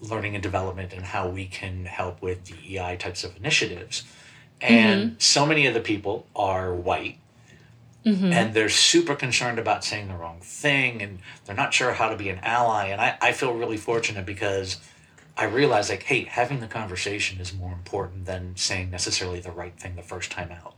learning 0.00 0.34
and 0.34 0.42
development 0.42 0.92
and 0.92 1.04
how 1.04 1.28
we 1.28 1.46
can 1.46 1.84
help 1.84 2.20
with 2.20 2.44
DEI 2.44 2.96
types 2.98 3.24
of 3.24 3.36
initiatives. 3.36 4.02
And 4.60 5.16
so 5.18 5.44
many 5.44 5.66
of 5.66 5.74
the 5.74 5.80
people 5.80 6.26
are 6.34 6.74
white 6.74 7.18
and 8.04 8.54
they're 8.54 8.68
super 8.68 9.14
concerned 9.14 9.58
about 9.58 9.82
saying 9.84 10.08
the 10.08 10.14
wrong 10.14 10.38
thing 10.40 11.00
and 11.00 11.20
they're 11.44 11.56
not 11.56 11.72
sure 11.72 11.92
how 11.94 12.10
to 12.10 12.16
be 12.16 12.28
an 12.28 12.38
ally. 12.42 12.88
And 12.88 13.00
I, 13.00 13.16
I 13.20 13.32
feel 13.32 13.54
really 13.54 13.78
fortunate 13.78 14.26
because 14.26 14.78
I 15.36 15.44
realize 15.44 15.90
like, 15.90 16.04
hey, 16.04 16.24
having 16.24 16.60
the 16.60 16.66
conversation 16.66 17.40
is 17.40 17.52
more 17.52 17.72
important 17.72 18.26
than 18.26 18.56
saying 18.56 18.90
necessarily 18.90 19.40
the 19.40 19.50
right 19.50 19.76
thing 19.78 19.96
the 19.96 20.02
first 20.02 20.30
time 20.30 20.52
out. 20.52 20.74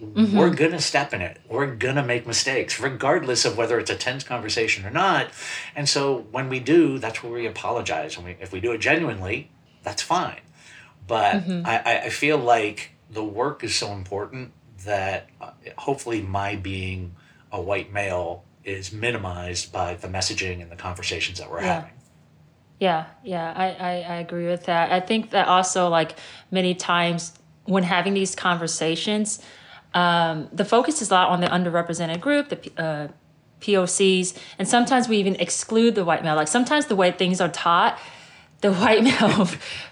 We're 0.00 0.54
gonna 0.54 0.80
step 0.80 1.12
in 1.12 1.20
it. 1.20 1.40
We're 1.48 1.74
gonna 1.74 2.02
make 2.04 2.26
mistakes, 2.26 2.80
regardless 2.80 3.44
of 3.44 3.58
whether 3.58 3.78
it's 3.78 3.90
a 3.90 3.96
tense 3.96 4.24
conversation 4.24 4.86
or 4.86 4.90
not. 4.90 5.28
And 5.76 5.86
so 5.88 6.24
when 6.30 6.48
we 6.48 6.58
do, 6.58 6.98
that's 6.98 7.22
where 7.22 7.32
we 7.32 7.46
apologize. 7.46 8.16
And 8.16 8.24
we, 8.24 8.36
if 8.40 8.50
we 8.50 8.60
do 8.60 8.72
it 8.72 8.78
genuinely, 8.78 9.50
that's 9.82 10.00
fine. 10.02 10.40
But 11.06 11.44
I, 11.48 11.82
I- 11.84 12.00
I 12.04 12.08
feel 12.08 12.38
like 12.38 12.92
the 13.10 13.24
work 13.24 13.62
is 13.62 13.74
so 13.74 13.92
important 13.92 14.52
that 14.86 15.28
uh, 15.40 15.50
hopefully 15.76 16.22
my 16.22 16.56
being 16.56 17.14
a 17.52 17.60
white 17.60 17.92
male 17.92 18.44
is 18.64 18.92
minimized 18.92 19.70
by 19.72 19.94
the 19.94 20.08
messaging 20.08 20.62
and 20.62 20.70
the 20.70 20.76
conversations 20.76 21.38
that 21.40 21.50
we're 21.50 21.60
Yeah. 21.60 21.74
having. 21.74 21.90
Yeah, 22.80 23.06
yeah, 23.22 23.52
I, 23.54 23.66
I, 23.72 23.90
I 24.00 24.16
agree 24.20 24.46
with 24.46 24.64
that. 24.64 24.90
I 24.90 25.00
think 25.00 25.30
that 25.30 25.46
also, 25.48 25.88
like 25.88 26.16
many 26.50 26.74
times 26.74 27.34
when 27.66 27.82
having 27.82 28.14
these 28.14 28.34
conversations, 28.34 29.40
um, 29.92 30.48
the 30.50 30.64
focus 30.64 31.02
is 31.02 31.10
a 31.10 31.14
lot 31.14 31.28
on 31.28 31.42
the 31.42 31.46
underrepresented 31.48 32.20
group, 32.22 32.48
the 32.48 32.82
uh, 32.82 33.08
POCs, 33.60 34.34
and 34.58 34.66
sometimes 34.66 35.08
we 35.08 35.18
even 35.18 35.36
exclude 35.36 35.94
the 35.94 36.06
white 36.06 36.24
male. 36.24 36.36
Like 36.36 36.48
sometimes 36.48 36.86
the 36.86 36.96
way 36.96 37.12
things 37.12 37.40
are 37.42 37.50
taught, 37.50 37.98
the 38.62 38.72
white 38.80 39.04
male 39.04 39.44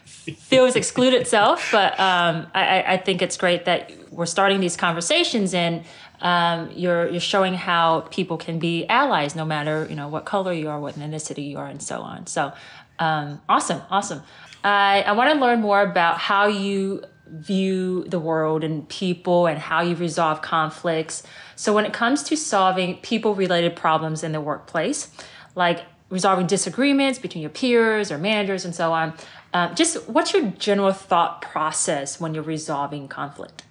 feels 0.05 0.75
excluded 0.75 1.21
itself. 1.21 1.69
But 1.73 1.93
um, 2.01 2.47
I, 2.55 2.81
I- 2.81 2.93
I 2.95 2.97
think 2.97 3.21
it's 3.21 3.37
great 3.37 3.67
that 3.67 3.93
we're 4.11 4.27
starting 4.27 4.61
these 4.61 4.77
conversations 4.79 5.53
and 5.55 5.85
um, 6.21 6.73
you're 6.75 7.09
you're 7.09 7.21
showing 7.21 7.55
how 7.55 8.01
people 8.11 8.37
can 8.39 8.59
be 8.59 8.85
allies 8.89 9.37
no 9.37 9.45
matter 9.45 9.87
you 9.89 9.95
know 9.95 10.09
what 10.09 10.25
color 10.25 10.53
you 10.53 10.69
are, 10.69 10.81
what 10.81 10.97
ethnicity 10.97 11.49
you 11.49 11.59
are, 11.59 11.67
and 11.67 11.81
so 11.81 12.01
on. 12.01 12.27
So 12.27 12.53
um, 12.99 13.41
awesome, 13.49 13.83
awesome. 13.91 14.23
I 14.65 15.03
I 15.07 15.13
want 15.13 15.33
to 15.33 15.39
learn 15.39 15.61
more 15.61 15.83
about 15.83 16.19
how 16.19 16.47
you 16.47 17.05
view 17.27 18.05
the 18.05 18.19
world 18.19 18.65
and 18.65 18.89
people 18.89 19.47
and 19.47 19.59
how 19.59 19.83
you 19.83 19.95
resolve 19.95 20.41
conflicts. 20.41 21.23
So 21.57 21.75
when 21.75 21.85
it 21.85 21.93
comes 21.93 22.23
to 22.25 22.37
solving 22.37 22.97
people 22.99 23.35
related 23.35 23.77
problems 23.77 24.25
in 24.25 24.33
the 24.33 24.41
workplace, 24.41 25.11
like 25.55 25.85
resolving 26.11 26.47
disagreements 26.47 27.19
between 27.19 27.43
your 27.43 27.51
peers 27.51 28.11
or 28.11 28.19
managers 28.19 28.65
and 28.65 28.75
so 28.75 28.93
on. 28.93 29.15
Um, 29.53 29.75
just 29.75 30.09
what's 30.09 30.33
your 30.33 30.51
general 30.53 30.93
thought 30.93 31.43
process 31.43 32.21
when 32.21 32.35
you're 32.35 32.43
resolving 32.43 33.09
conflict? 33.09 33.65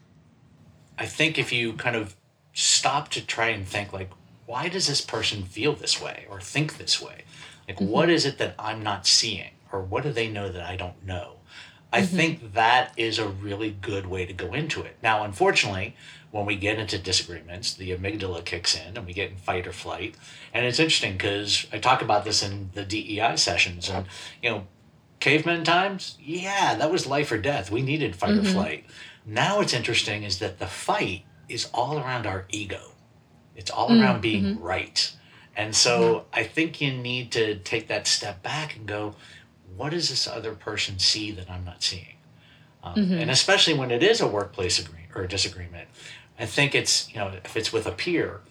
I 0.97 1.05
think 1.05 1.37
if 1.37 1.51
you 1.51 1.73
kind 1.73 1.95
of 1.95 2.15
stop 2.53 3.09
to 3.09 3.25
try 3.25 3.49
and 3.49 3.67
think 3.67 3.93
like, 3.93 4.09
why 4.45 4.69
does 4.69 4.87
this 4.87 5.01
person 5.01 5.43
feel 5.43 5.73
this 5.73 6.01
way 6.01 6.25
or 6.29 6.39
think 6.39 6.77
this 6.77 7.01
way? 7.01 7.23
Like, 7.67 7.77
mm-hmm. 7.77 7.91
what 7.91 8.09
is 8.09 8.25
it 8.25 8.37
that 8.37 8.55
I'm 8.57 8.81
not 8.81 9.05
seeing, 9.05 9.51
or 9.71 9.81
what 9.81 10.03
do 10.03 10.11
they 10.11 10.29
know 10.29 10.49
that 10.49 10.63
I 10.63 10.75
don't 10.75 11.05
know? 11.05 11.33
I 11.91 12.01
mm-hmm. 12.01 12.15
think 12.15 12.53
that 12.53 12.93
is 12.97 13.17
a 13.17 13.27
really 13.27 13.71
good 13.71 14.07
way 14.07 14.25
to 14.25 14.33
go 14.33 14.53
into 14.53 14.81
it. 14.83 14.97
Now, 15.01 15.23
unfortunately, 15.23 15.95
when 16.31 16.45
we 16.45 16.55
get 16.55 16.79
into 16.79 16.97
disagreements, 16.97 17.73
the 17.73 17.91
amygdala 17.91 18.43
kicks 18.43 18.75
in 18.75 18.97
and 18.97 19.05
we 19.05 19.13
get 19.13 19.31
in 19.31 19.37
fight 19.37 19.65
or 19.65 19.71
flight. 19.71 20.15
And 20.53 20.65
it's 20.65 20.79
interesting 20.79 21.13
because 21.13 21.65
I 21.71 21.77
talk 21.77 22.01
about 22.01 22.25
this 22.25 22.43
in 22.43 22.71
the 22.73 22.83
DEI 22.83 23.37
sessions. 23.37 23.89
And, 23.89 24.05
you 24.43 24.49
know, 24.49 24.67
caveman 25.19 25.63
times, 25.63 26.17
yeah, 26.21 26.75
that 26.75 26.91
was 26.91 27.07
life 27.07 27.31
or 27.31 27.37
death. 27.37 27.71
We 27.71 27.81
needed 27.81 28.15
fight 28.15 28.31
or 28.31 28.41
mm-hmm. 28.41 28.53
flight. 28.53 28.85
Now, 29.25 29.57
what's 29.57 29.73
interesting 29.73 30.23
is 30.23 30.39
that 30.39 30.59
the 30.59 30.67
fight 30.67 31.23
is 31.49 31.69
all 31.73 31.97
around 31.97 32.25
our 32.25 32.45
ego, 32.49 32.91
it's 33.55 33.71
all 33.71 33.89
mm, 33.89 34.01
around 34.01 34.21
being 34.21 34.59
right. 34.61 35.11
And 35.57 35.75
so 35.75 36.25
I 36.31 36.43
think 36.43 36.79
you 36.79 36.93
need 36.93 37.31
to 37.31 37.55
take 37.55 37.87
that 37.87 38.05
step 38.07 38.43
back 38.43 38.75
and 38.75 38.85
go, 38.85 39.15
what 39.75 39.89
does 39.89 40.09
this 40.09 40.27
other 40.27 40.53
person 40.53 40.99
see 40.99 41.31
that 41.31 41.49
I'm 41.49 41.65
not 41.65 41.81
seeing? 41.81 42.15
Um, 42.83 42.93
And 43.19 43.31
especially 43.31 43.73
when 43.73 43.89
it 43.91 44.03
is 44.03 44.21
a 44.21 44.27
workplace 44.27 44.77
agree- 44.79 45.07
or 45.15 45.25
disagreement, 45.25 45.89
I 46.39 46.45
think 46.45 46.75
it's, 46.75 47.09
you 47.11 47.15
know, 47.15 47.31
if 47.43 47.57
it's 47.57 47.73
with 47.73 47.87
a 47.87 47.91
peer, 47.91 48.41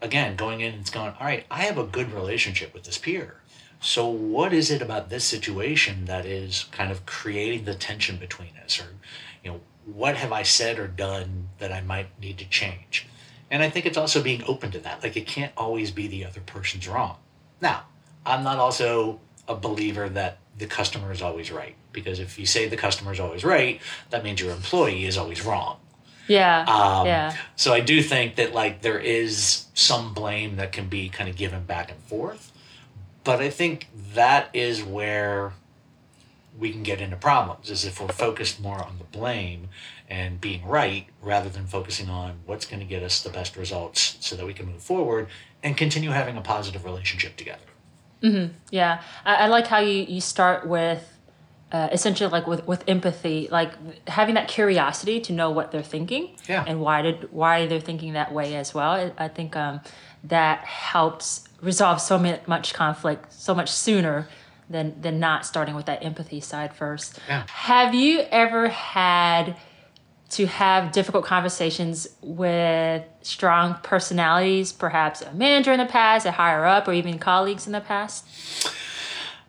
again, 0.00 0.34
going 0.34 0.60
in 0.60 0.72
and 0.72 0.80
it's 0.80 0.90
going, 0.90 1.12
all 1.20 1.26
right, 1.26 1.44
I 1.50 1.64
have 1.64 1.76
a 1.76 1.84
good 1.84 2.10
relationship 2.12 2.72
with 2.72 2.84
this 2.84 2.96
peer. 2.96 3.42
So 3.80 4.06
what 4.08 4.54
is 4.54 4.70
it 4.70 4.80
about 4.80 5.10
this 5.10 5.24
situation 5.24 6.06
that 6.06 6.24
is 6.24 6.64
kind 6.72 6.90
of 6.90 7.04
creating 7.04 7.66
the 7.66 7.74
tension 7.74 8.16
between 8.16 8.52
us? 8.64 8.80
Or, 8.80 8.94
you 9.42 9.50
know, 9.50 9.60
what 9.84 10.16
have 10.16 10.32
I 10.32 10.42
said 10.42 10.78
or 10.78 10.88
done 10.88 11.50
that 11.58 11.70
I 11.70 11.82
might 11.82 12.18
need 12.18 12.38
to 12.38 12.46
change? 12.46 13.06
And 13.50 13.62
I 13.62 13.70
think 13.70 13.86
it's 13.86 13.98
also 13.98 14.22
being 14.22 14.42
open 14.46 14.70
to 14.72 14.78
that. 14.80 15.02
Like 15.02 15.16
it 15.16 15.26
can't 15.26 15.52
always 15.56 15.90
be 15.90 16.06
the 16.06 16.24
other 16.24 16.40
person's 16.40 16.88
wrong. 16.88 17.16
Now, 17.60 17.84
I'm 18.26 18.42
not 18.42 18.58
also 18.58 19.20
a 19.46 19.54
believer 19.54 20.08
that 20.08 20.38
the 20.58 20.66
customer 20.66 21.12
is 21.12 21.22
always 21.22 21.50
right. 21.50 21.74
Because 21.92 22.18
if 22.18 22.38
you 22.38 22.46
say 22.46 22.68
the 22.68 22.76
customer 22.76 23.12
is 23.12 23.20
always 23.20 23.44
right, 23.44 23.80
that 24.10 24.24
means 24.24 24.40
your 24.40 24.52
employee 24.52 25.04
is 25.04 25.16
always 25.16 25.44
wrong. 25.44 25.78
Yeah, 26.26 26.64
Um, 26.66 27.06
yeah, 27.06 27.36
So 27.56 27.74
I 27.74 27.80
do 27.80 28.02
think 28.02 28.36
that 28.36 28.54
like 28.54 28.80
there 28.80 28.98
is 28.98 29.66
some 29.74 30.14
blame 30.14 30.56
that 30.56 30.72
can 30.72 30.88
be 30.88 31.10
kind 31.10 31.28
of 31.28 31.36
given 31.36 31.64
back 31.64 31.90
and 31.90 32.00
forth, 32.00 32.50
but 33.24 33.40
I 33.40 33.50
think 33.50 33.88
that 34.14 34.48
is 34.54 34.82
where 34.82 35.52
we 36.58 36.70
can 36.70 36.82
get 36.82 37.00
into 37.00 37.16
problems 37.16 37.68
is 37.68 37.84
if 37.84 38.00
we're 38.00 38.08
focused 38.08 38.60
more 38.60 38.82
on 38.82 38.98
the 38.98 39.18
blame 39.18 39.68
and 40.18 40.40
being 40.40 40.62
right 40.78 41.04
rather 41.32 41.48
than 41.56 41.64
focusing 41.66 42.08
on 42.20 42.30
what's 42.48 42.66
going 42.70 42.80
to 42.86 42.90
get 42.94 43.02
us 43.08 43.22
the 43.26 43.30
best 43.38 43.52
results 43.56 44.00
so 44.20 44.32
that 44.36 44.46
we 44.50 44.54
can 44.58 44.66
move 44.72 44.82
forward 44.92 45.24
and 45.64 45.76
continue 45.84 46.10
having 46.10 46.36
a 46.36 46.40
positive 46.54 46.82
relationship 46.90 47.32
together. 47.42 47.68
yeah. 48.70 49.02
I, 49.24 49.34
I 49.34 49.46
like 49.48 49.66
how 49.66 49.80
you 49.80 50.04
you 50.16 50.20
start 50.20 50.66
with. 50.66 51.02
Uh, 51.72 51.88
essentially, 51.90 52.30
like 52.30 52.46
with, 52.46 52.64
with 52.68 52.84
empathy, 52.86 53.48
like 53.50 53.72
having 54.06 54.36
that 54.36 54.46
curiosity 54.46 55.18
to 55.26 55.32
know 55.32 55.50
what 55.50 55.72
they're 55.72 55.82
thinking 55.96 56.24
Yeah. 56.48 56.62
and 56.68 56.80
why 56.80 57.02
did 57.02 57.32
why 57.32 57.66
they're 57.66 57.80
thinking 57.90 58.12
that 58.12 58.30
way 58.32 58.54
as 58.54 58.72
well. 58.72 58.90
I, 58.92 59.10
I 59.18 59.28
think 59.36 59.56
um, 59.56 59.80
that 60.22 60.58
helps 60.94 61.48
resolve 61.60 62.00
so 62.00 62.16
much 62.46 62.74
conflict 62.74 63.32
so 63.32 63.52
much 63.56 63.70
sooner 63.72 64.28
than 64.70 64.86
than 65.04 65.18
not 65.18 65.44
starting 65.44 65.74
with 65.74 65.86
that 65.86 66.04
empathy 66.04 66.40
side 66.40 66.72
first. 66.76 67.18
Yeah. 67.26 67.42
Have 67.48 67.92
you 67.92 68.20
ever 68.30 68.68
had 68.68 69.56
to 70.34 70.46
have 70.46 70.92
difficult 70.92 71.24
conversations 71.24 72.08
with 72.20 73.04
strong 73.22 73.76
personalities, 73.82 74.72
perhaps 74.72 75.22
a 75.22 75.32
manager 75.32 75.72
in 75.72 75.78
the 75.78 75.86
past, 75.86 76.26
a 76.26 76.32
higher 76.32 76.64
up, 76.64 76.88
or 76.88 76.92
even 76.92 77.18
colleagues 77.18 77.66
in 77.66 77.72
the 77.72 77.80
past? 77.80 78.26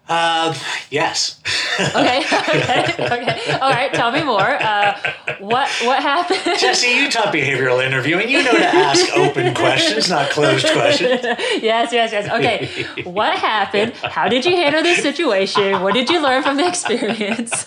Uh, 0.07 0.53
yes. 0.91 1.41
okay, 1.79 2.19
okay, 2.19 3.05
okay. 3.05 3.51
All 3.59 3.71
right, 3.71 3.91
tell 3.91 4.11
me 4.11 4.23
more. 4.23 4.39
Uh, 4.39 4.95
what 5.39 5.67
what 5.81 5.99
happened? 5.99 6.59
Jesse, 6.59 6.91
you 6.91 7.09
taught 7.09 7.33
behavioral 7.33 7.83
interviewing. 7.83 8.29
You 8.29 8.43
know 8.43 8.51
to 8.51 8.65
ask 8.65 9.11
open 9.17 9.55
questions, 9.55 10.07
not 10.07 10.29
closed 10.29 10.67
questions. 10.67 11.21
yes, 11.23 11.91
yes, 11.91 12.11
yes. 12.11 12.29
Okay, 12.29 13.03
what 13.03 13.36
happened? 13.39 13.93
How 13.93 14.27
did 14.27 14.45
you 14.45 14.55
handle 14.55 14.83
this 14.83 15.01
situation? 15.01 15.81
What 15.81 15.95
did 15.95 16.07
you 16.11 16.21
learn 16.21 16.43
from 16.43 16.57
the 16.57 16.67
experience? 16.67 17.65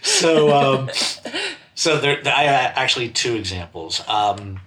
so, 0.00 0.54
um, 0.54 0.90
so 1.76 2.00
there, 2.00 2.20
I 2.26 2.42
have 2.42 2.72
actually 2.76 3.10
two 3.10 3.36
examples. 3.36 4.02
Um, 4.08 4.58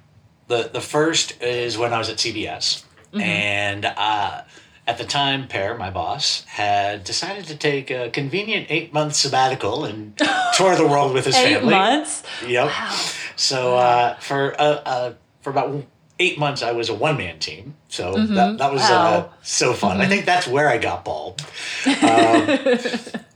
the 0.47 0.69
the 0.71 0.81
first 0.81 1.41
is 1.41 1.77
when 1.77 1.93
I 1.93 1.97
was 1.97 2.09
at 2.09 2.17
CBS, 2.17 2.85
mm-hmm. 3.11 3.19
and. 3.19 3.85
Uh, 3.85 4.43
at 4.87 4.97
the 4.97 5.05
time, 5.05 5.47
Per, 5.47 5.77
my 5.77 5.91
boss, 5.91 6.43
had 6.45 7.03
decided 7.03 7.45
to 7.45 7.55
take 7.55 7.91
a 7.91 8.09
convenient 8.09 8.65
eight 8.69 8.91
month 8.91 9.13
sabbatical 9.13 9.85
and 9.85 10.17
tour 10.55 10.75
the 10.75 10.87
world 10.87 11.13
with 11.13 11.25
his 11.25 11.35
eight 11.35 11.57
family. 11.57 11.75
Eight 11.75 11.77
months. 11.77 12.23
Yep. 12.47 12.65
Wow. 12.65 13.09
So 13.35 13.77
uh, 13.77 14.15
for 14.15 14.59
uh, 14.59 14.63
uh, 14.63 15.13
for 15.41 15.51
about 15.51 15.85
eight 16.19 16.37
months, 16.37 16.61
I 16.61 16.73
was 16.73 16.89
a 16.89 16.93
one 16.93 17.17
man 17.17 17.39
team. 17.39 17.75
So 17.87 18.13
mm-hmm. 18.13 18.33
that, 18.35 18.57
that 18.57 18.71
was 18.71 18.81
uh, 18.81 19.29
so 19.41 19.73
fun. 19.73 19.93
Mm-hmm. 19.93 20.01
I 20.01 20.07
think 20.07 20.25
that's 20.25 20.47
where 20.47 20.69
I 20.69 20.77
got 20.77 21.05
bald. 21.05 21.41
Um, 21.85 22.59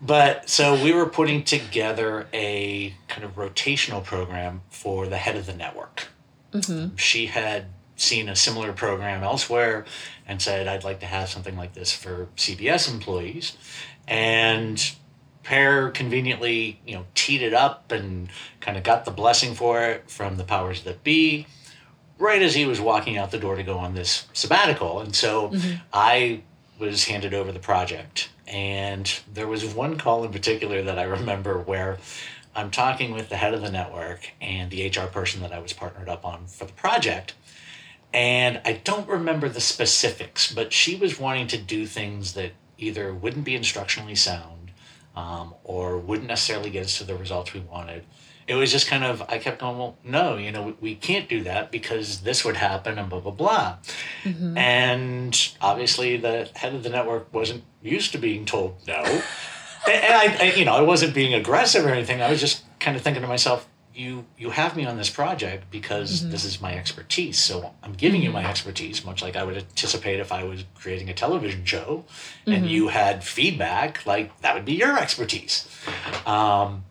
but 0.02 0.50
so 0.50 0.82
we 0.84 0.94
were 0.94 1.06
putting 1.06 1.44
together 1.44 2.28
a 2.34 2.94
kind 3.08 3.24
of 3.24 3.36
rotational 3.36 4.04
program 4.04 4.62
for 4.70 5.08
the 5.08 5.18
head 5.18 5.38
of 5.38 5.46
the 5.46 5.56
network. 5.56 6.08
Mm-hmm. 6.52 6.96
She 6.98 7.28
had 7.28 7.68
seen 7.96 8.28
a 8.28 8.36
similar 8.36 8.74
program 8.74 9.24
elsewhere 9.24 9.86
and 10.28 10.42
said, 10.42 10.68
I'd 10.68 10.84
like 10.84 11.00
to 11.00 11.06
have 11.06 11.30
something 11.30 11.56
like 11.56 11.74
this 11.74 11.94
for 11.94 12.28
CBS 12.36 12.92
employees. 12.92 13.58
And 14.08 14.94
Per 15.44 15.92
conveniently, 15.92 16.80
you 16.86 16.96
know, 16.96 17.06
teed 17.16 17.42
it 17.42 17.54
up 17.54 17.92
and 17.92 18.30
kind 18.62 18.78
of 18.78 18.84
got 18.84 19.04
the 19.04 19.12
blessing 19.12 19.54
for 19.56 19.82
it 19.84 20.10
from 20.10 20.38
the 20.38 20.46
powers 20.46 20.84
that 20.84 21.04
be 21.04 21.48
right 22.18 22.41
as 22.41 22.55
he 22.55 22.66
was 22.66 22.80
walking 22.80 23.18
out 23.18 23.32
the 23.32 23.39
door 23.39 23.55
to 23.55 23.64
go 23.64 23.78
on 23.78 23.93
this 23.93 24.28
sabbatical. 24.34 24.99
And 24.99 25.16
so 25.16 25.49
mm-hmm. 25.49 25.78
I 25.91 26.41
was 26.80 27.05
handed 27.05 27.34
over 27.34 27.51
the 27.51 27.59
project. 27.59 28.30
And 28.47 29.11
there 29.34 29.47
was 29.47 29.66
one 29.66 29.97
call 29.97 30.24
in 30.24 30.32
particular 30.32 30.82
that 30.84 30.99
I 30.99 31.03
remember 31.03 31.57
where 31.57 31.97
I'm 32.55 32.72
talking 32.72 33.14
with 33.14 33.30
the 33.30 33.38
head 33.38 33.53
of 33.53 33.61
the 33.61 33.72
network 33.72 34.30
and 34.41 34.70
the 34.70 34.88
HR 34.88 35.07
person 35.07 35.41
that 35.41 35.51
I 35.51 35.59
was 35.59 35.74
partnered 35.74 36.09
up 36.09 36.26
on 36.26 36.45
for 36.45 36.66
the 36.66 36.74
project 36.74 37.34
and 38.14 38.61
I 38.64 38.74
don't 38.74 39.07
remember 39.07 39.49
the 39.49 39.61
specifics, 39.61 40.53
but 40.53 40.72
she 40.72 40.95
was 40.95 41.20
wanting 41.20 41.47
to 41.47 41.57
do 41.57 41.88
things 41.88 42.34
that 42.34 42.51
either 42.78 43.14
wouldn't 43.14 43.45
be 43.45 43.57
instructionally 43.57 44.18
sound 44.18 44.72
um, 45.16 45.55
or 45.64 45.97
wouldn't 45.97 46.28
necessarily 46.28 46.70
get 46.70 46.86
us 46.86 46.97
to 46.99 47.03
the 47.05 47.16
results 47.16 47.53
we 47.53 47.61
wanted. 47.61 48.03
It 48.48 48.56
was 48.56 48.72
just 48.72 48.88
kind 48.88 49.04
of, 49.04 49.22
I 49.30 49.38
kept 49.38 49.60
going, 49.60 49.78
well, 49.78 49.98
no, 50.04 50.38
you 50.38 50.52
know, 50.52 50.64
we, 50.64 50.76
we 50.82 50.96
can't 50.96 51.30
do 51.30 51.44
that 51.44 51.72
because 51.72 52.22
this 52.22 52.44
would 52.44 52.58
happen 52.58 52.98
and 52.98 53.10
blah, 53.10 53.20
blah, 53.20 53.32
blah. 53.32 53.78
Mm-hmm. 54.24 54.58
And 54.58 55.54
obviously, 55.62 56.18
the 56.18 56.50
head 56.56 56.76
of 56.76 56.84
the 56.84 56.89
network 56.89 57.34
wasn't 57.34 57.64
used 57.82 58.12
to 58.14 58.18
being 58.18 58.46
told 58.46 58.76
no. 58.88 58.96
and 59.91 60.14
I, 60.14 60.38
I, 60.39 60.54
you 60.56 60.66
know, 60.66 60.74
I 60.74 60.82
wasn't 60.82 61.14
being 61.14 61.34
aggressive 61.34 61.86
or 61.86 61.89
anything. 61.89 62.22
I 62.22 62.30
was 62.30 62.39
just 62.39 62.64
kind 62.80 62.98
of 62.98 63.04
thinking 63.04 63.22
to 63.22 63.28
myself, 63.28 63.68
you 63.94 64.26
you 64.38 64.50
have 64.50 64.76
me 64.76 64.86
on 64.86 64.98
this 64.98 65.10
project 65.10 65.70
because 65.70 66.22
mm-hmm. 66.22 66.32
this 66.32 66.44
is 66.44 66.60
my 66.60 66.76
expertise 66.76 67.38
so 67.38 67.74
i'm 67.84 67.94
giving 67.94 68.22
mm-hmm. 68.22 68.28
you 68.28 68.34
my 68.34 68.46
expertise 68.50 69.06
much 69.06 69.22
like 69.22 69.36
i 69.36 69.44
would 69.44 69.56
anticipate 69.56 70.20
if 70.20 70.32
i 70.32 70.44
was 70.44 70.64
creating 70.76 71.10
a 71.10 71.14
television 71.14 71.64
show 71.64 72.04
mm-hmm. 72.41 72.54
and 72.54 72.70
you 72.70 72.88
had 72.88 73.24
feedback 73.24 74.06
like 74.06 74.36
that 74.41 74.56
would 74.56 74.66
be 74.66 74.74
your 74.74 74.98
expertise 74.98 75.68
um, 76.26 76.84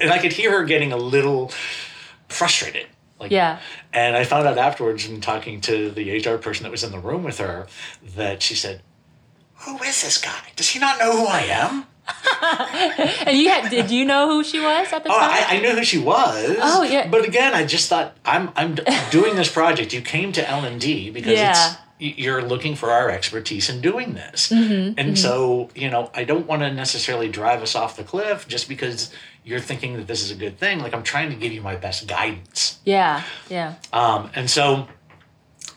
and 0.00 0.10
i 0.10 0.18
could 0.18 0.32
hear 0.32 0.50
her 0.52 0.64
getting 0.64 0.92
a 0.92 0.96
little 0.96 1.52
frustrated. 2.28 2.86
Like 3.20 3.30
yeah. 3.30 3.60
and 3.92 4.16
i 4.16 4.24
found 4.24 4.46
out 4.46 4.58
afterwards 4.58 5.08
in 5.08 5.20
talking 5.20 5.60
to 5.62 5.90
the 5.90 6.18
hr 6.18 6.36
person 6.36 6.64
that 6.64 6.70
was 6.70 6.82
in 6.82 6.90
the 6.92 6.98
room 6.98 7.22
with 7.22 7.38
her 7.38 7.66
that 8.16 8.42
she 8.42 8.54
said 8.54 8.82
who 9.58 9.76
is 9.78 10.02
this 10.02 10.20
guy? 10.20 10.50
Does 10.56 10.68
he 10.68 10.78
not 10.78 10.98
know 10.98 11.16
who 11.16 11.26
i 11.26 11.40
am 11.40 11.86
and 13.26 13.36
you 13.36 13.48
had, 13.48 13.70
did 13.70 13.90
you 13.90 14.04
know 14.04 14.28
who 14.28 14.44
she 14.44 14.60
was 14.60 14.92
at 14.92 15.04
the 15.04 15.10
oh, 15.10 15.18
time? 15.18 15.30
I, 15.30 15.56
I 15.56 15.60
knew 15.60 15.70
who 15.70 15.84
she 15.84 15.98
was. 15.98 16.56
Oh 16.60 16.82
yeah. 16.82 17.08
But 17.08 17.26
again, 17.26 17.54
I 17.54 17.64
just 17.64 17.88
thought 17.88 18.16
I'm 18.24 18.50
I'm 18.56 18.76
doing 19.10 19.36
this 19.36 19.50
project. 19.50 19.92
You 19.92 20.02
came 20.02 20.32
to 20.32 20.48
L 20.48 20.64
and 20.64 20.80
D 20.80 21.10
because 21.10 21.32
yeah. 21.32 21.50
it's 21.50 21.78
you're 21.98 22.42
looking 22.42 22.74
for 22.74 22.90
our 22.90 23.08
expertise 23.08 23.70
in 23.70 23.80
doing 23.80 24.14
this. 24.14 24.50
Mm-hmm, 24.50 24.98
and 24.98 24.98
mm-hmm. 24.98 25.14
so, 25.14 25.70
you 25.74 25.88
know, 25.88 26.10
I 26.12 26.24
don't 26.24 26.46
want 26.46 26.62
to 26.62 26.72
necessarily 26.72 27.28
drive 27.28 27.62
us 27.62 27.74
off 27.74 27.96
the 27.96 28.04
cliff 28.04 28.48
just 28.48 28.68
because 28.68 29.12
you're 29.44 29.60
thinking 29.60 29.96
that 29.96 30.06
this 30.06 30.22
is 30.22 30.30
a 30.30 30.34
good 30.34 30.58
thing. 30.58 30.80
Like 30.80 30.92
I'm 30.92 31.04
trying 31.04 31.30
to 31.30 31.36
give 31.36 31.52
you 31.52 31.62
my 31.62 31.76
best 31.76 32.06
guidance. 32.06 32.80
Yeah. 32.84 33.22
Yeah. 33.48 33.76
Um, 33.92 34.30
and 34.34 34.50
so 34.50 34.88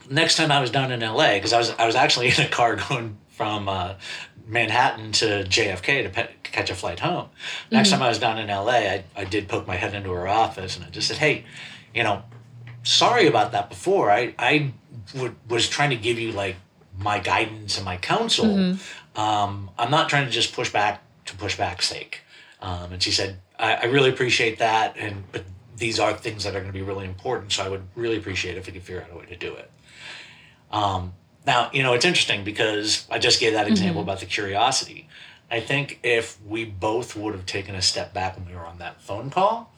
next 0.09 0.38
time 0.38 0.51
I 0.51 0.59
was 0.59 0.71
down 0.71 0.91
in 0.91 1.01
LA, 1.01 1.36
because 1.36 1.53
I 1.53 1.59
was 1.59 1.69
I 1.71 1.86
was 1.86 1.95
actually 1.95 2.28
in 2.38 2.41
a 2.41 2.49
car 2.49 2.75
going 2.75 3.17
from 3.30 3.69
uh, 3.69 3.93
Manhattan 4.47 5.11
to 5.11 5.43
JFK 5.43 6.03
to 6.03 6.09
pe- 6.09 6.33
catch 6.43 6.69
a 6.69 6.75
flight 6.75 6.99
home. 7.01 7.29
Next 7.69 7.89
mm-hmm. 7.89 7.99
time 7.99 8.05
I 8.05 8.09
was 8.09 8.19
down 8.19 8.39
in 8.39 8.47
LA, 8.47 8.71
I, 8.71 9.03
I 9.15 9.25
did 9.25 9.47
poke 9.47 9.67
my 9.67 9.75
head 9.75 9.93
into 9.93 10.11
her 10.11 10.27
office 10.27 10.77
and 10.77 10.85
I 10.85 10.89
just 10.89 11.07
said, 11.07 11.17
hey, 11.17 11.45
you 11.93 12.03
know, 12.03 12.23
sorry 12.83 13.27
about 13.27 13.51
that 13.51 13.69
before. 13.69 14.09
I, 14.09 14.33
I 14.39 14.71
w- 15.13 15.35
was 15.49 15.67
trying 15.67 15.89
to 15.89 15.97
give 15.97 16.17
you 16.17 16.31
like 16.31 16.55
my 16.97 17.19
guidance 17.19 17.77
and 17.77 17.85
my 17.85 17.97
counsel. 17.97 18.45
Mm-hmm. 18.45 19.19
Um, 19.19 19.69
I'm 19.77 19.91
not 19.91 20.09
trying 20.09 20.25
to 20.25 20.31
just 20.31 20.53
push 20.53 20.71
back 20.71 21.03
to 21.25 21.35
push 21.35 21.57
back's 21.57 21.87
sake. 21.87 22.21
Um, 22.61 22.93
and 22.93 23.03
she 23.03 23.11
said, 23.11 23.39
I, 23.59 23.73
I 23.75 23.85
really 23.85 24.09
appreciate 24.09 24.59
that. 24.59 24.95
And, 24.97 25.23
but 25.31 25.43
these 25.75 25.99
are 25.99 26.13
things 26.13 26.43
that 26.45 26.55
are 26.55 26.59
going 26.59 26.71
to 26.71 26.77
be 26.77 26.81
really 26.81 27.05
important. 27.05 27.51
So 27.51 27.63
I 27.63 27.69
would 27.69 27.83
really 27.95 28.17
appreciate 28.17 28.57
if 28.57 28.65
we 28.65 28.73
could 28.73 28.83
figure 28.83 29.01
out 29.03 29.11
a 29.11 29.17
way 29.17 29.25
to 29.25 29.35
do 29.35 29.53
it. 29.53 29.71
Um, 30.71 31.13
now, 31.47 31.71
you 31.73 31.81
know, 31.81 31.93
it's 31.93 32.05
interesting 32.05 32.43
because 32.43 33.07
I 33.09 33.19
just 33.19 33.39
gave 33.39 33.53
that 33.53 33.67
example 33.67 34.01
mm-hmm. 34.01 34.09
about 34.09 34.19
the 34.19 34.25
curiosity. 34.25 35.07
I 35.49 35.61
think 35.61 35.99
if 36.03 36.37
we 36.45 36.65
both 36.65 37.15
would 37.15 37.33
have 37.33 37.45
taken 37.45 37.73
a 37.73 37.81
step 37.81 38.13
back 38.13 38.35
when 38.35 38.45
we 38.45 38.53
were 38.53 38.65
on 38.65 38.79
that 38.79 39.01
phone 39.01 39.29
call 39.29 39.73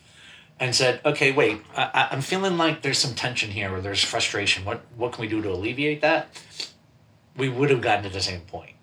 and 0.60 0.76
said, 0.76 1.00
okay, 1.06 1.32
wait, 1.32 1.62
I, 1.78 2.10
I'm 2.12 2.22
feeling 2.22 2.58
like 2.58 2.82
there's 2.82 2.98
some 2.98 3.14
tension 3.14 3.52
here 3.52 3.72
or 3.72 3.82
there's 3.82 4.04
frustration. 4.04 4.66
What, 4.66 4.82
what 4.98 5.12
can 5.14 5.22
we 5.22 5.28
do 5.28 5.44
to 5.44 5.52
alleviate 5.52 6.02
that? 6.02 6.42
We 7.38 7.50
would 7.50 7.70
have 7.70 7.82
gotten 7.82 8.04
to 8.04 8.10
the 8.10 8.20
same 8.20 8.42
point. 8.42 8.74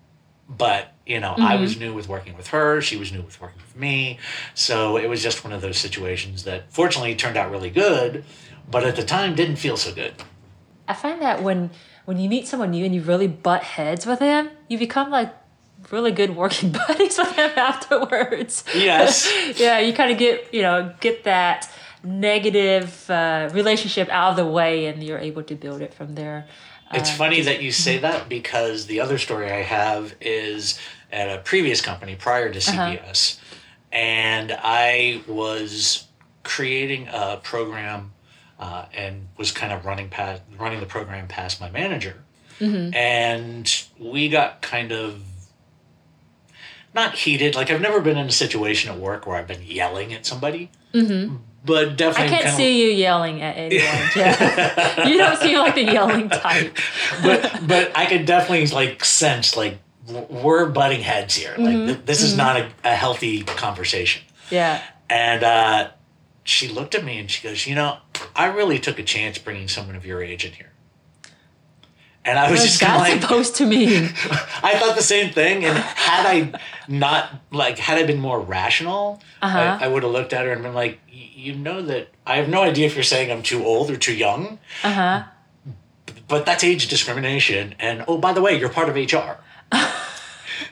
But, 0.49 0.93
you 1.05 1.19
know, 1.19 1.33
mm-hmm. 1.33 1.41
I 1.41 1.57
was 1.57 1.77
new 1.77 1.93
with 1.93 2.07
working 2.07 2.37
with 2.37 2.47
her. 2.47 2.81
She 2.81 2.95
was 2.95 3.11
new 3.11 3.21
with 3.21 3.41
working 3.41 3.61
with 3.61 3.75
me. 3.75 4.17
So 4.53 4.95
it 4.95 5.09
was 5.09 5.21
just 5.21 5.43
one 5.43 5.51
of 5.51 5.61
those 5.61 5.77
situations 5.77 6.45
that 6.45 6.71
fortunately 6.71 7.15
turned 7.15 7.35
out 7.35 7.51
really 7.51 7.69
good, 7.69 8.23
but 8.71 8.85
at 8.85 8.95
the 8.95 9.03
time 9.03 9.35
didn't 9.35 9.57
feel 9.57 9.75
so 9.75 9.93
good. 9.93 10.13
I 10.87 10.93
find 10.93 11.21
that 11.21 11.43
when 11.43 11.69
when 12.07 12.17
you 12.17 12.29
meet 12.29 12.47
someone 12.47 12.71
new 12.71 12.85
and 12.85 12.95
you 12.95 13.01
really 13.01 13.27
butt 13.27 13.63
heads 13.63 14.05
with 14.05 14.19
them, 14.19 14.49
you 14.69 14.77
become 14.77 15.09
like 15.09 15.35
really 15.91 16.13
good 16.13 16.37
working 16.37 16.71
buddies 16.87 17.17
with 17.17 17.35
them 17.35 17.51
afterwards. 17.57 18.63
Yes. 18.73 19.29
yeah, 19.59 19.79
you 19.79 19.91
kind 19.91 20.09
of 20.09 20.17
get, 20.17 20.53
you 20.53 20.61
know, 20.61 20.93
get 21.01 21.25
that 21.25 21.69
negative 22.05 23.09
uh, 23.09 23.49
relationship 23.51 24.07
out 24.07 24.29
of 24.29 24.35
the 24.37 24.45
way 24.45 24.85
and 24.85 25.03
you're 25.03 25.19
able 25.19 25.43
to 25.43 25.53
build 25.53 25.81
it 25.81 25.93
from 25.93 26.15
there. 26.15 26.47
It's 26.93 27.09
uh, 27.09 27.15
funny 27.15 27.41
that 27.41 27.61
you 27.61 27.73
say 27.73 27.97
that 28.07 28.29
because 28.29 28.85
the 28.85 29.01
other 29.01 29.17
story 29.17 29.51
I 29.51 29.63
have 29.63 30.15
is 30.21 30.79
at 31.11 31.27
a 31.27 31.41
previous 31.41 31.81
company 31.81 32.15
prior 32.15 32.53
to 32.53 32.59
CBS. 32.59 33.35
Uh-huh. 33.35 33.57
And 33.91 34.57
I 34.57 35.23
was 35.27 36.07
creating 36.43 37.09
a 37.11 37.41
program 37.43 38.13
uh, 38.59 38.85
and 38.93 39.27
was 39.37 39.51
kind 39.51 39.71
of 39.71 39.85
running 39.85 40.09
past 40.09 40.41
running 40.57 40.79
the 40.79 40.85
program 40.85 41.27
past 41.27 41.61
my 41.61 41.69
manager, 41.69 42.23
mm-hmm. 42.59 42.93
and 42.93 43.85
we 43.99 44.29
got 44.29 44.61
kind 44.61 44.91
of 44.91 45.21
not 46.93 47.15
heated. 47.15 47.55
Like 47.55 47.69
I've 47.69 47.81
never 47.81 48.01
been 48.01 48.17
in 48.17 48.27
a 48.27 48.31
situation 48.31 48.91
at 48.91 48.99
work 48.99 49.27
where 49.27 49.37
I've 49.37 49.47
been 49.47 49.63
yelling 49.63 50.13
at 50.13 50.25
somebody. 50.25 50.71
Mm-hmm. 50.93 51.37
But 51.65 51.97
definitely, 51.97 52.37
I 52.37 52.41
can't 52.41 52.55
see 52.55 52.81
of, 52.81 52.87
you 52.89 52.95
yelling 52.95 53.41
at 53.41 53.57
anyone. 53.57 53.85
you 55.09 55.17
don't 55.17 55.37
seem 55.37 55.59
like 55.59 55.75
the 55.75 55.83
yelling 55.83 56.29
type. 56.29 56.77
but 57.21 57.67
but 57.67 57.91
I 57.95 58.05
could 58.05 58.25
definitely 58.25 58.67
like 58.67 59.03
sense 59.03 59.57
like 59.57 59.79
we're 60.07 60.67
butting 60.67 61.01
heads 61.01 61.35
here. 61.35 61.55
Like 61.57 61.75
mm-hmm. 61.75 61.85
th- 61.87 62.05
this 62.05 62.21
is 62.21 62.29
mm-hmm. 62.29 62.37
not 62.37 62.57
a, 62.57 62.69
a 62.85 62.95
healthy 62.95 63.43
conversation. 63.43 64.23
Yeah. 64.49 64.81
And 65.09 65.43
uh, 65.43 65.89
she 66.47 66.67
looked 66.69 66.95
at 66.95 67.03
me 67.03 67.17
and 67.19 67.29
she 67.29 67.45
goes, 67.47 67.67
You 67.67 67.75
know, 67.75 67.97
I 68.35 68.45
really 68.47 68.79
took 68.79 68.97
a 68.99 69.03
chance 69.03 69.37
bringing 69.37 69.67
someone 69.67 69.95
of 69.95 70.05
your 70.05 70.23
age 70.23 70.45
in 70.45 70.53
here. 70.53 70.71
And 72.23 72.37
I 72.37 72.51
was 72.51 72.59
What's 72.59 72.71
just 72.71 72.81
kind 72.81 72.95
of 72.95 73.01
that 73.07 73.11
like, 73.13 73.21
supposed 73.21 73.55
to 73.57 73.65
mean? 73.65 74.03
I 74.63 74.77
thought 74.79 74.95
the 74.97 75.01
same 75.03 75.31
thing. 75.33 75.63
And 75.65 75.77
had 75.77 76.25
I 76.25 76.59
not 76.87 77.29
like, 77.51 77.77
had 77.77 77.97
I 77.97 78.05
been 78.05 78.19
more 78.19 78.39
rational, 78.39 79.21
Uh-huh. 79.41 79.57
I, 79.79 79.85
I 79.85 79.87
would 79.87 80.03
have 80.03 80.11
looked 80.11 80.33
at 80.33 80.45
her 80.45 80.51
and 80.51 80.61
been 80.63 80.73
like, 80.73 80.99
you 81.09 81.53
know 81.55 81.81
that 81.83 82.09
I 82.25 82.37
have 82.37 82.49
no 82.49 82.63
idea 82.63 82.85
if 82.87 82.95
you're 82.95 83.03
saying 83.03 83.31
I'm 83.31 83.43
too 83.43 83.63
old 83.65 83.91
or 83.91 83.95
too 83.97 84.13
young, 84.15 84.59
Uh 84.83 84.91
huh. 84.93 85.23
but 86.27 86.45
that's 86.45 86.63
age 86.63 86.87
discrimination. 86.87 87.75
And 87.79 88.03
oh, 88.07 88.17
by 88.17 88.33
the 88.33 88.41
way, 88.41 88.57
you're 88.59 88.69
part 88.69 88.89
of 88.89 88.95
HR. 88.95 89.37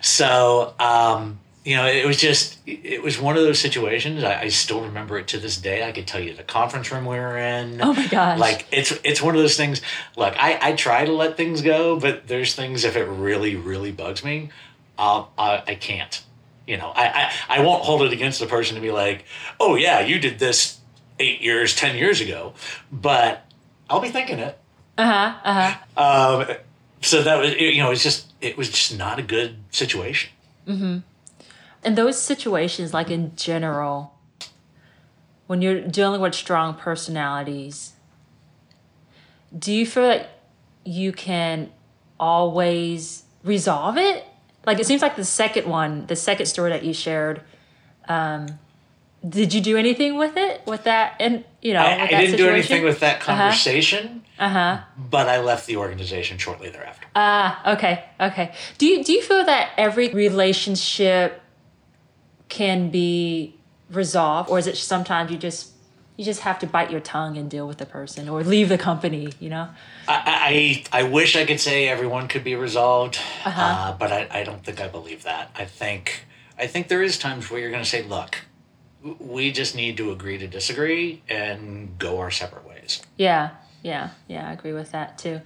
so, 0.01 0.73
um, 0.79 1.39
you 1.65 1.75
know, 1.75 1.87
it 1.87 2.05
was 2.05 2.17
just, 2.17 2.59
it 2.67 3.01
was 3.01 3.19
one 3.19 3.35
of 3.37 3.43
those 3.43 3.57
situations. 3.57 4.23
I, 4.23 4.41
I 4.41 4.47
still 4.49 4.81
remember 4.81 5.17
it 5.17 5.27
to 5.29 5.39
this 5.39 5.57
day. 5.57 5.85
I 5.85 5.91
could 5.91 6.05
tell 6.05 6.21
you 6.21 6.35
the 6.35 6.43
conference 6.43 6.91
room 6.91 7.05
we 7.05 7.17
were 7.17 7.37
in. 7.37 7.81
Oh 7.81 7.91
my 7.91 8.05
gosh. 8.05 8.39
Like 8.39 8.67
it's 8.71 8.93
it's 9.03 9.19
one 9.19 9.35
of 9.35 9.41
those 9.41 9.57
things. 9.57 9.81
Look, 10.15 10.35
I 10.37 10.59
I 10.61 10.73
try 10.73 11.05
to 11.05 11.11
let 11.11 11.37
things 11.37 11.63
go, 11.63 11.99
but 11.99 12.27
there's 12.27 12.53
things 12.53 12.83
if 12.83 12.95
it 12.95 13.05
really 13.05 13.55
really 13.55 13.91
bugs 13.91 14.23
me, 14.23 14.51
I'll, 14.97 15.31
I 15.39 15.63
I 15.67 15.75
can't. 15.75 16.23
You 16.67 16.77
know, 16.77 16.91
I, 16.95 17.31
I 17.49 17.57
I 17.57 17.61
won't 17.65 17.83
hold 17.83 18.03
it 18.03 18.13
against 18.13 18.39
the 18.39 18.45
person 18.45 18.75
to 18.75 18.81
be 18.81 18.91
like, 18.91 19.25
oh 19.59 19.73
yeah, 19.75 20.01
you 20.01 20.19
did 20.19 20.37
this 20.37 20.79
eight 21.19 21.41
years, 21.41 21.75
ten 21.75 21.97
years 21.97 22.21
ago, 22.21 22.53
but 22.91 23.43
I'll 23.89 24.01
be 24.01 24.09
thinking 24.09 24.37
it. 24.37 24.55
Uh 24.99 25.03
huh. 25.03 25.39
Uh 25.43 25.71
huh. 25.95 26.41
Um, 26.47 26.57
so 27.01 27.23
that 27.23 27.39
was 27.39 27.55
you 27.55 27.81
know 27.81 27.89
it's 27.89 28.03
just 28.03 28.31
it 28.39 28.55
was 28.55 28.69
just 28.69 28.95
not 28.95 29.17
a 29.17 29.23
good 29.23 29.57
situation. 29.71 30.29
In 31.85 31.95
those 31.95 32.19
situations, 32.21 32.93
like 32.93 33.11
in 33.11 33.35
general, 33.35 34.13
when 35.47 35.61
you're 35.61 35.81
dealing 35.81 36.19
with 36.19 36.33
strong 36.33 36.73
personalities, 36.73 37.93
do 39.57 39.71
you 39.71 39.85
feel 39.85 40.07
like 40.07 40.27
you 40.83 41.11
can 41.11 41.71
always 42.19 43.23
resolve 43.43 43.97
it? 43.97 44.25
Like 44.65 44.79
it 44.79 44.87
seems 44.87 45.03
like 45.03 45.15
the 45.15 45.23
second 45.23 45.67
one, 45.69 46.07
the 46.07 46.15
second 46.15 46.47
story 46.47 46.71
that 46.71 46.83
you 46.83 46.93
shared, 46.93 47.41
um, 48.09 48.47
did 49.27 49.53
you 49.53 49.61
do 49.61 49.77
anything 49.77 50.17
with 50.17 50.35
it? 50.37 50.61
With 50.65 50.83
that, 50.85 51.15
and 51.19 51.45
you 51.61 51.73
know, 51.73 51.79
I, 51.81 52.03
I 52.03 52.07
didn't 52.07 52.37
do 52.37 52.47
anything 52.49 52.83
with 52.83 52.99
that 53.01 53.19
conversation, 53.19 54.23
Uh 54.39 54.49
huh. 54.49 54.79
but 54.97 55.27
I 55.29 55.39
left 55.39 55.67
the 55.67 55.77
organization 55.77 56.37
shortly 56.39 56.69
thereafter. 56.69 57.07
Ah, 57.15 57.73
okay, 57.73 58.05
okay. 58.19 58.53
Do 58.79 58.85
you 58.87 59.03
do 59.03 59.13
you 59.13 59.21
feel 59.21 59.43
that 59.45 59.71
every 59.77 60.09
relationship 60.09 61.41
can 62.49 62.89
be 62.89 63.55
resolved, 63.89 64.49
or 64.49 64.59
is 64.59 64.67
it 64.67 64.77
sometimes 64.77 65.31
you 65.31 65.37
just 65.37 65.71
you 66.17 66.23
just 66.23 66.41
have 66.41 66.59
to 66.59 66.67
bite 66.67 66.91
your 66.91 67.01
tongue 67.01 67.37
and 67.37 67.49
deal 67.49 67.67
with 67.67 67.77
the 67.77 67.85
person, 67.85 68.29
or 68.29 68.43
leave 68.43 68.69
the 68.69 68.77
company? 68.77 69.29
You 69.39 69.49
know. 69.49 69.69
I, 70.07 70.83
I 70.91 70.99
I 71.01 71.03
wish 71.03 71.35
I 71.35 71.45
could 71.45 71.59
say 71.59 71.87
everyone 71.87 72.27
could 72.27 72.43
be 72.43 72.55
resolved, 72.55 73.19
uh 73.45 73.93
but 73.97 74.11
I, 74.11 74.27
I 74.31 74.43
don't 74.43 74.63
think 74.63 74.79
I 74.79 74.87
believe 74.87 75.23
that. 75.23 75.51
I 75.55 75.65
think 75.65 76.25
I 76.57 76.67
think 76.67 76.87
there 76.87 77.03
is 77.03 77.17
times 77.17 77.49
where 77.49 77.59
you're 77.59 77.71
going 77.71 77.83
to 77.83 77.89
say, 77.89 78.03
look, 78.03 78.37
we 79.19 79.51
just 79.51 79.75
need 79.75 79.97
to 79.97 80.11
agree 80.11 80.37
to 80.37 80.47
disagree 80.47 81.21
and 81.27 81.97
go 81.97 82.19
our 82.19 82.31
separate 82.31 82.67
ways. 82.67 83.01
Yeah, 83.17 83.49
yeah, 83.83 84.11
yeah. 84.27 84.49
I 84.49 84.53
agree 84.53 84.73
with 84.73 84.91
that 84.91 85.17
too. 85.17 85.41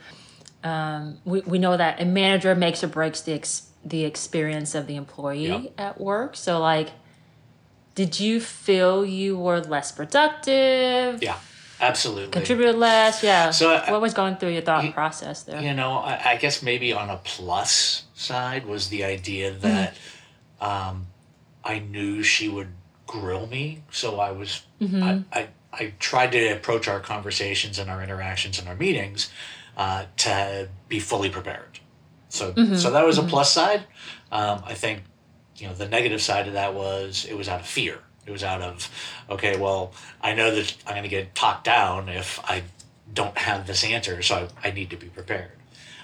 Um, 0.64 1.20
we 1.26 1.42
we 1.42 1.58
know 1.58 1.78
that 1.78 2.02
a 2.02 2.06
manager 2.06 2.54
makes 2.54 2.84
or 2.84 2.88
breaks 2.88 3.22
the 3.22 3.34
ex- 3.34 3.69
the 3.84 4.04
experience 4.06 4.76
of 4.76 4.88
the 4.88 4.96
employee 4.96 5.48
Yep. 5.48 5.74
at 5.78 6.02
work. 6.02 6.36
So 6.36 6.60
like, 6.60 6.90
did 7.96 8.20
you 8.20 8.40
feel 8.40 9.06
you 9.06 9.38
were 9.38 9.60
less 9.60 9.92
productive? 9.92 11.22
Yeah, 11.24 11.38
absolutely. 11.82 12.32
Contributed 12.32 12.76
less? 12.76 13.24
Yeah. 13.24 13.52
So, 13.52 13.72
I- 13.76 13.92
what 13.92 14.02
was 14.02 14.14
going 14.14 14.38
through 14.38 14.50
your 14.52 14.62
thought 14.62 14.84
you- 14.86 14.92
process 14.94 15.44
there? 15.44 15.62
You 15.62 15.74
know, 15.74 15.94
I, 15.94 16.32
I 16.32 16.38
guess 16.38 16.62
maybe 16.64 16.94
on 16.94 17.10
a 17.10 17.18
plus 17.18 18.04
side 18.14 18.66
was 18.66 18.90
the 18.90 19.04
idea 19.04 19.52
that 19.52 19.96
um, 20.62 21.08
I 21.64 21.80
knew 21.80 22.24
she 22.24 22.48
would 22.50 22.70
grill 23.08 23.48
me, 23.48 23.82
so 23.92 24.20
I 24.20 24.32
was 24.32 24.62
I, 24.82 25.24
I 25.34 25.48
I 25.74 25.94
tried 26.00 26.32
to 26.34 26.50
approach 26.50 26.88
our 26.88 27.00
conversations 27.00 27.80
and 27.80 27.90
our 27.90 28.02
interactions 28.04 28.60
and 28.60 28.68
our 28.70 28.76
meetings 28.76 29.30
uh, 29.78 30.06
to 30.18 30.70
be 30.88 31.00
fully 31.00 31.30
prepared. 31.30 31.80
So 32.30 32.54
so 32.78 32.92
that 32.92 33.06
was 33.06 33.18
a 33.18 33.24
plus 33.24 33.52
side. 33.52 33.84
Um, 34.32 34.62
I 34.66 34.74
think 34.74 35.02
you 35.58 35.68
know 35.68 35.74
the 35.74 35.88
negative 35.88 36.22
side 36.22 36.48
of 36.48 36.54
that 36.54 36.74
was 36.74 37.26
it 37.30 37.36
was 37.36 37.50
out 37.50 37.60
of 37.60 37.68
fear. 37.68 38.00
It 38.26 38.32
was 38.32 38.44
out 38.44 38.62
of 38.62 38.90
okay, 39.30 39.58
well, 39.58 39.94
I 40.22 40.34
know 40.34 40.54
that 40.54 40.76
I'm 40.86 40.94
going 40.94 41.04
to 41.04 41.10
get 41.10 41.34
talked 41.36 41.64
down 41.64 42.10
if 42.10 42.40
I 42.44 42.64
don't 43.12 43.38
have 43.38 43.66
this 43.66 43.84
answer, 43.84 44.22
so 44.22 44.48
I, 44.64 44.68
I 44.68 44.72
need 44.72 44.92
to 44.92 44.98
be 44.98 45.08
prepared. 45.08 45.52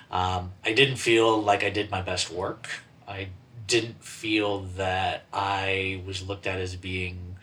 Um, 0.10 0.54
I 0.64 0.74
didn't 0.74 0.98
feel 0.98 1.42
like 1.42 1.64
I 1.64 1.70
did 1.70 1.92
my 1.92 2.02
best 2.02 2.32
work. 2.32 2.70
I 3.08 3.30
didn't 3.68 4.04
feel 4.04 4.62
that 4.78 5.26
I 5.34 6.02
was 6.06 6.28
looked 6.28 6.48
at 6.48 6.60
as 6.60 6.76
being 6.76 7.36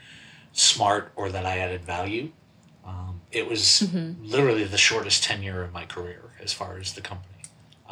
smart 0.53 1.13
or 1.17 1.31
that 1.31 1.47
I 1.47 1.59
added 1.59 1.85
value. 1.85 2.31
Um, 2.85 3.21
it 3.31 3.49
was 3.49 3.89
literally 4.23 4.65
the 4.65 4.79
shortest 4.79 5.25
tenure 5.25 5.63
of 5.63 5.73
my 5.73 5.85
career 5.85 6.33
as 6.41 6.53
far 6.53 6.79
as 6.79 6.95
the 6.95 7.01
company. 7.01 7.32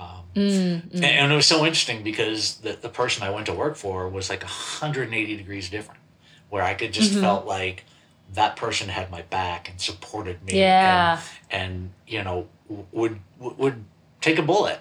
Um, 0.01 0.25
mm, 0.35 0.83
and, 0.83 0.93
mm. 0.93 1.03
and 1.03 1.33
it 1.33 1.35
was 1.35 1.47
so 1.47 1.67
interesting 1.67 2.03
because 2.03 2.57
the, 2.59 2.73
the 2.73 2.89
person 2.89 3.23
I 3.23 3.31
went 3.31 3.47
to 3.47 3.53
work 3.53 3.77
for 3.77 4.09
was 4.09 4.31
like 4.31 4.43
180 4.43 5.37
degrees 5.37 5.69
different, 5.69 6.01
where 6.49 6.63
I 6.63 6.75
could 6.75 6.93
just 6.93 7.13
mm-hmm. 7.13 7.21
felt 7.21 7.47
like 7.47 7.85
that 8.33 8.57
person 8.57 8.89
had 8.89 9.11
my 9.11 9.23
back 9.23 9.69
and 9.69 9.81
supported 9.81 10.43
me. 10.45 10.59
Yeah. 10.59 11.21
And, 11.51 11.63
and 11.63 11.91
you 12.07 12.25
know, 12.25 12.49
would 12.69 13.21
would- 13.39 13.59
would 13.59 13.85
take 14.21 14.39
a 14.39 14.43
bullet. 14.43 14.81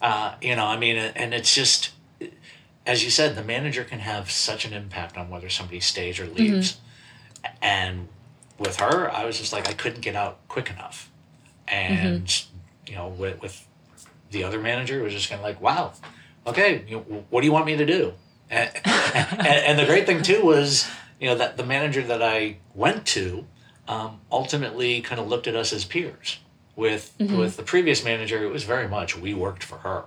Uh, 0.00 0.34
you 0.40 0.56
know, 0.56 0.64
I 0.64 0.78
mean, 0.78 0.96
and 0.96 1.34
it's 1.34 1.54
just, 1.54 1.90
as 2.86 3.04
you 3.04 3.10
said, 3.10 3.36
the 3.36 3.44
manager 3.44 3.84
can 3.84 3.98
have 3.98 4.30
such 4.30 4.64
an 4.64 4.72
impact 4.72 5.18
on 5.18 5.28
whether 5.28 5.50
somebody 5.50 5.80
stays 5.80 6.18
or 6.18 6.24
mm-hmm. 6.24 6.36
leaves. 6.36 6.80
And 7.60 8.08
with 8.58 8.76
her, 8.76 9.10
I 9.10 9.26
was 9.26 9.38
just 9.38 9.52
like, 9.52 9.68
I 9.68 9.74
couldn't 9.74 10.00
get 10.00 10.16
out 10.16 10.38
quick 10.48 10.70
enough. 10.70 11.10
Mm-hmm. 11.68 12.06
And, 12.06 12.44
you 12.86 12.94
know, 12.94 13.08
with, 13.08 13.42
with 13.42 13.66
the 14.30 14.44
other 14.44 14.60
manager, 14.60 15.02
was 15.02 15.12
just 15.12 15.28
kind 15.28 15.40
of 15.40 15.44
like, 15.44 15.60
wow, 15.60 15.92
okay, 16.46 16.84
you 16.88 16.96
know, 16.96 17.24
what 17.30 17.40
do 17.40 17.46
you 17.46 17.52
want 17.52 17.66
me 17.66 17.76
to 17.76 17.86
do? 17.86 18.12
And, 18.48 18.70
and, 18.84 19.46
and 19.46 19.78
the 19.78 19.86
great 19.86 20.06
thing, 20.06 20.22
too, 20.22 20.44
was, 20.44 20.88
you 21.20 21.28
know, 21.28 21.36
that 21.36 21.56
the 21.56 21.64
manager 21.64 22.02
that 22.02 22.22
I 22.22 22.58
went 22.74 23.06
to 23.08 23.46
um, 23.88 24.20
ultimately 24.30 25.00
kind 25.00 25.20
of 25.20 25.28
looked 25.28 25.46
at 25.46 25.56
us 25.56 25.72
as 25.72 25.84
peers. 25.84 26.38
With, 26.76 27.14
mm-hmm. 27.18 27.36
with 27.36 27.56
the 27.56 27.62
previous 27.62 28.04
manager, 28.04 28.42
it 28.42 28.50
was 28.50 28.64
very 28.64 28.88
much 28.88 29.16
we 29.16 29.34
worked 29.34 29.62
for 29.62 29.78
her. 29.78 30.04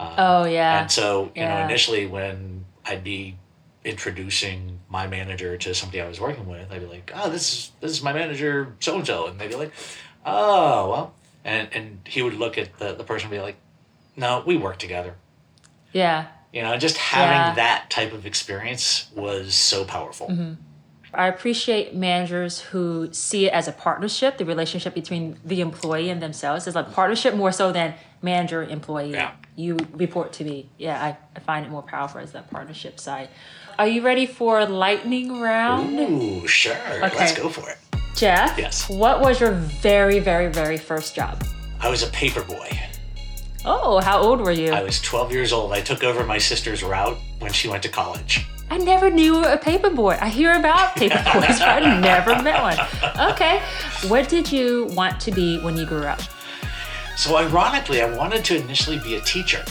Um, 0.00 0.14
oh 0.16 0.44
yeah. 0.44 0.80
And 0.80 0.90
so, 0.90 1.30
you 1.36 1.42
know, 1.42 1.64
initially 1.64 2.06
when 2.06 2.64
I'd 2.86 3.04
be 3.04 3.36
introducing 3.84 4.80
my 4.88 5.06
manager 5.06 5.56
to 5.56 5.74
somebody 5.74 6.00
I 6.00 6.08
was 6.08 6.18
working 6.18 6.46
with, 6.46 6.72
I'd 6.72 6.80
be 6.80 6.86
like, 6.86 7.12
"Oh, 7.14 7.30
this 7.30 7.52
is 7.52 7.72
this 7.80 7.90
is 7.92 8.02
my 8.02 8.12
manager, 8.12 8.74
so 8.80 8.96
and 8.96 9.06
so," 9.06 9.26
and 9.26 9.38
they'd 9.38 9.48
be 9.48 9.56
like, 9.56 9.72
"Oh, 10.24 10.90
well," 10.90 11.14
and 11.44 11.68
and 11.72 12.00
he 12.04 12.22
would 12.22 12.34
look 12.34 12.58
at 12.58 12.78
the 12.78 12.94
the 12.94 13.04
person 13.04 13.26
and 13.26 13.32
be 13.32 13.40
like, 13.40 13.56
"No, 14.16 14.42
we 14.46 14.56
work 14.56 14.78
together." 14.78 15.14
yeah. 15.92 16.26
You 16.52 16.62
know, 16.62 16.76
just 16.78 16.96
having 16.96 17.30
Yeah. 17.36 17.54
that 17.54 17.90
type 17.90 18.12
of 18.12 18.26
experience 18.26 19.06
was 19.14 19.54
so 19.54 19.84
powerful. 19.84 20.26
Mm-hmm. 20.26 20.54
I 21.14 21.28
appreciate 21.28 21.94
managers 21.94 22.60
who 22.60 23.08
see 23.12 23.46
it 23.46 23.52
as 23.52 23.68
a 23.68 23.72
partnership, 23.72 24.36
the 24.38 24.44
relationship 24.44 24.92
between 24.94 25.38
the 25.44 25.60
employee 25.60 26.10
and 26.10 26.20
themselves 26.20 26.66
is 26.66 26.74
like 26.74 26.92
partnership 26.92 27.34
more 27.34 27.52
so 27.52 27.70
than 27.72 27.94
manager 28.22 28.64
employee. 28.64 29.12
Yeah. 29.12 29.32
You 29.54 29.76
report 29.92 30.32
to 30.34 30.44
me. 30.44 30.68
Yeah, 30.78 31.00
I, 31.00 31.16
I 31.36 31.40
find 31.40 31.66
it 31.66 31.70
more 31.70 31.82
powerful 31.82 32.20
as 32.20 32.32
that 32.32 32.50
partnership 32.50 32.98
side. 32.98 33.28
Are 33.78 33.86
you 33.88 34.02
ready 34.02 34.26
for 34.26 34.64
lightning 34.66 35.40
round? 35.40 35.98
Ooh, 36.00 36.46
sure. 36.48 36.74
okay. 36.74 37.16
Let's 37.16 37.36
go 37.38 37.48
for 37.48 37.68
it. 37.70 37.78
Jeff? 38.14 38.58
Yes. 38.58 38.88
What 38.88 39.20
was 39.20 39.40
your 39.40 39.52
very, 39.52 40.18
very, 40.18 40.50
very 40.50 40.76
first 40.78 41.14
job? 41.14 41.42
I 41.80 41.88
was 41.88 42.02
a 42.02 42.08
paper 42.08 42.42
boy. 42.42 42.68
Oh, 43.64 44.00
how 44.00 44.20
old 44.20 44.40
were 44.40 44.52
you? 44.52 44.72
I 44.72 44.82
was 44.82 45.00
12 45.00 45.32
years 45.32 45.52
old. 45.52 45.72
I 45.72 45.80
took 45.80 46.02
over 46.02 46.24
my 46.24 46.38
sister's 46.38 46.82
route 46.82 47.18
when 47.38 47.52
she 47.52 47.68
went 47.68 47.82
to 47.82 47.88
college. 47.88 48.46
I 48.70 48.78
never 48.78 49.10
knew 49.10 49.44
a 49.44 49.58
paper 49.58 49.90
boy. 49.90 50.16
I 50.20 50.28
hear 50.28 50.54
about 50.54 50.94
paper 50.96 51.22
boys, 51.34 51.58
but 51.58 51.82
I 51.82 52.00
never 52.00 52.40
met 52.42 52.62
one. 52.62 53.32
Okay. 53.32 53.60
What 54.08 54.28
did 54.28 54.50
you 54.50 54.86
want 54.92 55.20
to 55.20 55.32
be 55.32 55.58
when 55.60 55.76
you 55.76 55.84
grew 55.86 56.04
up? 56.04 56.20
So 57.16 57.36
ironically, 57.36 58.00
I 58.00 58.16
wanted 58.16 58.44
to 58.46 58.56
initially 58.56 58.98
be 59.00 59.16
a 59.16 59.20
teacher, 59.20 59.62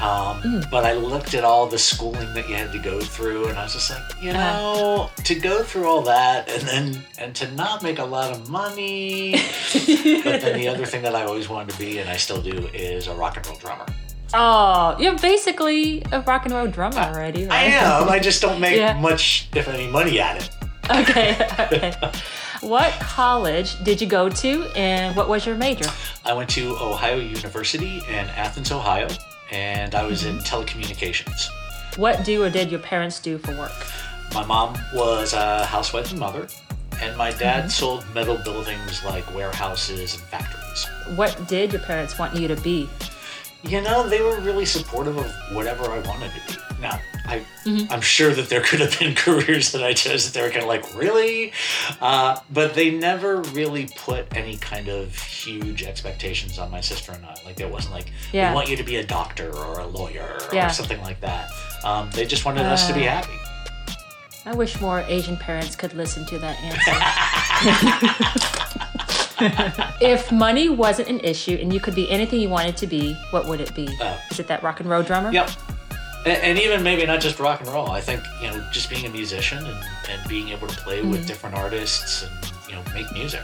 um, 0.00 0.62
but 0.70 0.84
I 0.84 0.92
looked 0.92 1.34
at 1.34 1.42
all 1.44 1.66
the 1.66 1.78
schooling 1.78 2.32
that 2.34 2.48
you 2.48 2.54
had 2.54 2.70
to 2.72 2.78
go 2.78 3.00
through, 3.00 3.46
and 3.48 3.58
I 3.58 3.64
was 3.64 3.72
just 3.72 3.90
like, 3.90 4.02
you 4.22 4.32
know, 4.32 5.10
to 5.24 5.34
go 5.34 5.62
through 5.62 5.86
all 5.86 6.02
that 6.02 6.48
and 6.50 6.62
then 6.62 7.02
and 7.18 7.34
to 7.36 7.50
not 7.52 7.82
make 7.82 7.98
a 7.98 8.04
lot 8.04 8.30
of 8.32 8.48
money. 8.50 9.32
but 9.72 10.40
then 10.40 10.58
the 10.58 10.68
other 10.68 10.84
thing 10.86 11.02
that 11.02 11.14
I 11.14 11.24
always 11.24 11.48
wanted 11.48 11.72
to 11.72 11.78
be, 11.78 11.98
and 11.98 12.08
I 12.10 12.16
still 12.16 12.40
do, 12.42 12.68
is 12.74 13.06
a 13.08 13.14
rock 13.14 13.36
and 13.36 13.46
roll 13.46 13.56
drummer. 13.56 13.86
Oh, 14.34 14.96
you're 14.98 15.16
basically 15.18 16.02
a 16.12 16.20
rock 16.22 16.44
and 16.46 16.52
roll 16.54 16.66
drummer 16.66 16.98
already, 16.98 17.46
I 17.48 17.62
am. 17.64 18.08
I 18.08 18.18
just 18.18 18.42
don't 18.42 18.60
make 18.60 18.76
Yeah. 18.76 18.98
much, 19.00 19.48
if 19.54 19.68
any, 19.68 19.86
money 19.86 20.20
at 20.20 20.36
it. 20.42 20.50
Okay, 20.90 21.36
okay. 21.60 21.94
What 22.62 22.90
college 23.00 23.82
did 23.84 24.00
you 24.00 24.06
go 24.06 24.30
to 24.30 24.64
and 24.74 25.14
what 25.14 25.28
was 25.28 25.44
your 25.46 25.56
major? 25.56 25.88
I 26.24 26.32
went 26.32 26.48
to 26.50 26.74
Ohio 26.80 27.18
University 27.18 27.98
in 28.08 28.14
Athens, 28.30 28.72
Ohio, 28.72 29.08
and 29.50 29.94
I 29.94 30.04
was 30.06 30.24
in 30.24 30.38
telecommunications. 30.38 31.48
What 31.96 32.24
do 32.24 32.42
or 32.42 32.50
did 32.50 32.70
your 32.70 32.80
parents 32.80 33.20
do 33.20 33.38
for 33.38 33.56
work? 33.56 33.72
My 34.34 34.44
mom 34.44 34.76
was 34.92 35.32
a 35.32 35.64
housewife 35.64 36.10
and 36.10 36.20
mother, 36.20 36.46
and 37.00 37.16
my 37.16 37.30
dad 37.30 37.60
mm-hmm. 37.60 37.68
sold 37.68 38.04
metal 38.14 38.36
buildings 38.38 39.04
like 39.04 39.34
warehouses 39.34 40.14
and 40.14 40.22
factories. 40.24 40.86
What 41.16 41.48
did 41.48 41.72
your 41.72 41.82
parents 41.82 42.18
want 42.18 42.34
you 42.34 42.48
to 42.48 42.56
be? 42.56 42.88
You 43.62 43.80
know, 43.80 44.08
they 44.08 44.20
were 44.20 44.38
really 44.40 44.66
supportive 44.66 45.16
of 45.16 45.30
whatever 45.52 45.84
I 45.90 45.98
wanted 46.00 46.32
to 46.32 46.54
be. 46.54 46.80
Now, 46.80 47.00
I, 47.28 47.44
I'm 47.90 48.00
sure 48.00 48.32
that 48.32 48.48
there 48.48 48.60
could 48.60 48.80
have 48.80 48.98
been 48.98 49.14
careers 49.26 49.72
that 49.72 49.82
I 49.82 49.92
chose 49.92 50.24
that 50.26 50.34
they 50.38 50.42
were 50.44 50.50
kind 50.50 50.62
of 50.62 50.68
like, 50.68 50.94
really? 50.94 51.52
Uh, 52.00 52.38
but 52.50 52.74
they 52.74 52.90
never 52.90 53.40
really 53.42 53.88
put 53.96 54.34
any 54.36 54.56
kind 54.56 54.88
of 54.88 55.14
huge 55.16 55.82
expectations 55.82 56.58
on 56.58 56.70
my 56.70 56.80
sister 56.80 57.12
and 57.12 57.24
I. 57.26 57.34
Like, 57.44 57.60
it 57.60 57.70
wasn't 57.70 57.94
like, 57.94 58.10
Yeah. 58.32 58.50
we 58.50 58.54
want 58.54 58.68
you 58.68 58.76
to 58.76 58.84
be 58.84 58.96
a 58.96 59.04
doctor 59.04 59.52
or 59.54 59.80
a 59.80 59.86
lawyer 59.86 60.38
Yeah. 60.52 60.66
or 60.66 60.70
something 60.72 61.00
like 61.02 61.20
that. 61.20 61.50
Um, 61.84 62.10
they 62.12 62.24
just 62.26 62.44
wanted 62.44 62.66
us 62.66 62.86
to 62.88 62.94
be 62.94 63.06
Uh. 63.08 63.12
happy. 63.12 63.32
I 64.44 64.54
wish 64.54 64.80
more 64.80 65.00
Asian 65.08 65.36
parents 65.36 65.74
could 65.74 65.92
listen 65.94 66.24
to 66.26 66.38
that 66.38 66.56
answer. 66.62 66.92
if 70.00 70.30
money 70.32 70.68
wasn't 70.68 71.08
an 71.08 71.20
issue 71.20 71.58
and 71.60 71.72
you 71.72 71.80
could 71.80 71.94
be 71.94 72.08
anything 72.10 72.40
you 72.40 72.48
wanted 72.48 72.76
to 72.78 72.86
be, 72.86 73.14
what 73.30 73.46
would 73.46 73.60
it 73.60 73.74
be? 73.74 73.88
Uh. 74.00 74.16
Is 74.30 74.38
it 74.40 74.46
that 74.48 74.62
rock 74.62 74.80
and 74.80 74.88
roll 74.88 75.02
drummer? 75.02 75.32
Yep. 75.32 75.50
And, 76.26 76.42
and 76.42 76.58
even 76.58 76.82
maybe 76.82 77.06
not 77.06 77.20
just 77.20 77.38
rock 77.38 77.60
and 77.60 77.68
roll. 77.70 77.90
I 77.90 78.00
think 78.00 78.22
you 78.42 78.48
know, 78.50 78.62
just 78.72 78.90
being 78.90 79.06
a 79.06 79.10
musician 79.10 79.58
and, 79.64 79.78
and 80.10 80.28
being 80.28 80.48
able 80.48 80.66
to 80.68 80.76
play 80.80 80.98
Mm-hmm. 81.00 81.10
with 81.12 81.26
different 81.26 81.54
artists 81.56 82.24
and 82.24 82.52
you 82.68 82.74
know 82.74 82.82
make 82.94 83.10
music. 83.12 83.42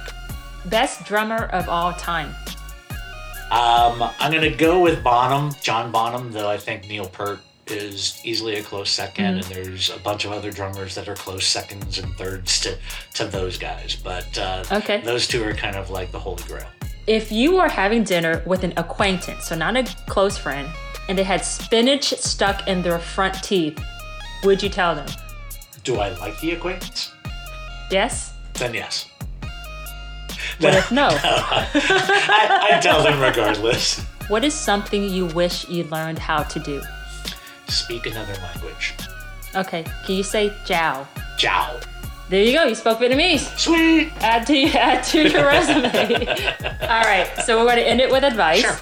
Best 0.67 1.05
drummer 1.05 1.47
of 1.47 1.69
all 1.69 1.93
time. 1.95 2.35
Um, 3.51 4.03
I'm 4.19 4.33
gonna 4.33 4.51
go 4.51 4.81
with 4.81 5.05
Bonham, 5.05 5.55
John 5.63 5.93
Bonham, 5.93 6.33
though 6.33 6.49
I 6.49 6.57
think 6.57 6.89
Neil 6.89 7.07
Peart 7.07 7.41
is 7.69 8.21
easily 8.25 8.57
a 8.57 8.63
close 8.63 8.91
2nd 8.97 9.15
Mm-hmm. 9.15 9.25
and 9.37 9.43
there's 9.45 9.91
a 9.91 9.99
bunch 9.99 10.25
of 10.25 10.33
other 10.33 10.51
drummers 10.51 10.95
that 10.95 11.09
are 11.09 11.15
close 11.15 11.47
seconds 11.47 11.99
and 11.99 12.13
thirds 12.17 12.61
to 12.61 12.77
to 13.15 13.27
those 13.27 13.59
guys. 13.59 13.95
But 13.95 14.37
uh, 14.39 14.65
Okay. 14.73 15.01
those 15.03 15.27
two 15.29 15.45
are 15.45 15.53
kind 15.53 15.77
of 15.77 15.91
like 15.91 16.11
the 16.13 16.19
holy 16.19 16.43
grail. 16.45 16.67
If 17.07 17.31
you 17.33 17.59
are 17.59 17.69
having 17.69 18.05
dinner 18.05 18.43
with 18.47 18.63
an 18.65 18.73
acquaintance, 18.77 19.47
so 19.49 19.55
not 19.57 19.77
a 19.77 19.83
close 20.09 20.39
friend, 20.39 20.69
and 21.09 21.19
they 21.19 21.23
had 21.25 21.45
spinach 21.45 22.15
stuck 22.19 22.67
in 22.69 22.83
their 22.83 22.99
front 22.99 23.43
teeth, 23.43 23.83
would 24.45 24.63
you 24.63 24.69
tell 24.69 24.95
them? 24.95 25.07
Do 25.85 25.99
I 25.99 26.11
like 26.19 26.39
the 26.41 26.53
acquaintance? 26.53 27.13
Yes? 27.91 28.33
Then 28.55 28.75
yes. 28.75 29.09
What 30.61 30.75
if 30.75 30.93
no? 30.93 31.09
I, 31.23 32.71
I 32.73 32.81
tell 32.81 33.03
them 33.03 33.21
regardless. 33.21 34.01
what 34.29 34.45
is 34.45 34.55
something 34.55 35.05
you 35.09 35.27
wish 35.27 35.69
you 35.69 35.85
learned 35.85 36.19
how 36.19 36.43
to 36.45 36.59
do? 36.61 36.81
Speak 37.69 38.07
another 38.07 38.35
language. 38.35 38.95
Okay, 39.55 39.85
can 40.07 40.15
you 40.15 40.23
say 40.23 40.51
Jiao? 40.65 41.07
Ciao. 41.37 41.79
There 42.29 42.43
you 42.43 42.53
go, 42.57 42.65
you 42.65 42.75
spoke 42.75 42.99
Vietnamese. 43.01 43.41
Sweet. 43.59 44.11
Add 44.21 44.47
to 44.47 44.65
add 44.79 45.05
to 45.05 45.29
your 45.29 45.47
resume. 45.47 46.27
All 46.83 47.03
right, 47.03 47.29
so 47.45 47.59
we're 47.59 47.65
going 47.65 47.77
to 47.77 47.87
end 47.87 48.01
it 48.01 48.11
with 48.11 48.25
advice. 48.25 48.61
Sure. 48.61 48.79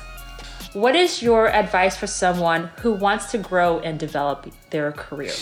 What 0.73 0.95
is 0.95 1.21
your 1.21 1.49
advice 1.49 1.97
for 1.97 2.07
someone 2.07 2.71
who 2.81 2.93
wants 2.93 3.31
to 3.33 3.39
grow 3.39 3.81
and 3.81 3.99
develop 3.99 4.53
their 4.71 4.93
career? 4.93 5.33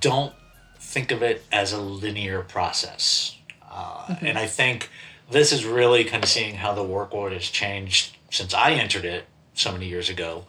don't 0.00 0.34
think 0.78 1.10
of 1.10 1.22
it 1.22 1.42
as 1.50 1.72
a 1.72 1.80
linear 1.80 2.42
process. 2.42 3.38
Uh, 3.70 4.14
And 4.20 4.38
I 4.38 4.46
think 4.46 4.90
this 5.30 5.50
is 5.50 5.64
really 5.64 6.04
kind 6.04 6.22
of 6.22 6.28
seeing 6.28 6.56
how 6.56 6.74
the 6.74 6.82
work 6.82 7.14
world 7.14 7.32
has 7.32 7.48
changed 7.48 8.14
since 8.30 8.52
I 8.52 8.72
entered 8.72 9.06
it 9.06 9.24
so 9.54 9.72
many 9.72 9.88
years 9.88 10.10
ago. 10.10 10.44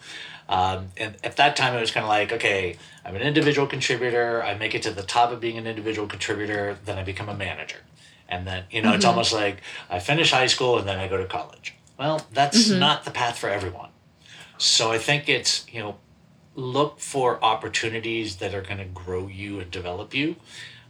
Um, 0.50 0.90
and 0.98 1.16
at 1.24 1.38
that 1.38 1.56
time, 1.56 1.74
it 1.74 1.80
was 1.80 1.90
kind 1.92 2.04
of 2.04 2.10
like, 2.10 2.34
okay, 2.34 2.78
I'm 3.06 3.16
an 3.16 3.22
individual 3.22 3.66
contributor. 3.66 4.44
I 4.44 4.56
make 4.56 4.76
it 4.76 4.84
to 4.84 4.92
the 4.92 5.04
top 5.04 5.32
of 5.32 5.40
being 5.40 5.58
an 5.58 5.66
individual 5.68 6.08
contributor, 6.08 6.78
then 6.84 6.98
I 6.98 7.04
become 7.04 7.30
a 7.30 7.34
manager. 7.34 7.80
And 8.28 8.46
then, 8.46 8.66
you 8.70 8.82
know, 8.82 8.94
it's 8.94 9.06
almost 9.06 9.32
like 9.32 9.62
I 9.90 10.00
finish 10.00 10.32
high 10.32 10.48
school 10.48 10.78
and 10.78 10.88
then 10.88 11.00
I 11.00 11.08
go 11.08 11.18
to 11.18 11.26
college. 11.26 11.74
Well, 11.98 12.22
that's 12.34 12.70
not 12.70 13.06
the 13.06 13.12
path 13.12 13.38
for 13.38 13.50
everyone. 13.50 13.90
So 14.58 14.92
I 14.92 14.98
think 14.98 15.28
it's, 15.28 15.66
you 15.72 15.82
know, 15.82 15.98
look 16.56 17.00
for 17.00 17.44
opportunities 17.44 18.38
that 18.38 18.54
are 18.54 18.62
going 18.62 18.78
to 18.78 18.86
grow 18.86 19.28
you 19.28 19.60
and 19.60 19.70
develop 19.70 20.14
you. 20.14 20.38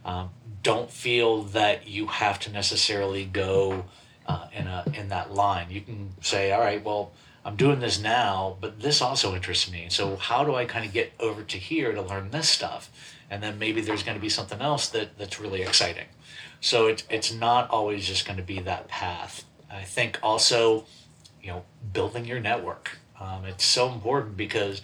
Um, 0.04 0.30
don't 0.62 0.90
feel 0.90 1.42
that 1.42 1.88
you 1.88 2.06
have 2.06 2.38
to 2.40 2.52
necessarily 2.52 3.24
go 3.24 3.84
uh, 4.26 4.46
in 4.52 4.66
a 4.66 4.84
in 4.94 5.08
that 5.08 5.34
line. 5.34 5.70
You 5.70 5.80
can 5.80 6.14
say, 6.20 6.52
all 6.52 6.60
right, 6.60 6.82
well, 6.84 7.12
I'm 7.44 7.56
doing 7.56 7.80
this 7.80 8.00
now, 8.00 8.56
but 8.60 8.80
this 8.80 9.00
also 9.00 9.34
interests 9.34 9.70
me. 9.70 9.86
So 9.88 10.16
how 10.16 10.44
do 10.44 10.54
I 10.54 10.64
kind 10.64 10.84
of 10.84 10.92
get 10.92 11.12
over 11.20 11.42
to 11.42 11.58
here 11.58 11.92
to 11.92 12.02
learn 12.02 12.30
this 12.30 12.48
stuff? 12.48 12.90
And 13.30 13.42
then 13.42 13.58
maybe 13.58 13.80
there's 13.80 14.02
going 14.02 14.16
to 14.16 14.22
be 14.22 14.28
something 14.28 14.60
else 14.60 14.88
that 14.88 15.18
that's 15.18 15.40
really 15.40 15.62
exciting. 15.62 16.06
So 16.60 16.86
it's 16.86 17.04
it's 17.10 17.32
not 17.32 17.70
always 17.70 18.06
just 18.06 18.26
going 18.26 18.36
to 18.36 18.42
be 18.42 18.60
that 18.60 18.88
path. 18.88 19.44
I 19.70 19.82
think 19.82 20.18
also, 20.22 20.86
you 21.42 21.50
know, 21.50 21.64
building 21.92 22.24
your 22.24 22.40
network. 22.40 22.98
Um, 23.20 23.44
it's 23.44 23.64
so 23.64 23.90
important 23.92 24.36
because 24.36 24.82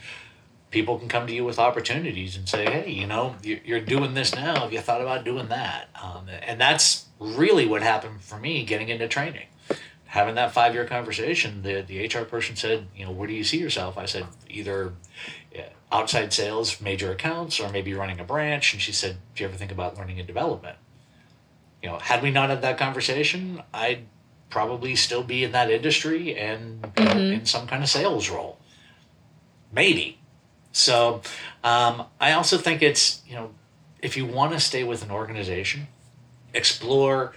people 0.71 0.99
can 0.99 1.09
come 1.09 1.27
to 1.27 1.33
you 1.35 1.45
with 1.45 1.59
opportunities 1.59 2.37
and 2.37 2.49
say, 2.49 2.65
hey, 2.65 2.91
you 2.91 3.07
know, 3.07 3.37
you- 3.43 3.61
you're 3.65 3.81
doing 3.81 4.15
this 4.15 4.35
now. 4.35 4.61
Have 4.61 4.73
you 4.73 4.81
thought 4.81 5.03
about 5.03 5.25
doing 5.25 5.49
that? 5.49 5.89
Um, 6.03 6.29
and 6.29 6.61
that's 6.61 7.07
really 7.19 7.67
what 7.67 7.83
happened 7.83 8.23
for 8.23 8.39
me 8.39 8.65
getting 8.65 8.89
into 8.89 9.07
training. 9.07 9.47
Having 10.07 10.35
that 10.37 10.53
five 10.53 10.75
year 10.75 10.85
conversation, 10.87 11.63
the, 11.63 11.83
the 11.83 12.05
HR 12.07 12.25
person 12.25 12.57
said, 12.57 12.87
you 12.97 13.05
know, 13.05 13.11
where 13.13 13.29
do 13.29 13.35
you 13.35 13.45
see 13.45 13.59
yourself? 13.59 13.97
I 13.99 14.07
said, 14.07 14.27
either 14.49 14.93
outside 15.91 16.33
sales, 16.33 16.81
major 16.81 17.13
accounts, 17.13 17.61
or 17.61 17.69
maybe 17.69 17.93
running 17.93 18.19
a 18.19 18.25
branch. 18.25 18.73
And 18.73 18.81
she 18.83 18.93
said, 18.93 19.19
do 19.35 19.43
you 19.43 19.49
ever 19.49 19.57
think 19.59 19.71
about 19.71 19.97
learning 19.99 20.19
and 20.19 20.27
development? 20.27 20.77
You 21.83 21.91
know, 21.91 21.99
had 21.99 22.23
we 22.23 22.31
not 22.31 22.49
had 22.49 22.63
that 22.63 22.79
conversation, 22.79 23.63
I'd 23.75 24.07
probably 24.53 24.95
still 24.95 25.23
be 25.23 25.45
in 25.45 25.53
that 25.53 25.71
industry 25.71 26.37
and 26.37 26.87
you 26.99 27.05
know, 27.07 27.11
in 27.13 27.47
some 27.47 27.67
kind 27.67 27.83
of 27.83 27.89
sales 27.89 28.29
role. 28.29 28.59
Maybe. 29.73 30.19
So 30.73 31.23
um, 31.65 32.05
I 32.21 32.33
also 32.33 32.59
think 32.59 32.83
it's, 32.83 33.23
you 33.27 33.35
know, 33.35 33.55
if 34.01 34.15
you 34.15 34.27
want 34.27 34.53
to 34.53 34.61
stay 34.61 34.85
with 34.85 35.03
an 35.03 35.11
organization, 35.11 35.87
explore 36.53 37.33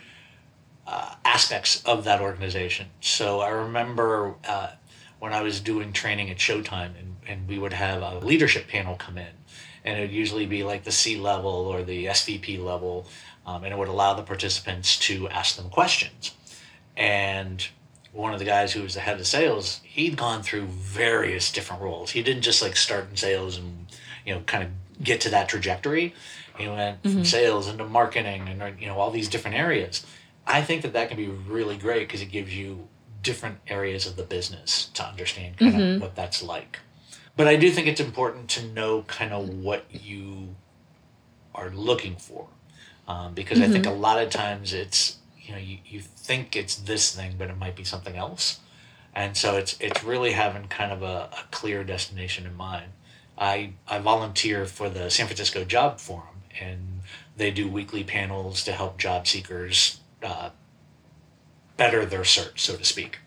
uh, 0.85 1.15
aspects 1.23 1.81
of 1.85 2.03
that 2.03 2.19
organization. 2.19 2.87
So 2.99 3.39
I 3.39 3.49
remember 3.49 4.35
uh, 4.45 4.71
when 5.19 5.31
I 5.31 5.41
was 5.41 5.61
doing 5.61 5.93
training 5.93 6.29
at 6.29 6.37
Showtime, 6.37 6.99
and, 6.99 7.15
and 7.25 7.47
we 7.47 7.57
would 7.57 7.73
have 7.73 8.01
a 8.01 8.19
leadership 8.19 8.67
panel 8.67 8.97
come 8.97 9.17
in, 9.17 9.33
and 9.85 9.97
it 9.97 10.01
would 10.01 10.11
usually 10.11 10.45
be 10.45 10.65
like 10.65 10.83
the 10.83 10.91
C 10.91 11.15
level 11.15 11.49
or 11.49 11.81
the 11.81 12.07
SVP 12.07 12.61
level, 12.61 13.07
um, 13.45 13.63
and 13.63 13.73
it 13.73 13.77
would 13.77 13.87
allow 13.87 14.13
the 14.13 14.23
participants 14.23 14.99
to 14.99 15.29
ask 15.29 15.55
them 15.55 15.69
questions. 15.69 16.33
And 16.97 17.65
one 18.11 18.33
of 18.33 18.39
the 18.39 18.45
guys 18.45 18.73
who 18.73 18.81
was 18.81 18.93
the 18.93 19.01
head 19.01 19.19
of 19.19 19.27
sales, 19.27 19.81
he'd 19.83 20.17
gone 20.17 20.41
through 20.41 20.65
various 20.65 21.51
different 21.51 21.81
roles. 21.81 22.11
He 22.11 22.23
didn't 22.23 22.43
just 22.43 22.61
like 22.61 22.75
start 22.77 23.09
in 23.09 23.17
sales 23.17 23.57
and 23.57 23.87
you 24.25 24.33
know 24.33 24.41
kind 24.41 24.63
of 24.63 25.03
get 25.03 25.21
to 25.21 25.29
that 25.29 25.49
trajectory. 25.49 26.13
He 26.57 26.67
went 26.67 27.01
from 27.01 27.11
mm-hmm. 27.11 27.23
sales 27.23 27.67
into 27.67 27.85
marketing 27.85 28.47
and 28.47 28.63
uh, 28.63 28.71
you 28.79 28.87
know 28.87 28.97
all 28.97 29.11
these 29.11 29.27
different 29.27 29.57
areas. 29.57 30.05
I 30.47 30.61
think 30.61 30.83
that 30.83 30.93
that 30.93 31.09
can 31.09 31.17
be 31.17 31.27
really 31.27 31.75
great 31.75 32.07
because 32.07 32.21
it 32.21 32.31
gives 32.31 32.55
you 32.55 32.87
different 33.21 33.57
areas 33.67 34.05
of 34.05 34.15
the 34.15 34.23
business 34.23 34.89
to 34.93 35.03
understand 35.03 35.57
kind 35.57 35.75
of 35.75 35.81
mm-hmm. 35.81 36.01
what 36.01 36.15
that's 36.15 36.43
like. 36.43 36.79
But 37.35 37.47
I 37.47 37.55
do 37.55 37.69
think 37.71 37.87
it's 37.87 37.99
important 37.99 38.49
to 38.51 38.65
know 38.65 39.01
kind 39.03 39.33
of 39.33 39.49
what 39.49 39.85
you 39.89 40.55
are 41.53 41.69
looking 41.69 42.15
for 42.15 42.47
um, 43.07 43.33
because 43.33 43.59
I 43.59 43.67
think 43.67 43.85
mm-hmm. 43.85 43.95
a 43.95 43.99
lot 43.99 44.21
of 44.21 44.29
times 44.29 44.73
it's 44.73 45.17
you 45.45 45.53
know 45.53 45.59
you, 45.59 45.77
you 45.85 46.01
think 46.01 46.55
it's 46.55 46.75
this 46.75 47.15
thing 47.15 47.35
but 47.37 47.49
it 47.49 47.57
might 47.57 47.75
be 47.75 47.83
something 47.83 48.15
else. 48.15 48.59
And 49.13 49.37
so 49.37 49.55
it's 49.55 49.77
it's 49.79 50.03
really 50.03 50.31
having 50.31 50.67
kind 50.67 50.91
of 50.91 51.01
a, 51.01 51.29
a 51.31 51.43
clear 51.51 51.83
destination 51.83 52.45
in 52.45 52.55
mind. 52.55 52.91
I, 53.37 53.73
I 53.87 53.99
volunteer 53.99 54.65
for 54.65 54.89
the 54.89 55.09
San 55.09 55.27
Francisco 55.27 55.65
Job 55.65 55.99
Forum 55.99 56.43
and 56.59 57.01
they 57.35 57.51
do 57.51 57.67
weekly 57.67 58.03
panels 58.03 58.63
to 58.63 58.71
help 58.71 58.97
job 58.97 59.27
seekers 59.27 59.99
uh, 60.23 60.51
better 61.75 62.05
their 62.05 62.23
search 62.23 62.61
so 62.61 62.75
to 62.75 62.83
speak. 62.83 63.19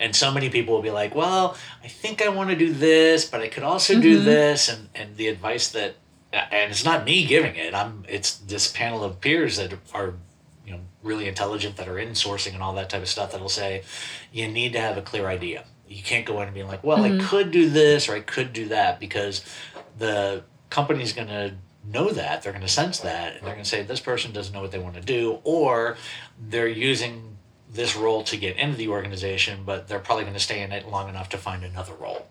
And 0.00 0.16
so 0.16 0.32
many 0.32 0.50
people 0.50 0.74
will 0.74 0.82
be 0.82 0.90
like 0.90 1.14
well 1.14 1.56
i 1.84 1.88
think 1.88 2.20
i 2.20 2.28
want 2.28 2.50
to 2.50 2.56
do 2.56 2.72
this 2.72 3.24
but 3.24 3.40
i 3.40 3.48
could 3.48 3.62
also 3.62 4.00
do 4.00 4.18
this 4.18 4.68
and 4.68 4.88
and 4.94 5.16
the 5.16 5.28
advice 5.28 5.68
that 5.70 5.94
and 6.32 6.70
it's 6.70 6.84
not 6.84 7.04
me 7.04 7.26
giving 7.26 7.56
it. 7.56 7.74
I'm 7.74 8.04
it's 8.08 8.36
this 8.36 8.70
panel 8.70 9.04
of 9.04 9.20
peers 9.20 9.56
that 9.56 9.74
are 9.92 10.14
really 11.02 11.28
intelligent 11.28 11.76
that 11.76 11.88
are 11.88 11.98
in 11.98 12.10
sourcing 12.10 12.54
and 12.54 12.62
all 12.62 12.74
that 12.74 12.88
type 12.90 13.02
of 13.02 13.08
stuff 13.08 13.32
that'll 13.32 13.48
say 13.48 13.82
you 14.32 14.48
need 14.48 14.72
to 14.72 14.80
have 14.80 14.96
a 14.96 15.02
clear 15.02 15.26
idea. 15.26 15.64
You 15.88 16.02
can't 16.02 16.24
go 16.24 16.40
in 16.40 16.44
and 16.44 16.54
be 16.54 16.62
like 16.62 16.82
well 16.82 17.04
i 17.04 17.18
could 17.18 17.50
do 17.50 17.68
this 17.68 18.08
or 18.08 18.14
i 18.14 18.20
could 18.20 18.54
do 18.54 18.68
that 18.68 18.98
because 18.98 19.44
the 19.98 20.42
company's 20.70 21.12
going 21.12 21.28
to 21.28 21.54
know 21.84 22.10
that 22.10 22.42
they're 22.42 22.52
going 22.52 22.62
to 22.62 22.68
sense 22.68 23.00
that 23.00 23.34
and 23.34 23.42
they're 23.42 23.54
going 23.54 23.64
to 23.64 23.68
say 23.68 23.82
this 23.82 24.00
person 24.00 24.32
doesn't 24.32 24.54
know 24.54 24.62
what 24.62 24.70
they 24.70 24.78
want 24.78 24.94
to 24.94 25.02
do 25.02 25.38
or 25.44 25.96
they're 26.40 26.68
using 26.68 27.36
this 27.70 27.96
role 27.96 28.22
to 28.22 28.36
get 28.36 28.56
into 28.56 28.76
the 28.76 28.88
organization 28.88 29.64
but 29.66 29.88
they're 29.88 29.98
probably 29.98 30.24
going 30.24 30.34
to 30.34 30.40
stay 30.40 30.62
in 30.62 30.72
it 30.72 30.88
long 30.88 31.08
enough 31.08 31.28
to 31.28 31.38
find 31.38 31.64
another 31.64 31.92
role. 31.94 32.26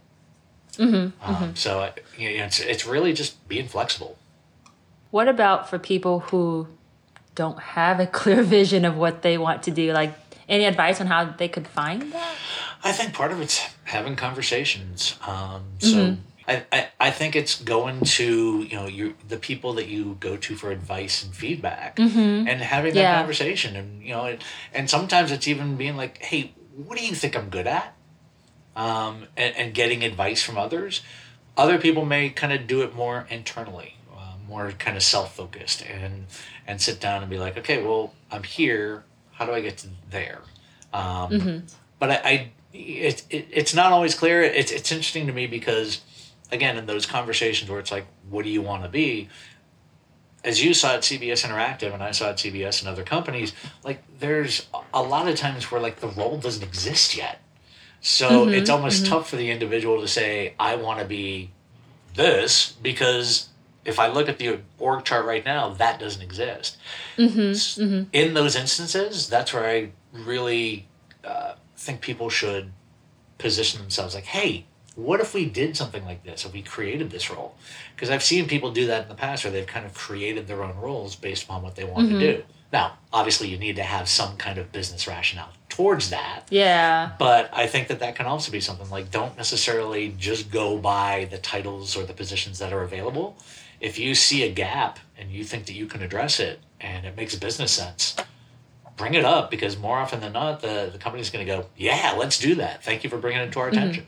Mm-hmm, 0.77 1.21
um, 1.21 1.55
so 1.55 1.91
you 2.17 2.37
know, 2.37 2.45
it's, 2.45 2.59
it's 2.59 2.85
really 2.85 3.13
just 3.13 3.47
being 3.47 3.67
flexible. 3.67 4.17
What 5.09 5.27
about 5.27 5.69
for 5.69 5.77
people 5.77 6.21
who 6.21 6.67
don't 7.43 7.59
have 7.59 7.99
a 7.99 8.07
clear 8.19 8.43
vision 8.43 8.85
of 8.85 8.95
what 9.03 9.15
they 9.23 9.37
want 9.37 9.63
to 9.63 9.71
do? 9.71 9.85
Like, 9.93 10.13
any 10.47 10.65
advice 10.65 11.01
on 11.01 11.07
how 11.07 11.21
they 11.25 11.47
could 11.47 11.67
find 11.67 12.11
that? 12.13 12.35
I 12.83 12.91
think 12.91 13.13
part 13.13 13.31
of 13.31 13.39
it's 13.41 13.57
having 13.85 14.15
conversations. 14.15 15.15
Um, 15.25 15.63
so 15.79 16.17
I, 16.47 16.63
I, 16.71 16.79
I 17.07 17.11
think 17.11 17.35
it's 17.35 17.55
going 17.61 18.01
to 18.19 18.63
you 18.69 18.75
know 18.77 18.87
you 18.87 19.15
the 19.27 19.37
people 19.37 19.73
that 19.73 19.87
you 19.87 20.17
go 20.19 20.35
to 20.37 20.55
for 20.55 20.71
advice 20.71 21.23
and 21.23 21.33
feedback 21.33 21.99
and 21.99 22.57
having 22.75 22.93
that 22.95 23.01
Yeah. 23.01 23.17
conversation 23.19 23.75
and 23.75 23.89
you 24.03 24.09
know 24.15 24.25
and, 24.25 24.39
and 24.73 24.89
sometimes 24.89 25.31
it's 25.31 25.47
even 25.47 25.77
being 25.77 25.95
like 26.03 26.13
hey 26.29 26.41
what 26.87 26.97
do 26.97 27.05
you 27.05 27.15
think 27.21 27.33
I'm 27.39 27.49
good 27.49 27.67
at 27.67 27.93
um, 28.75 29.27
and, 29.37 29.55
and 29.55 29.73
getting 29.73 30.03
advice 30.03 30.41
from 30.43 30.57
others 30.57 31.01
other 31.55 31.77
people 31.77 32.03
may 32.05 32.29
kind 32.29 32.51
of 32.53 32.65
do 32.67 32.81
it 32.81 32.95
more 32.95 33.27
internally 33.29 33.95
more 34.51 34.71
kind 34.73 34.95
of 34.95 35.03
self-focused 35.03 35.81
and 35.83 36.27
and 36.67 36.79
sit 36.79 36.99
down 36.99 37.23
and 37.23 37.29
be 37.31 37.39
like 37.39 37.57
okay 37.57 37.81
well 37.83 38.13
I'm 38.29 38.43
here 38.43 39.03
how 39.31 39.45
do 39.45 39.53
I 39.53 39.61
get 39.61 39.77
to 39.79 39.87
there 40.09 40.41
um, 40.93 41.31
mm-hmm. 41.31 41.65
but 41.99 42.11
I, 42.11 42.15
I 42.23 42.51
it, 42.73 43.25
it, 43.29 43.47
it's 43.51 43.73
not 43.73 43.91
always 43.91 44.15
clear. 44.15 44.41
It's, 44.41 44.71
it's 44.71 44.91
interesting 44.91 45.27
to 45.27 45.33
me 45.33 45.47
because, 45.47 46.01
again, 46.51 46.77
in 46.77 46.85
those 46.85 47.05
conversations 47.05 47.69
where 47.69 47.79
it's 47.79 47.91
like, 47.91 48.05
what 48.29 48.43
do 48.43 48.49
you 48.49 48.61
want 48.61 48.83
to 48.83 48.89
be? 48.89 49.29
As 50.43 50.63
you 50.63 50.73
saw 50.73 50.95
at 50.95 51.01
CBS 51.01 51.45
Interactive 51.45 51.93
and 51.93 52.01
I 52.01 52.11
saw 52.11 52.29
at 52.29 52.37
CBS 52.37 52.81
and 52.81 52.89
other 52.89 53.03
companies, 53.03 53.53
like 53.83 54.03
there's 54.19 54.67
a 54.93 55.03
lot 55.03 55.27
of 55.27 55.35
times 55.35 55.69
where 55.69 55.79
like 55.79 55.99
the 55.99 56.07
role 56.07 56.37
doesn't 56.37 56.63
exist 56.63 57.15
yet. 57.15 57.39
So 58.01 58.45
mm-hmm, 58.45 58.53
it's 58.53 58.69
almost 58.69 59.03
mm-hmm. 59.03 59.13
tough 59.13 59.29
for 59.29 59.35
the 59.35 59.51
individual 59.51 60.01
to 60.01 60.07
say, 60.07 60.55
I 60.59 60.75
want 60.75 60.99
to 60.99 61.05
be 61.05 61.51
this 62.15 62.71
because 62.81 63.49
if 63.85 63.99
I 63.99 64.07
look 64.07 64.29
at 64.29 64.37
the 64.37 64.59
org 64.77 65.05
chart 65.05 65.25
right 65.25 65.43
now, 65.43 65.69
that 65.69 65.99
doesn't 65.99 66.21
exist. 66.21 66.77
Mm-hmm, 67.17 67.51
S- 67.51 67.77
mm-hmm. 67.77 68.09
In 68.13 68.33
those 68.33 68.55
instances, 68.55 69.27
that's 69.27 69.53
where 69.53 69.65
I 69.65 69.91
really 70.13 70.87
uh, 71.23 71.53
think 71.75 72.01
people 72.01 72.29
should 72.29 72.71
position 73.37 73.81
themselves 73.81 74.13
like, 74.13 74.25
hey, 74.25 74.65
what 74.95 75.19
if 75.19 75.33
we 75.33 75.45
did 75.45 75.75
something 75.75 76.05
like 76.05 76.23
this? 76.23 76.45
If 76.45 76.53
we 76.53 76.61
created 76.61 77.09
this 77.09 77.29
role? 77.29 77.55
Because 77.95 78.09
I've 78.09 78.23
seen 78.23 78.47
people 78.47 78.71
do 78.71 78.87
that 78.87 79.03
in 79.03 79.09
the 79.09 79.15
past 79.15 79.43
where 79.43 79.51
they've 79.51 79.65
kind 79.65 79.85
of 79.85 79.93
created 79.93 80.47
their 80.47 80.63
own 80.63 80.77
roles 80.77 81.15
based 81.15 81.43
upon 81.45 81.63
what 81.63 81.75
they 81.75 81.85
want 81.85 82.09
to 82.09 82.15
mm-hmm. 82.15 82.19
do. 82.19 82.43
Now, 82.71 82.97
obviously, 83.11 83.49
you 83.49 83.57
need 83.57 83.75
to 83.77 83.83
have 83.83 84.07
some 84.07 84.37
kind 84.37 84.57
of 84.57 84.71
business 84.71 85.07
rationale 85.07 85.49
towards 85.67 86.09
that. 86.09 86.43
Yeah. 86.49 87.11
But 87.19 87.49
I 87.53 87.67
think 87.67 87.89
that 87.89 87.99
that 87.99 88.15
can 88.15 88.25
also 88.25 88.51
be 88.51 88.61
something 88.61 88.89
like 88.89 89.11
don't 89.11 89.35
necessarily 89.37 90.15
just 90.17 90.51
go 90.51 90.77
by 90.77 91.27
the 91.31 91.37
titles 91.37 91.97
or 91.97 92.05
the 92.05 92.13
positions 92.13 92.59
that 92.59 92.71
are 92.71 92.81
available. 92.81 93.37
If 93.81 93.99
you 93.99 94.15
see 94.15 94.43
a 94.43 94.51
gap 94.51 94.99
and 95.17 95.29
you 95.29 95.43
think 95.43 95.65
that 95.65 95.73
you 95.73 95.87
can 95.87 96.01
address 96.01 96.39
it 96.39 96.59
and 96.79 97.05
it 97.05 97.17
makes 97.17 97.35
business 97.35 97.73
sense, 97.73 98.15
bring 98.95 99.15
it 99.15 99.25
up 99.25 99.51
because 99.51 99.77
more 99.77 99.97
often 99.97 100.21
than 100.21 100.31
not, 100.31 100.61
the, 100.61 100.89
the 100.93 100.97
company's 100.97 101.29
going 101.29 101.45
to 101.45 101.51
go, 101.51 101.65
yeah, 101.75 102.15
let's 102.17 102.39
do 102.39 102.55
that. 102.55 102.83
Thank 102.83 103.03
you 103.03 103.09
for 103.09 103.17
bringing 103.17 103.41
it 103.41 103.51
to 103.51 103.59
our 103.59 103.67
attention. 103.67 104.05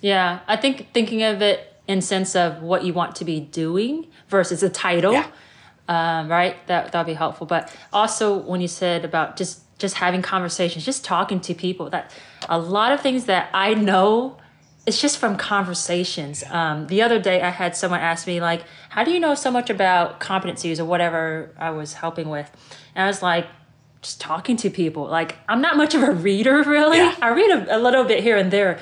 Yeah. 0.00 0.40
I 0.48 0.56
think 0.56 0.92
thinking 0.92 1.22
of 1.22 1.42
it 1.42 1.76
in 1.86 2.00
sense 2.00 2.34
of 2.34 2.62
what 2.62 2.84
you 2.84 2.92
want 2.92 3.16
to 3.16 3.24
be 3.24 3.38
doing 3.38 4.06
versus 4.28 4.62
a 4.62 4.70
title. 4.70 5.12
Yeah. 5.12 5.26
um, 5.88 6.30
right? 6.30 6.56
That 6.68 6.92
that'll 6.92 7.04
be 7.04 7.14
helpful. 7.14 7.46
But 7.46 7.74
also 7.92 8.38
when 8.38 8.60
you 8.60 8.68
said 8.68 9.04
about 9.04 9.36
just 9.36 9.60
just 9.78 9.96
having 9.96 10.22
conversations, 10.22 10.84
just 10.84 11.04
talking 11.04 11.40
to 11.40 11.54
people, 11.54 11.90
that 11.90 12.14
a 12.48 12.58
lot 12.58 12.92
of 12.92 13.00
things 13.00 13.24
that 13.24 13.50
I 13.52 13.74
know, 13.74 14.36
it's 14.86 15.00
just 15.00 15.18
from 15.18 15.36
conversations. 15.36 16.42
Um, 16.50 16.86
the 16.86 17.02
other 17.02 17.18
day, 17.18 17.42
I 17.42 17.50
had 17.50 17.76
someone 17.76 18.00
ask 18.00 18.26
me 18.26 18.40
like, 18.40 18.64
"How 18.90 19.04
do 19.04 19.10
you 19.10 19.20
know 19.20 19.34
so 19.34 19.50
much 19.50 19.70
about 19.70 20.20
competencies 20.20 20.78
or 20.78 20.84
whatever 20.84 21.54
I 21.58 21.70
was 21.70 21.94
helping 21.94 22.28
with?" 22.28 22.50
And 22.94 23.04
I 23.04 23.06
was 23.06 23.22
like. 23.22 23.46
Just 24.02 24.18
talking 24.18 24.56
to 24.56 24.70
people. 24.70 25.06
Like, 25.08 25.36
I'm 25.46 25.60
not 25.60 25.76
much 25.76 25.94
of 25.94 26.02
a 26.02 26.10
reader, 26.10 26.62
really. 26.66 26.96
Yeah. 26.96 27.14
I 27.20 27.28
read 27.32 27.50
a, 27.50 27.76
a 27.76 27.78
little 27.78 28.04
bit 28.04 28.22
here 28.22 28.38
and 28.38 28.50
there, 28.50 28.78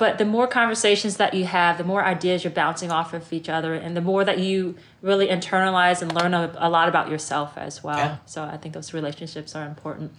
but 0.00 0.16
the 0.16 0.24
more 0.24 0.46
conversations 0.46 1.18
that 1.18 1.34
you 1.34 1.44
have, 1.44 1.76
the 1.76 1.82
more 1.84 2.02
ideas 2.02 2.42
you're 2.42 2.52
bouncing 2.52 2.90
off 2.92 3.12
of 3.12 3.32
each 3.32 3.48
other, 3.48 3.74
and 3.74 3.96
the 3.96 4.00
more 4.00 4.24
that 4.24 4.38
you 4.38 4.76
really 5.02 5.26
internalize 5.26 6.00
and 6.00 6.14
learn 6.14 6.32
a, 6.32 6.54
a 6.56 6.70
lot 6.70 6.88
about 6.88 7.10
yourself 7.10 7.58
as 7.58 7.84
well. 7.84 7.98
Yeah. 7.98 8.16
So 8.24 8.44
I 8.44 8.56
think 8.56 8.72
those 8.72 8.94
relationships 8.94 9.54
are 9.54 9.66
important. 9.66 10.12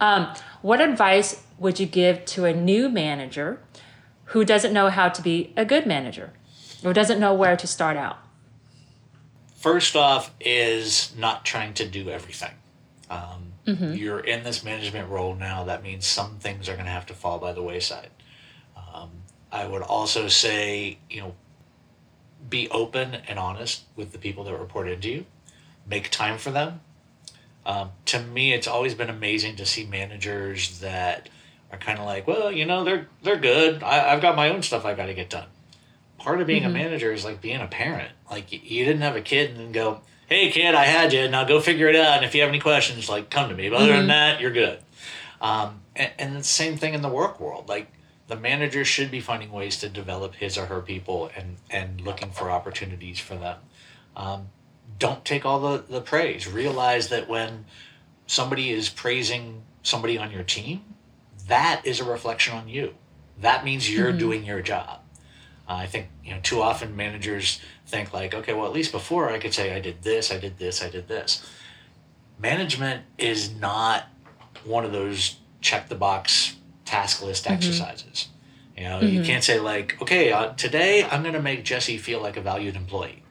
Um, 0.00 0.34
what 0.60 0.80
advice 0.80 1.44
would 1.58 1.80
you 1.80 1.86
give 1.86 2.24
to 2.26 2.44
a 2.44 2.52
new 2.52 2.90
manager 2.90 3.60
who 4.32 4.44
doesn't 4.44 4.72
know 4.72 4.88
how 4.88 5.08
to 5.10 5.20
be 5.22 5.52
a 5.56 5.64
good 5.64 5.86
manager 5.86 6.32
or 6.82 6.92
doesn't 6.92 7.20
know 7.20 7.34
where 7.34 7.56
to 7.56 7.66
start 7.66 7.96
out? 7.96 8.18
First 9.56 9.94
off, 9.94 10.32
is 10.40 11.12
not 11.16 11.44
trying 11.44 11.74
to 11.74 11.86
do 11.86 12.08
everything. 12.08 12.52
Um, 13.10 13.52
You're 13.94 14.20
in 14.20 14.42
this 14.42 14.64
management 14.64 15.08
role 15.10 15.34
now. 15.34 15.64
That 15.64 15.82
means 15.82 16.06
some 16.06 16.38
things 16.38 16.68
are 16.68 16.74
going 16.74 16.86
to 16.86 16.90
have 16.90 17.06
to 17.06 17.14
fall 17.14 17.38
by 17.38 17.52
the 17.52 17.62
wayside. 17.62 18.10
Um, 18.92 19.10
I 19.52 19.66
would 19.66 19.82
also 19.82 20.28
say, 20.28 20.98
you 21.10 21.20
know, 21.20 21.34
be 22.48 22.68
open 22.70 23.18
and 23.28 23.38
honest 23.38 23.84
with 23.94 24.12
the 24.12 24.18
people 24.18 24.44
that 24.44 24.56
report 24.56 24.88
into 24.88 25.10
you. 25.10 25.26
Make 25.86 26.10
time 26.10 26.38
for 26.38 26.50
them. 26.50 26.80
Um, 27.64 27.90
to 28.06 28.20
me, 28.20 28.52
it's 28.52 28.66
always 28.66 28.94
been 28.94 29.10
amazing 29.10 29.56
to 29.56 29.66
see 29.66 29.84
managers 29.84 30.80
that 30.80 31.28
are 31.72 31.78
kind 31.78 31.98
of 31.98 32.04
like, 32.04 32.26
well, 32.26 32.52
you 32.52 32.66
know, 32.66 32.84
they're 32.84 33.08
they're 33.22 33.38
good. 33.38 33.82
I, 33.82 34.12
I've 34.12 34.22
got 34.22 34.36
my 34.36 34.50
own 34.50 34.62
stuff 34.62 34.84
I 34.84 34.94
got 34.94 35.06
to 35.06 35.14
get 35.14 35.30
done. 35.30 35.46
Part 36.18 36.40
of 36.40 36.46
being 36.46 36.64
a 36.64 36.68
manager 36.68 37.12
is 37.12 37.24
like 37.24 37.40
being 37.40 37.60
a 37.60 37.66
parent. 37.66 38.12
Like 38.30 38.52
you 38.52 38.84
didn't 38.84 39.02
have 39.02 39.16
a 39.16 39.20
kid 39.20 39.50
and 39.50 39.58
then 39.58 39.72
go, 39.72 40.02
hey 40.28 40.50
kid, 40.50 40.74
I 40.74 40.84
had 40.84 41.12
you. 41.12 41.28
Now 41.28 41.44
go 41.44 41.60
figure 41.60 41.88
it 41.88 41.96
out. 41.96 42.18
And 42.18 42.24
if 42.24 42.34
you 42.34 42.42
have 42.42 42.48
any 42.48 42.60
questions, 42.60 43.08
like 43.08 43.28
come 43.30 43.48
to 43.48 43.56
me. 43.56 43.68
But 43.68 43.80
other 43.80 43.94
than 43.94 44.06
that, 44.08 44.40
you're 44.40 44.52
good. 44.52 44.78
Um, 45.40 45.80
and, 45.96 46.12
and 46.18 46.36
the 46.36 46.44
same 46.44 46.76
thing 46.76 46.94
in 46.94 47.02
the 47.02 47.08
work 47.08 47.40
world. 47.40 47.68
Like 47.68 47.92
the 48.28 48.36
manager 48.36 48.84
should 48.84 49.10
be 49.10 49.20
finding 49.20 49.50
ways 49.50 49.78
to 49.80 49.88
develop 49.88 50.36
his 50.36 50.56
or 50.56 50.66
her 50.66 50.80
people 50.80 51.30
and 51.36 51.56
and 51.70 52.00
looking 52.00 52.30
for 52.30 52.50
opportunities 52.50 53.18
for 53.18 53.34
them. 53.34 53.58
Um, 54.14 54.48
don't 54.98 55.24
take 55.24 55.44
all 55.44 55.58
the, 55.58 55.84
the 55.88 56.00
praise. 56.00 56.46
Realize 56.46 57.08
that 57.08 57.28
when 57.28 57.64
somebody 58.26 58.70
is 58.70 58.88
praising 58.88 59.62
somebody 59.82 60.16
on 60.16 60.30
your 60.30 60.44
team, 60.44 60.82
that 61.52 61.82
is 61.84 62.00
a 62.00 62.04
reflection 62.04 62.56
on 62.56 62.66
you. 62.66 62.94
That 63.42 63.62
means 63.62 63.92
you're 63.92 64.10
doing 64.10 64.42
your 64.42 64.62
job. 64.62 65.00
Uh, 65.68 65.74
I 65.74 65.86
think 65.86 66.08
you 66.24 66.32
know 66.32 66.40
too 66.42 66.62
often 66.62 66.96
managers 66.96 67.60
think 67.86 68.14
like, 68.14 68.32
okay, 68.32 68.54
well 68.54 68.64
at 68.64 68.72
least 68.72 68.90
before 68.90 69.28
I 69.28 69.38
could 69.38 69.52
say 69.52 69.74
I 69.74 69.80
did 69.80 70.00
this, 70.02 70.32
I 70.32 70.38
did 70.38 70.58
this, 70.58 70.82
I 70.82 70.88
did 70.88 71.08
this. 71.08 71.46
Management 72.38 73.04
is 73.18 73.54
not 73.54 74.04
one 74.64 74.86
of 74.86 74.92
those 74.92 75.36
check 75.60 75.90
the 75.90 75.94
box 75.94 76.56
task 76.86 77.22
list 77.22 77.46
exercises. 77.48 78.28
You 78.74 78.84
know, 78.84 79.00
you 79.00 79.22
can't 79.22 79.44
say 79.44 79.60
like, 79.60 80.00
okay, 80.00 80.32
uh, 80.32 80.54
today 80.54 81.04
I'm 81.04 81.20
going 81.20 81.34
to 81.34 81.42
make 81.42 81.64
Jesse 81.64 81.98
feel 81.98 82.22
like 82.22 82.38
a 82.38 82.40
valued 82.40 82.76
employee. 82.76 83.22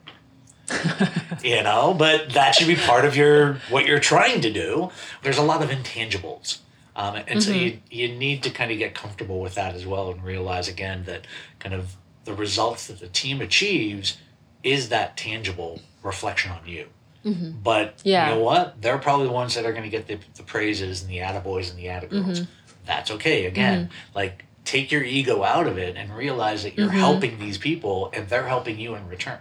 you 1.42 1.60
know, 1.64 1.92
but 1.92 2.30
that 2.30 2.54
should 2.54 2.68
be 2.68 2.76
part 2.76 3.04
of 3.04 3.16
your 3.16 3.54
what 3.68 3.84
you're 3.84 3.98
trying 3.98 4.40
to 4.42 4.52
do. 4.52 4.92
There's 5.22 5.38
a 5.38 5.42
lot 5.42 5.60
of 5.60 5.70
intangibles. 5.70 6.58
Um, 6.94 7.16
and 7.26 7.42
so 7.42 7.52
you, 7.52 7.72
mm-hmm. 7.72 7.80
you 7.90 8.08
need 8.08 8.42
to 8.42 8.50
kind 8.50 8.70
of 8.70 8.78
get 8.78 8.94
comfortable 8.94 9.40
with 9.40 9.54
that 9.54 9.74
as 9.74 9.86
well 9.86 10.10
and 10.10 10.22
realize 10.22 10.68
again 10.68 11.04
that 11.04 11.26
kind 11.58 11.74
of 11.74 11.96
the 12.24 12.34
results 12.34 12.88
that 12.88 13.00
the 13.00 13.08
team 13.08 13.40
achieves 13.40 14.18
is 14.62 14.90
that 14.90 15.16
tangible 15.16 15.80
reflection 16.02 16.52
on 16.52 16.66
you. 16.66 16.86
Mm-hmm. 17.24 17.52
But 17.62 18.00
Yeah. 18.04 18.28
you 18.28 18.34
know 18.34 18.42
what? 18.42 18.80
They're 18.82 18.98
probably 18.98 19.26
the 19.26 19.32
ones 19.32 19.54
that 19.54 19.64
are 19.64 19.72
going 19.72 19.84
to 19.84 19.88
get 19.88 20.06
the, 20.06 20.18
the 20.34 20.42
praises 20.42 21.02
and 21.02 21.10
the 21.10 21.18
attaboys 21.18 21.70
and 21.70 21.78
the 21.78 21.86
attagirls. 21.86 22.38
Mm-hmm. 22.38 22.44
That's 22.84 23.10
okay. 23.12 23.46
Again, 23.46 23.90
like 24.14 24.44
take 24.64 24.92
your 24.92 25.02
ego 25.02 25.42
out 25.42 25.66
of 25.66 25.78
it 25.78 25.96
and 25.96 26.14
realize 26.14 26.62
that 26.64 26.76
you're 26.76 26.90
helping 26.90 27.38
these 27.38 27.58
people 27.58 28.10
and 28.12 28.28
they're 28.28 28.46
helping 28.48 28.78
you 28.78 28.94
in 28.94 29.08
return. 29.08 29.38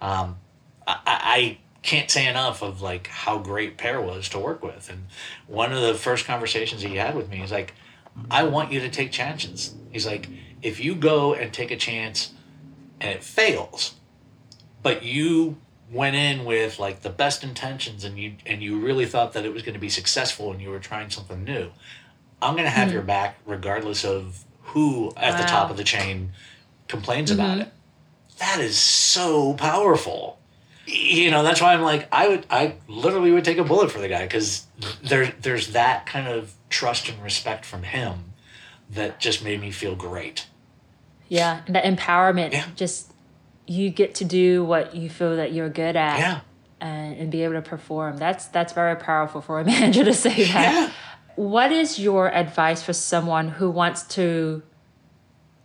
Um, 0.00 0.38
I, 0.86 0.96
I 1.06 1.18
I 1.24 1.58
can't 1.86 2.10
say 2.10 2.26
enough 2.26 2.62
of 2.62 2.82
like 2.82 3.06
how 3.06 3.38
great 3.38 3.78
Per 3.78 4.00
was 4.00 4.28
to 4.30 4.38
work 4.38 4.62
with. 4.62 4.90
And 4.90 5.06
one 5.46 5.72
of 5.72 5.80
the 5.80 5.94
first 5.94 6.26
conversations 6.26 6.82
he 6.82 6.96
had 6.96 7.14
with 7.14 7.30
me 7.30 7.42
is 7.42 7.52
like, 7.52 7.74
I 8.30 8.42
want 8.42 8.72
you 8.72 8.80
to 8.80 8.90
take 8.90 9.12
chances. 9.12 9.74
He's 9.90 10.04
like, 10.04 10.28
if 10.62 10.82
you 10.84 10.94
go 10.94 11.32
and 11.32 11.52
take 11.52 11.70
a 11.70 11.76
chance 11.76 12.32
and 13.00 13.12
it 13.12 13.22
fails, 13.22 13.94
but 14.82 15.04
you 15.04 15.58
went 15.90 16.16
in 16.16 16.44
with 16.44 16.80
like 16.80 17.02
the 17.02 17.10
best 17.10 17.44
intentions 17.44 18.02
and 18.02 18.18
you 18.18 18.34
and 18.44 18.60
you 18.60 18.80
really 18.80 19.06
thought 19.06 19.32
that 19.34 19.44
it 19.44 19.52
was 19.52 19.62
going 19.62 19.74
to 19.74 19.80
be 19.80 19.88
successful 19.88 20.50
and 20.50 20.60
you 20.60 20.70
were 20.70 20.80
trying 20.80 21.08
something 21.10 21.44
new, 21.44 21.70
I'm 22.42 22.54
going 22.54 22.64
to 22.64 22.70
have 22.70 22.88
hmm. 22.88 22.94
your 22.94 23.02
back 23.02 23.38
regardless 23.46 24.04
of 24.04 24.44
who 24.62 25.12
at 25.16 25.38
the 25.40 25.46
top 25.46 25.70
of 25.70 25.76
the 25.76 25.84
chain 25.84 26.32
complains 26.88 27.30
about 27.30 27.58
mm-hmm. 27.58 27.60
it. 27.62 27.72
That 28.38 28.58
is 28.60 28.76
so 28.76 29.54
powerful. 29.54 30.40
You 30.86 31.30
know 31.30 31.42
that's 31.42 31.60
why 31.60 31.74
I'm 31.74 31.82
like 31.82 32.08
I 32.12 32.28
would 32.28 32.46
I 32.48 32.74
literally 32.88 33.32
would 33.32 33.44
take 33.44 33.58
a 33.58 33.64
bullet 33.64 33.90
for 33.90 33.98
the 33.98 34.08
guy 34.08 34.22
because 34.22 34.66
there 35.02 35.34
there's 35.40 35.72
that 35.72 36.06
kind 36.06 36.28
of 36.28 36.54
trust 36.68 37.08
and 37.08 37.22
respect 37.22 37.64
from 37.64 37.82
him 37.82 38.32
that 38.90 39.18
just 39.18 39.42
made 39.42 39.60
me 39.60 39.70
feel 39.70 39.94
great. 39.94 40.46
Yeah, 41.28 41.62
and 41.66 41.74
that 41.74 41.84
empowerment. 41.84 42.52
Yeah. 42.52 42.66
Just 42.76 43.12
you 43.66 43.90
get 43.90 44.14
to 44.16 44.24
do 44.24 44.64
what 44.64 44.94
you 44.94 45.10
feel 45.10 45.36
that 45.36 45.52
you're 45.52 45.68
good 45.68 45.96
at. 45.96 46.18
Yeah. 46.18 46.40
And, 46.78 47.16
and 47.16 47.32
be 47.32 47.42
able 47.42 47.54
to 47.54 47.62
perform. 47.62 48.18
That's 48.18 48.46
that's 48.46 48.74
very 48.74 48.96
powerful 48.96 49.40
for 49.40 49.58
a 49.60 49.64
manager 49.64 50.04
to 50.04 50.12
say 50.12 50.44
that. 50.44 50.72
Yeah. 50.72 50.92
What 51.34 51.72
is 51.72 51.98
your 51.98 52.32
advice 52.32 52.82
for 52.82 52.92
someone 52.92 53.48
who 53.48 53.70
wants 53.70 54.02
to 54.14 54.62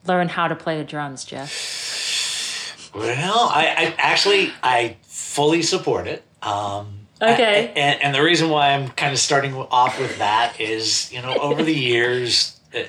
learn 0.06 0.30
how 0.30 0.48
to 0.48 0.56
play 0.56 0.78
the 0.78 0.84
drums, 0.84 1.26
Jeff? 1.26 2.92
Well, 2.94 3.50
I, 3.54 3.68
I 3.68 3.96
actually 3.98 4.52
I 4.64 4.98
fully 5.32 5.62
support 5.62 6.08
it. 6.08 6.24
Um, 6.42 6.98
Okay. 7.22 7.66
I- 7.76 7.80
and, 7.80 8.02
and 8.02 8.16
the 8.16 8.22
reason 8.24 8.50
why 8.50 8.72
I'm 8.74 8.90
kind 8.90 9.14
of 9.14 9.20
starting 9.20 9.54
off 9.54 10.00
with 10.00 10.18
that 10.18 10.60
is, 10.60 11.12
you 11.14 11.22
know, 11.22 11.36
over 11.36 11.62
the 11.64 11.74
years, 11.92 12.60
uh, 12.76 12.80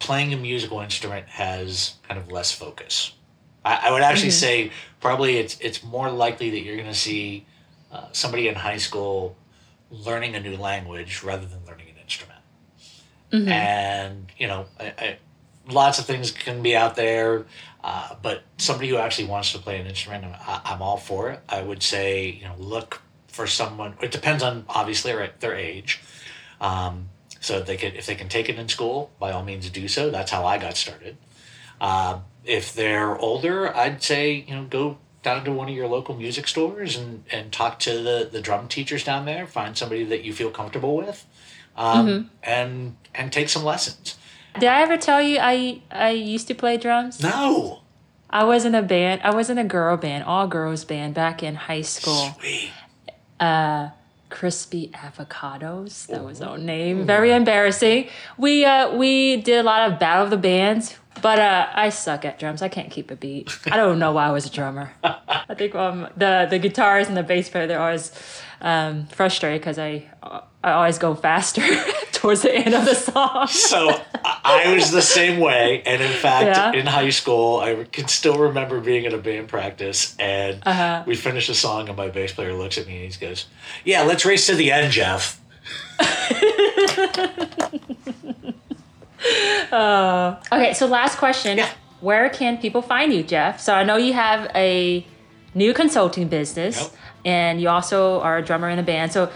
playing 0.00 0.34
a 0.34 0.36
musical 0.36 0.80
instrument 0.80 1.28
has 1.28 1.94
kind 2.08 2.18
of 2.20 2.32
less 2.32 2.50
focus. 2.50 3.12
I, 3.64 3.88
I 3.88 3.90
would 3.92 4.02
actually 4.02 4.30
say 4.32 4.72
probably 5.00 5.36
it's 5.38 5.56
it's 5.60 5.84
more 5.84 6.10
likely 6.10 6.50
that 6.50 6.60
you're 6.64 6.74
going 6.76 6.88
to 6.88 6.94
see 6.98 7.46
uh, 7.92 8.06
somebody 8.10 8.48
in 8.48 8.56
high 8.56 8.78
school 8.78 9.36
learning 9.90 10.34
a 10.34 10.40
new 10.40 10.56
language 10.56 11.22
rather 11.22 11.46
than 11.46 11.60
learning 11.64 11.86
an 11.90 12.02
instrument. 12.02 12.40
And 13.48 14.26
you 14.36 14.48
know, 14.48 14.66
I, 14.80 14.86
I, 14.98 15.16
lots 15.68 15.98
of 16.00 16.06
things 16.06 16.32
can 16.32 16.60
be 16.62 16.74
out 16.76 16.96
there, 16.96 17.46
uh, 17.84 18.14
but 18.22 18.42
somebody 18.58 18.88
who 18.88 18.96
actually 18.96 19.26
wants 19.28 19.52
to 19.52 19.58
play 19.58 19.80
an 19.80 19.86
instrument, 19.86 20.24
I, 20.24 20.60
I'm 20.64 20.82
all 20.82 20.96
for 20.96 21.30
it. 21.30 21.40
I 21.48 21.62
would 21.62 21.82
say, 21.82 22.26
you 22.30 22.44
know, 22.44 22.54
look 22.58 23.02
for 23.28 23.46
someone. 23.46 23.94
It 24.02 24.10
depends 24.12 24.42
on 24.42 24.64
obviously 24.68 25.12
their- 25.12 25.32
their 25.40 25.56
age. 25.56 26.00
Um, 26.60 27.08
so 27.40 27.58
if 27.58 27.66
they 27.66 27.76
could, 27.76 27.94
if 27.94 28.06
they 28.06 28.14
can 28.14 28.28
take 28.28 28.48
it 28.48 28.56
in 28.58 28.68
school, 28.68 29.10
by 29.18 29.32
all 29.32 29.42
means 29.42 29.68
do 29.70 29.88
so. 29.88 30.10
That's 30.10 30.30
how 30.30 30.46
I 30.46 30.58
got 30.58 30.76
started. 30.76 31.16
Uh, 31.80 32.20
if 32.44 32.72
they're 32.72 33.16
older, 33.18 33.76
I'd 33.76 34.02
say 34.02 34.44
you 34.46 34.54
know 34.54 34.64
go 34.64 34.98
down 35.24 35.44
to 35.44 35.52
one 35.52 35.68
of 35.68 35.74
your 35.74 35.88
local 35.88 36.14
music 36.16 36.46
stores 36.48 36.96
and, 36.96 37.24
and 37.32 37.52
talk 37.52 37.78
to 37.80 38.00
the, 38.02 38.28
the 38.30 38.40
drum 38.40 38.68
teachers 38.68 39.02
down 39.04 39.24
there. 39.24 39.46
Find 39.46 39.76
somebody 39.76 40.04
that 40.04 40.22
you 40.24 40.32
feel 40.32 40.50
comfortable 40.50 40.96
with, 40.96 41.26
um, 41.76 42.30
and 42.44 42.96
and 43.14 43.32
take 43.32 43.48
some 43.48 43.64
lessons. 43.64 44.16
Did 44.58 44.68
I 44.68 44.82
ever 44.82 44.96
tell 44.96 45.20
you 45.22 45.38
I 45.40 45.82
I 45.90 46.10
used 46.10 46.48
to 46.48 46.54
play 46.54 46.76
drums? 46.76 47.22
No, 47.22 47.80
I 48.30 48.44
was 48.44 48.64
in 48.64 48.74
a 48.74 48.82
band. 48.82 49.20
I 49.24 49.34
was 49.34 49.50
in 49.50 49.58
a 49.58 49.64
girl 49.64 49.96
band, 49.96 50.24
all 50.24 50.46
girls 50.46 50.84
band 50.84 51.14
back 51.14 51.42
in 51.42 51.54
high 51.54 51.82
school. 51.82 52.36
sweet. 52.38 52.70
Uh, 53.40 53.90
Crispy 54.30 54.90
Avocados. 54.94 56.06
That 56.06 56.24
was 56.24 56.40
our 56.40 56.56
name. 56.56 57.04
Very 57.06 57.32
embarrassing. 57.32 58.08
We 58.38 58.64
uh 58.64 58.94
we 58.96 59.36
did 59.36 59.58
a 59.58 59.62
lot 59.62 59.90
of 59.92 59.98
battle 59.98 60.24
of 60.24 60.30
the 60.30 60.38
bands, 60.38 60.96
but 61.20 61.38
uh 61.38 61.68
I 61.74 61.90
suck 61.90 62.24
at 62.24 62.38
drums. 62.38 62.62
I 62.62 62.68
can't 62.68 62.90
keep 62.90 63.10
a 63.10 63.16
beat. 63.16 63.54
I 63.70 63.76
don't 63.76 63.98
know 63.98 64.12
why 64.12 64.26
I 64.26 64.30
was 64.30 64.46
a 64.46 64.50
drummer. 64.50 64.90
I 65.04 65.54
think 65.54 65.74
um 65.74 66.08
the 66.16 66.46
the 66.48 66.58
guitars 66.58 67.08
and 67.08 67.16
the 67.16 67.22
bass 67.22 67.50
player 67.50 67.66
they're 67.66 67.80
always 67.80 68.10
um 68.62 69.06
frustrated 69.08 69.60
because 69.60 69.78
I 69.78 70.06
I 70.64 70.72
always 70.72 70.96
go 70.98 71.14
faster 71.14 71.62
towards 72.22 72.42
the 72.42 72.54
end 72.54 72.72
of 72.72 72.84
the 72.84 72.94
song. 72.94 73.48
So 73.48 74.00
I 74.24 74.72
was 74.72 74.92
the 74.92 75.02
same 75.02 75.40
way, 75.40 75.82
and 75.84 76.00
in 76.00 76.12
fact, 76.12 76.56
Yeah. 76.56 76.72
in 76.80 76.86
high 76.86 77.10
school, 77.10 77.58
I 77.58 77.84
can 77.90 78.06
still 78.06 78.38
remember 78.38 78.78
being 78.80 79.04
at 79.06 79.12
a 79.12 79.18
band 79.18 79.48
practice, 79.48 80.14
and 80.20 80.62
Uh-huh. 80.64 81.02
we 81.04 81.16
finished 81.16 81.48
a 81.48 81.54
song, 81.54 81.88
and 81.88 81.96
my 81.96 82.08
bass 82.08 82.32
player 82.32 82.54
looks 82.54 82.78
at 82.78 82.86
me 82.86 83.04
and 83.04 83.12
he 83.12 83.26
goes, 83.26 83.46
"Yeah, 83.84 84.02
let's 84.02 84.24
race 84.24 84.46
to 84.46 84.54
the 84.54 84.70
end, 84.70 84.92
Jeff." 84.92 85.40
Okay, 90.52 90.74
so 90.74 90.86
last 90.86 91.18
question. 91.18 91.58
Yeah. 91.58 91.68
Where 92.00 92.28
can 92.30 92.58
people 92.58 92.82
find 92.82 93.12
you, 93.12 93.22
Jeff? 93.22 93.60
So 93.60 93.74
I 93.74 93.84
know 93.84 93.96
you 93.96 94.12
have 94.12 94.50
a 94.54 95.06
new 95.54 95.72
consulting 95.74 96.28
business 96.28 96.80
Yep. 96.80 96.90
and 97.24 97.60
you 97.60 97.68
also 97.68 98.20
are 98.20 98.38
a 98.38 98.42
drummer 98.42 98.68
in 98.68 98.78
a 98.78 98.82
band. 98.82 99.12
So 99.12 99.30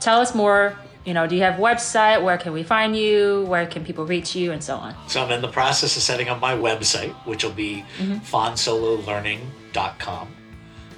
tell 0.00 0.20
us 0.20 0.34
more, 0.34 0.76
you 1.04 1.14
know, 1.14 1.26
do 1.26 1.34
you 1.36 1.42
have 1.42 1.58
a 1.58 1.62
website? 1.62 2.22
Where 2.22 2.38
can 2.38 2.52
we 2.52 2.62
find 2.62 2.96
you? 2.96 3.44
Where 3.48 3.66
can 3.66 3.84
people 3.84 4.04
reach 4.06 4.34
you 4.36 4.52
and 4.52 4.62
so 4.62 4.76
on? 4.76 4.94
So 5.08 5.22
I'm 5.24 5.30
in 5.32 5.40
the 5.42 5.48
process 5.48 5.96
of 5.96 6.02
setting 6.02 6.28
up 6.28 6.40
my 6.40 6.54
website, 6.54 7.12
which 7.26 7.42
will 7.44 7.52
be 7.52 7.84
Mm-hmm. 7.98 8.18
fansololearning.com. 8.34 10.28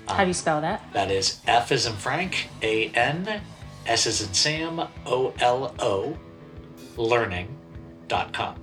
How 0.09 0.21
do 0.23 0.27
you 0.29 0.35
spell 0.35 0.61
that? 0.61 0.83
That 0.93 1.11
is 1.11 1.41
F 1.47 1.73
is 1.73 1.87
in 1.87 1.95
Frank, 1.95 2.49
A 2.63 2.89
N, 2.91 3.41
S 3.87 4.07
is 4.07 4.21
in 4.27 4.35
Sam, 4.35 4.81
O 5.07 5.33
L 5.41 5.75
O, 5.79 6.19
learning.com. 6.97 8.61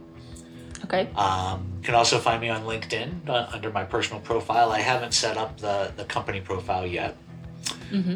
Okay. 0.86 1.08
Um, 1.16 1.72
you 1.78 1.84
can 1.86 1.96
also 1.96 2.20
find 2.20 2.42
me 2.42 2.50
on 2.50 2.64
LinkedIn 2.64 3.28
uh, 3.30 3.48
under 3.52 3.72
my 3.72 3.84
personal 3.84 4.20
profile. 4.22 4.72
I 4.72 4.82
haven't 4.82 5.14
set 5.14 5.38
up 5.38 5.60
the, 5.60 5.92
the 5.96 6.04
company 6.06 6.42
profile 6.42 6.86
yet. 6.86 7.18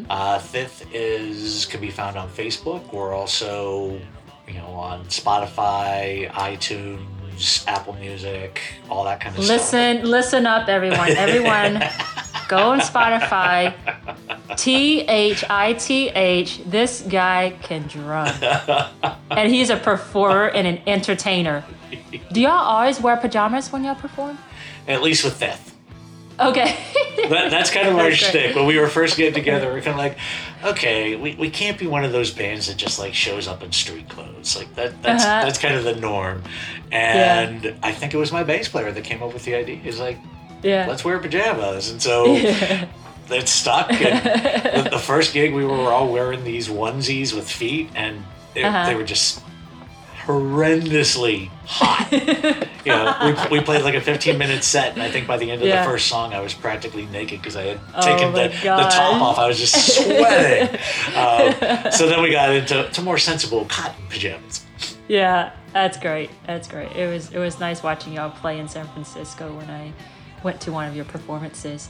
Uh, 0.08 0.38
Fifth 0.38 0.86
is 0.94 1.66
can 1.66 1.80
be 1.80 1.90
found 1.90 2.16
on 2.16 2.28
Facebook. 2.30 2.92
We're 2.92 3.14
also, 3.14 4.00
you 4.48 4.54
know, 4.54 4.66
on 4.68 5.04
Spotify, 5.06 6.30
iTunes, 6.30 7.66
Apple 7.66 7.92
Music, 7.94 8.60
all 8.88 9.04
that 9.04 9.20
kind 9.20 9.36
of 9.36 9.44
stuff. 9.44 9.58
Listen, 9.58 10.10
listen 10.10 10.46
up, 10.46 10.68
everyone. 10.68 11.10
Everyone, 11.16 11.84
go 12.48 12.70
on 12.70 12.80
Spotify. 12.80 13.74
T 14.56 15.00
H 15.02 15.44
I 15.50 15.74
T 15.74 16.08
H. 16.08 16.60
This 16.64 17.02
guy 17.02 17.54
can 17.62 17.86
drum, 17.86 18.32
and 19.30 19.52
he's 19.52 19.68
a 19.70 19.76
performer 19.76 20.46
and 20.48 20.66
an 20.66 20.80
entertainer. 20.86 21.64
Do 22.32 22.40
y'all 22.40 22.52
always 22.52 23.00
wear 23.00 23.16
pajamas 23.16 23.70
when 23.70 23.84
y'all 23.84 23.94
perform? 23.94 24.38
At 24.88 25.02
least 25.02 25.24
with 25.24 25.34
Fifth. 25.34 25.75
Okay. 26.38 26.76
That, 27.30 27.50
that's 27.50 27.70
kind 27.70 27.88
of 27.88 27.96
our 27.96 28.10
That's 28.10 28.16
shtick. 28.16 28.54
When 28.54 28.66
we 28.66 28.78
were 28.78 28.88
first 28.88 29.16
getting 29.16 29.34
together, 29.34 29.72
we're 29.72 29.80
kind 29.80 29.94
of 29.94 29.96
like, 29.96 30.18
okay, 30.64 31.16
we, 31.16 31.34
we 31.34 31.50
can't 31.50 31.78
be 31.78 31.86
one 31.86 32.04
of 32.04 32.12
those 32.12 32.30
bands 32.30 32.66
that 32.68 32.76
just 32.76 32.98
like 32.98 33.14
shows 33.14 33.48
up 33.48 33.62
in 33.62 33.72
street 33.72 34.08
clothes. 34.08 34.56
Like 34.56 34.74
that 34.76 35.02
that's 35.02 35.24
Uh-huh. 35.24 35.44
that's 35.44 35.58
kind 35.58 35.74
of 35.74 35.84
the 35.84 35.96
norm. 35.96 36.42
And 36.92 37.74
I 37.82 37.92
think 37.92 38.14
it 38.14 38.16
was 38.18 38.32
my 38.32 38.44
bass 38.44 38.68
player 38.68 38.92
that 38.92 39.04
came 39.04 39.22
up 39.22 39.32
with 39.32 39.44
the 39.44 39.54
idea. 39.54 39.76
He's 39.76 39.98
like, 39.98 40.18
yeah. 40.62 40.86
let's 40.88 41.04
wear 41.04 41.18
pajamas. 41.18 41.90
And 41.90 42.00
so 42.00 42.24
it 43.30 43.48
stuck. 43.48 43.90
And 43.92 44.84
the, 44.84 44.90
the 44.90 44.98
first 44.98 45.32
gig, 45.32 45.52
we 45.54 45.64
were 45.64 45.90
all 45.92 46.12
wearing 46.12 46.44
these 46.44 46.68
onesies 46.68 47.34
with 47.34 47.48
feet, 47.50 47.88
and 47.94 48.22
they, 48.54 48.62
Uh-huh. 48.62 48.86
they 48.86 48.94
were 48.94 49.04
just 49.04 49.42
horrendously 50.26 51.48
hot. 51.64 52.10
you 52.84 52.92
know, 52.92 53.36
we, 53.50 53.58
we 53.58 53.64
played 53.64 53.82
like 53.82 53.94
a 53.94 54.00
15 54.00 54.36
minute 54.36 54.64
set, 54.64 54.92
and 54.92 55.02
I 55.02 55.10
think 55.10 55.26
by 55.26 55.36
the 55.36 55.50
end 55.50 55.62
of 55.62 55.68
Yeah. 55.68 55.84
the 55.84 55.90
first 55.90 56.08
song, 56.08 56.34
I 56.34 56.40
was 56.40 56.54
practically 56.54 57.06
naked 57.06 57.40
because 57.40 57.56
I 57.56 57.62
had 57.62 57.80
Oh 57.94 58.02
taken 58.02 58.32
the, 58.32 58.48
the 58.48 58.88
top 58.90 59.22
off. 59.22 59.38
I 59.38 59.46
was 59.46 59.58
just 59.58 59.94
sweating. 59.94 60.74
um, 61.16 61.90
so 61.92 62.08
then 62.08 62.22
we 62.22 62.30
got 62.30 62.50
into 62.54 62.88
to 62.90 63.02
more 63.02 63.18
sensible 63.18 63.64
cotton 63.66 64.02
pajamas. 64.08 64.64
Yeah, 65.08 65.52
that's 65.72 65.98
great. 65.98 66.30
That's 66.46 66.66
great. 66.68 66.92
It 66.96 67.08
was 67.12 67.32
it 67.32 67.38
was 67.38 67.60
nice 67.60 67.82
watching 67.82 68.12
y'all 68.14 68.30
play 68.30 68.58
in 68.58 68.68
San 68.68 68.86
Francisco 68.88 69.52
when 69.56 69.70
I 69.70 69.92
went 70.42 70.60
to 70.62 70.72
one 70.72 70.88
of 70.88 70.96
your 70.96 71.04
performances. 71.04 71.88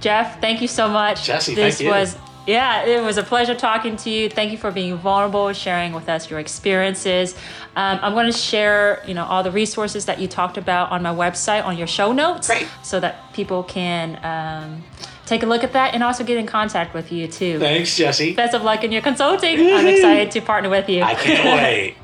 Jeff, 0.00 0.40
thank 0.40 0.60
you 0.60 0.68
so 0.68 0.88
much. 0.88 1.24
Jesse, 1.24 1.54
this 1.54 1.78
thank 1.78 1.86
you. 1.86 1.90
was 1.90 2.16
yeah, 2.48 2.84
it 2.86 3.02
was 3.02 3.18
a 3.18 3.22
pleasure 3.22 3.54
talking 3.54 3.96
to 3.96 4.10
you. 4.10 4.30
Thank 4.30 4.52
you 4.52 4.58
for 4.58 4.70
being 4.70 4.96
vulnerable, 4.96 5.52
sharing 5.52 5.92
with 5.92 6.08
us 6.08 6.30
your 6.30 6.38
experiences. 6.40 7.34
Um, 7.78 8.00
I'm 8.02 8.12
going 8.12 8.26
to 8.26 8.36
share, 8.36 9.04
you 9.06 9.14
know, 9.14 9.24
all 9.24 9.44
the 9.44 9.52
resources 9.52 10.06
that 10.06 10.18
you 10.18 10.26
talked 10.26 10.56
about 10.58 10.90
on 10.90 11.00
my 11.00 11.14
website 11.14 11.64
on 11.64 11.78
your 11.78 11.86
show 11.86 12.10
notes, 12.10 12.48
Great. 12.48 12.66
so 12.82 12.98
that 12.98 13.32
people 13.34 13.62
can 13.62 14.18
um, 14.24 14.82
take 15.26 15.44
a 15.44 15.46
look 15.46 15.62
at 15.62 15.74
that 15.74 15.94
and 15.94 16.02
also 16.02 16.24
get 16.24 16.38
in 16.38 16.46
contact 16.46 16.92
with 16.92 17.12
you 17.12 17.28
too. 17.28 17.60
Thanks, 17.60 17.96
Jesse. 17.96 18.34
Best 18.34 18.52
of 18.52 18.64
luck 18.64 18.82
in 18.82 18.90
your 18.90 19.00
consulting. 19.00 19.60
I'm 19.60 19.86
excited 19.86 20.32
to 20.32 20.40
partner 20.40 20.68
with 20.68 20.88
you. 20.88 21.04
I 21.04 21.14
can't 21.14 21.44
wait. 21.62 21.96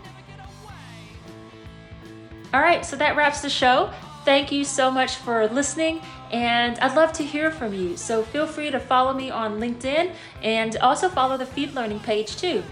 All 2.52 2.60
right, 2.60 2.86
so 2.86 2.94
that 2.94 3.16
wraps 3.16 3.40
the 3.40 3.50
show. 3.50 3.90
Thank 4.24 4.52
you 4.52 4.64
so 4.64 4.92
much 4.92 5.16
for 5.16 5.48
listening, 5.48 6.02
and 6.30 6.78
I'd 6.78 6.94
love 6.94 7.12
to 7.14 7.24
hear 7.24 7.50
from 7.50 7.74
you. 7.74 7.96
So 7.96 8.22
feel 8.22 8.46
free 8.46 8.70
to 8.70 8.78
follow 8.78 9.12
me 9.12 9.28
on 9.28 9.58
LinkedIn 9.58 10.12
and 10.40 10.76
also 10.76 11.08
follow 11.08 11.36
the 11.36 11.46
Feed 11.46 11.74
Learning 11.74 11.98
page 11.98 12.36
too. 12.36 12.62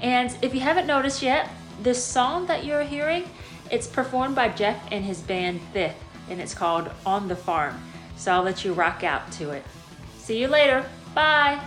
And 0.00 0.36
if 0.42 0.54
you 0.54 0.60
haven't 0.60 0.88
noticed 0.88 1.22
yet, 1.22 1.50
this 1.82 2.02
song 2.02 2.46
that 2.46 2.64
you're 2.64 2.82
hearing, 2.82 3.24
it's 3.70 3.86
performed 3.86 4.34
by 4.34 4.48
Jeff 4.48 4.80
and 4.90 5.04
his 5.04 5.20
band 5.20 5.60
Fifth, 5.72 6.02
and 6.30 6.40
it's 6.40 6.54
called 6.54 6.90
On 7.06 7.28
the 7.28 7.36
Farm. 7.36 7.80
So 8.16 8.32
I'll 8.32 8.42
let 8.42 8.64
you 8.64 8.72
rock 8.72 9.04
out 9.04 9.30
to 9.32 9.50
it. 9.50 9.64
See 10.16 10.40
you 10.40 10.48
later. 10.48 10.84
Bye. 11.14 11.60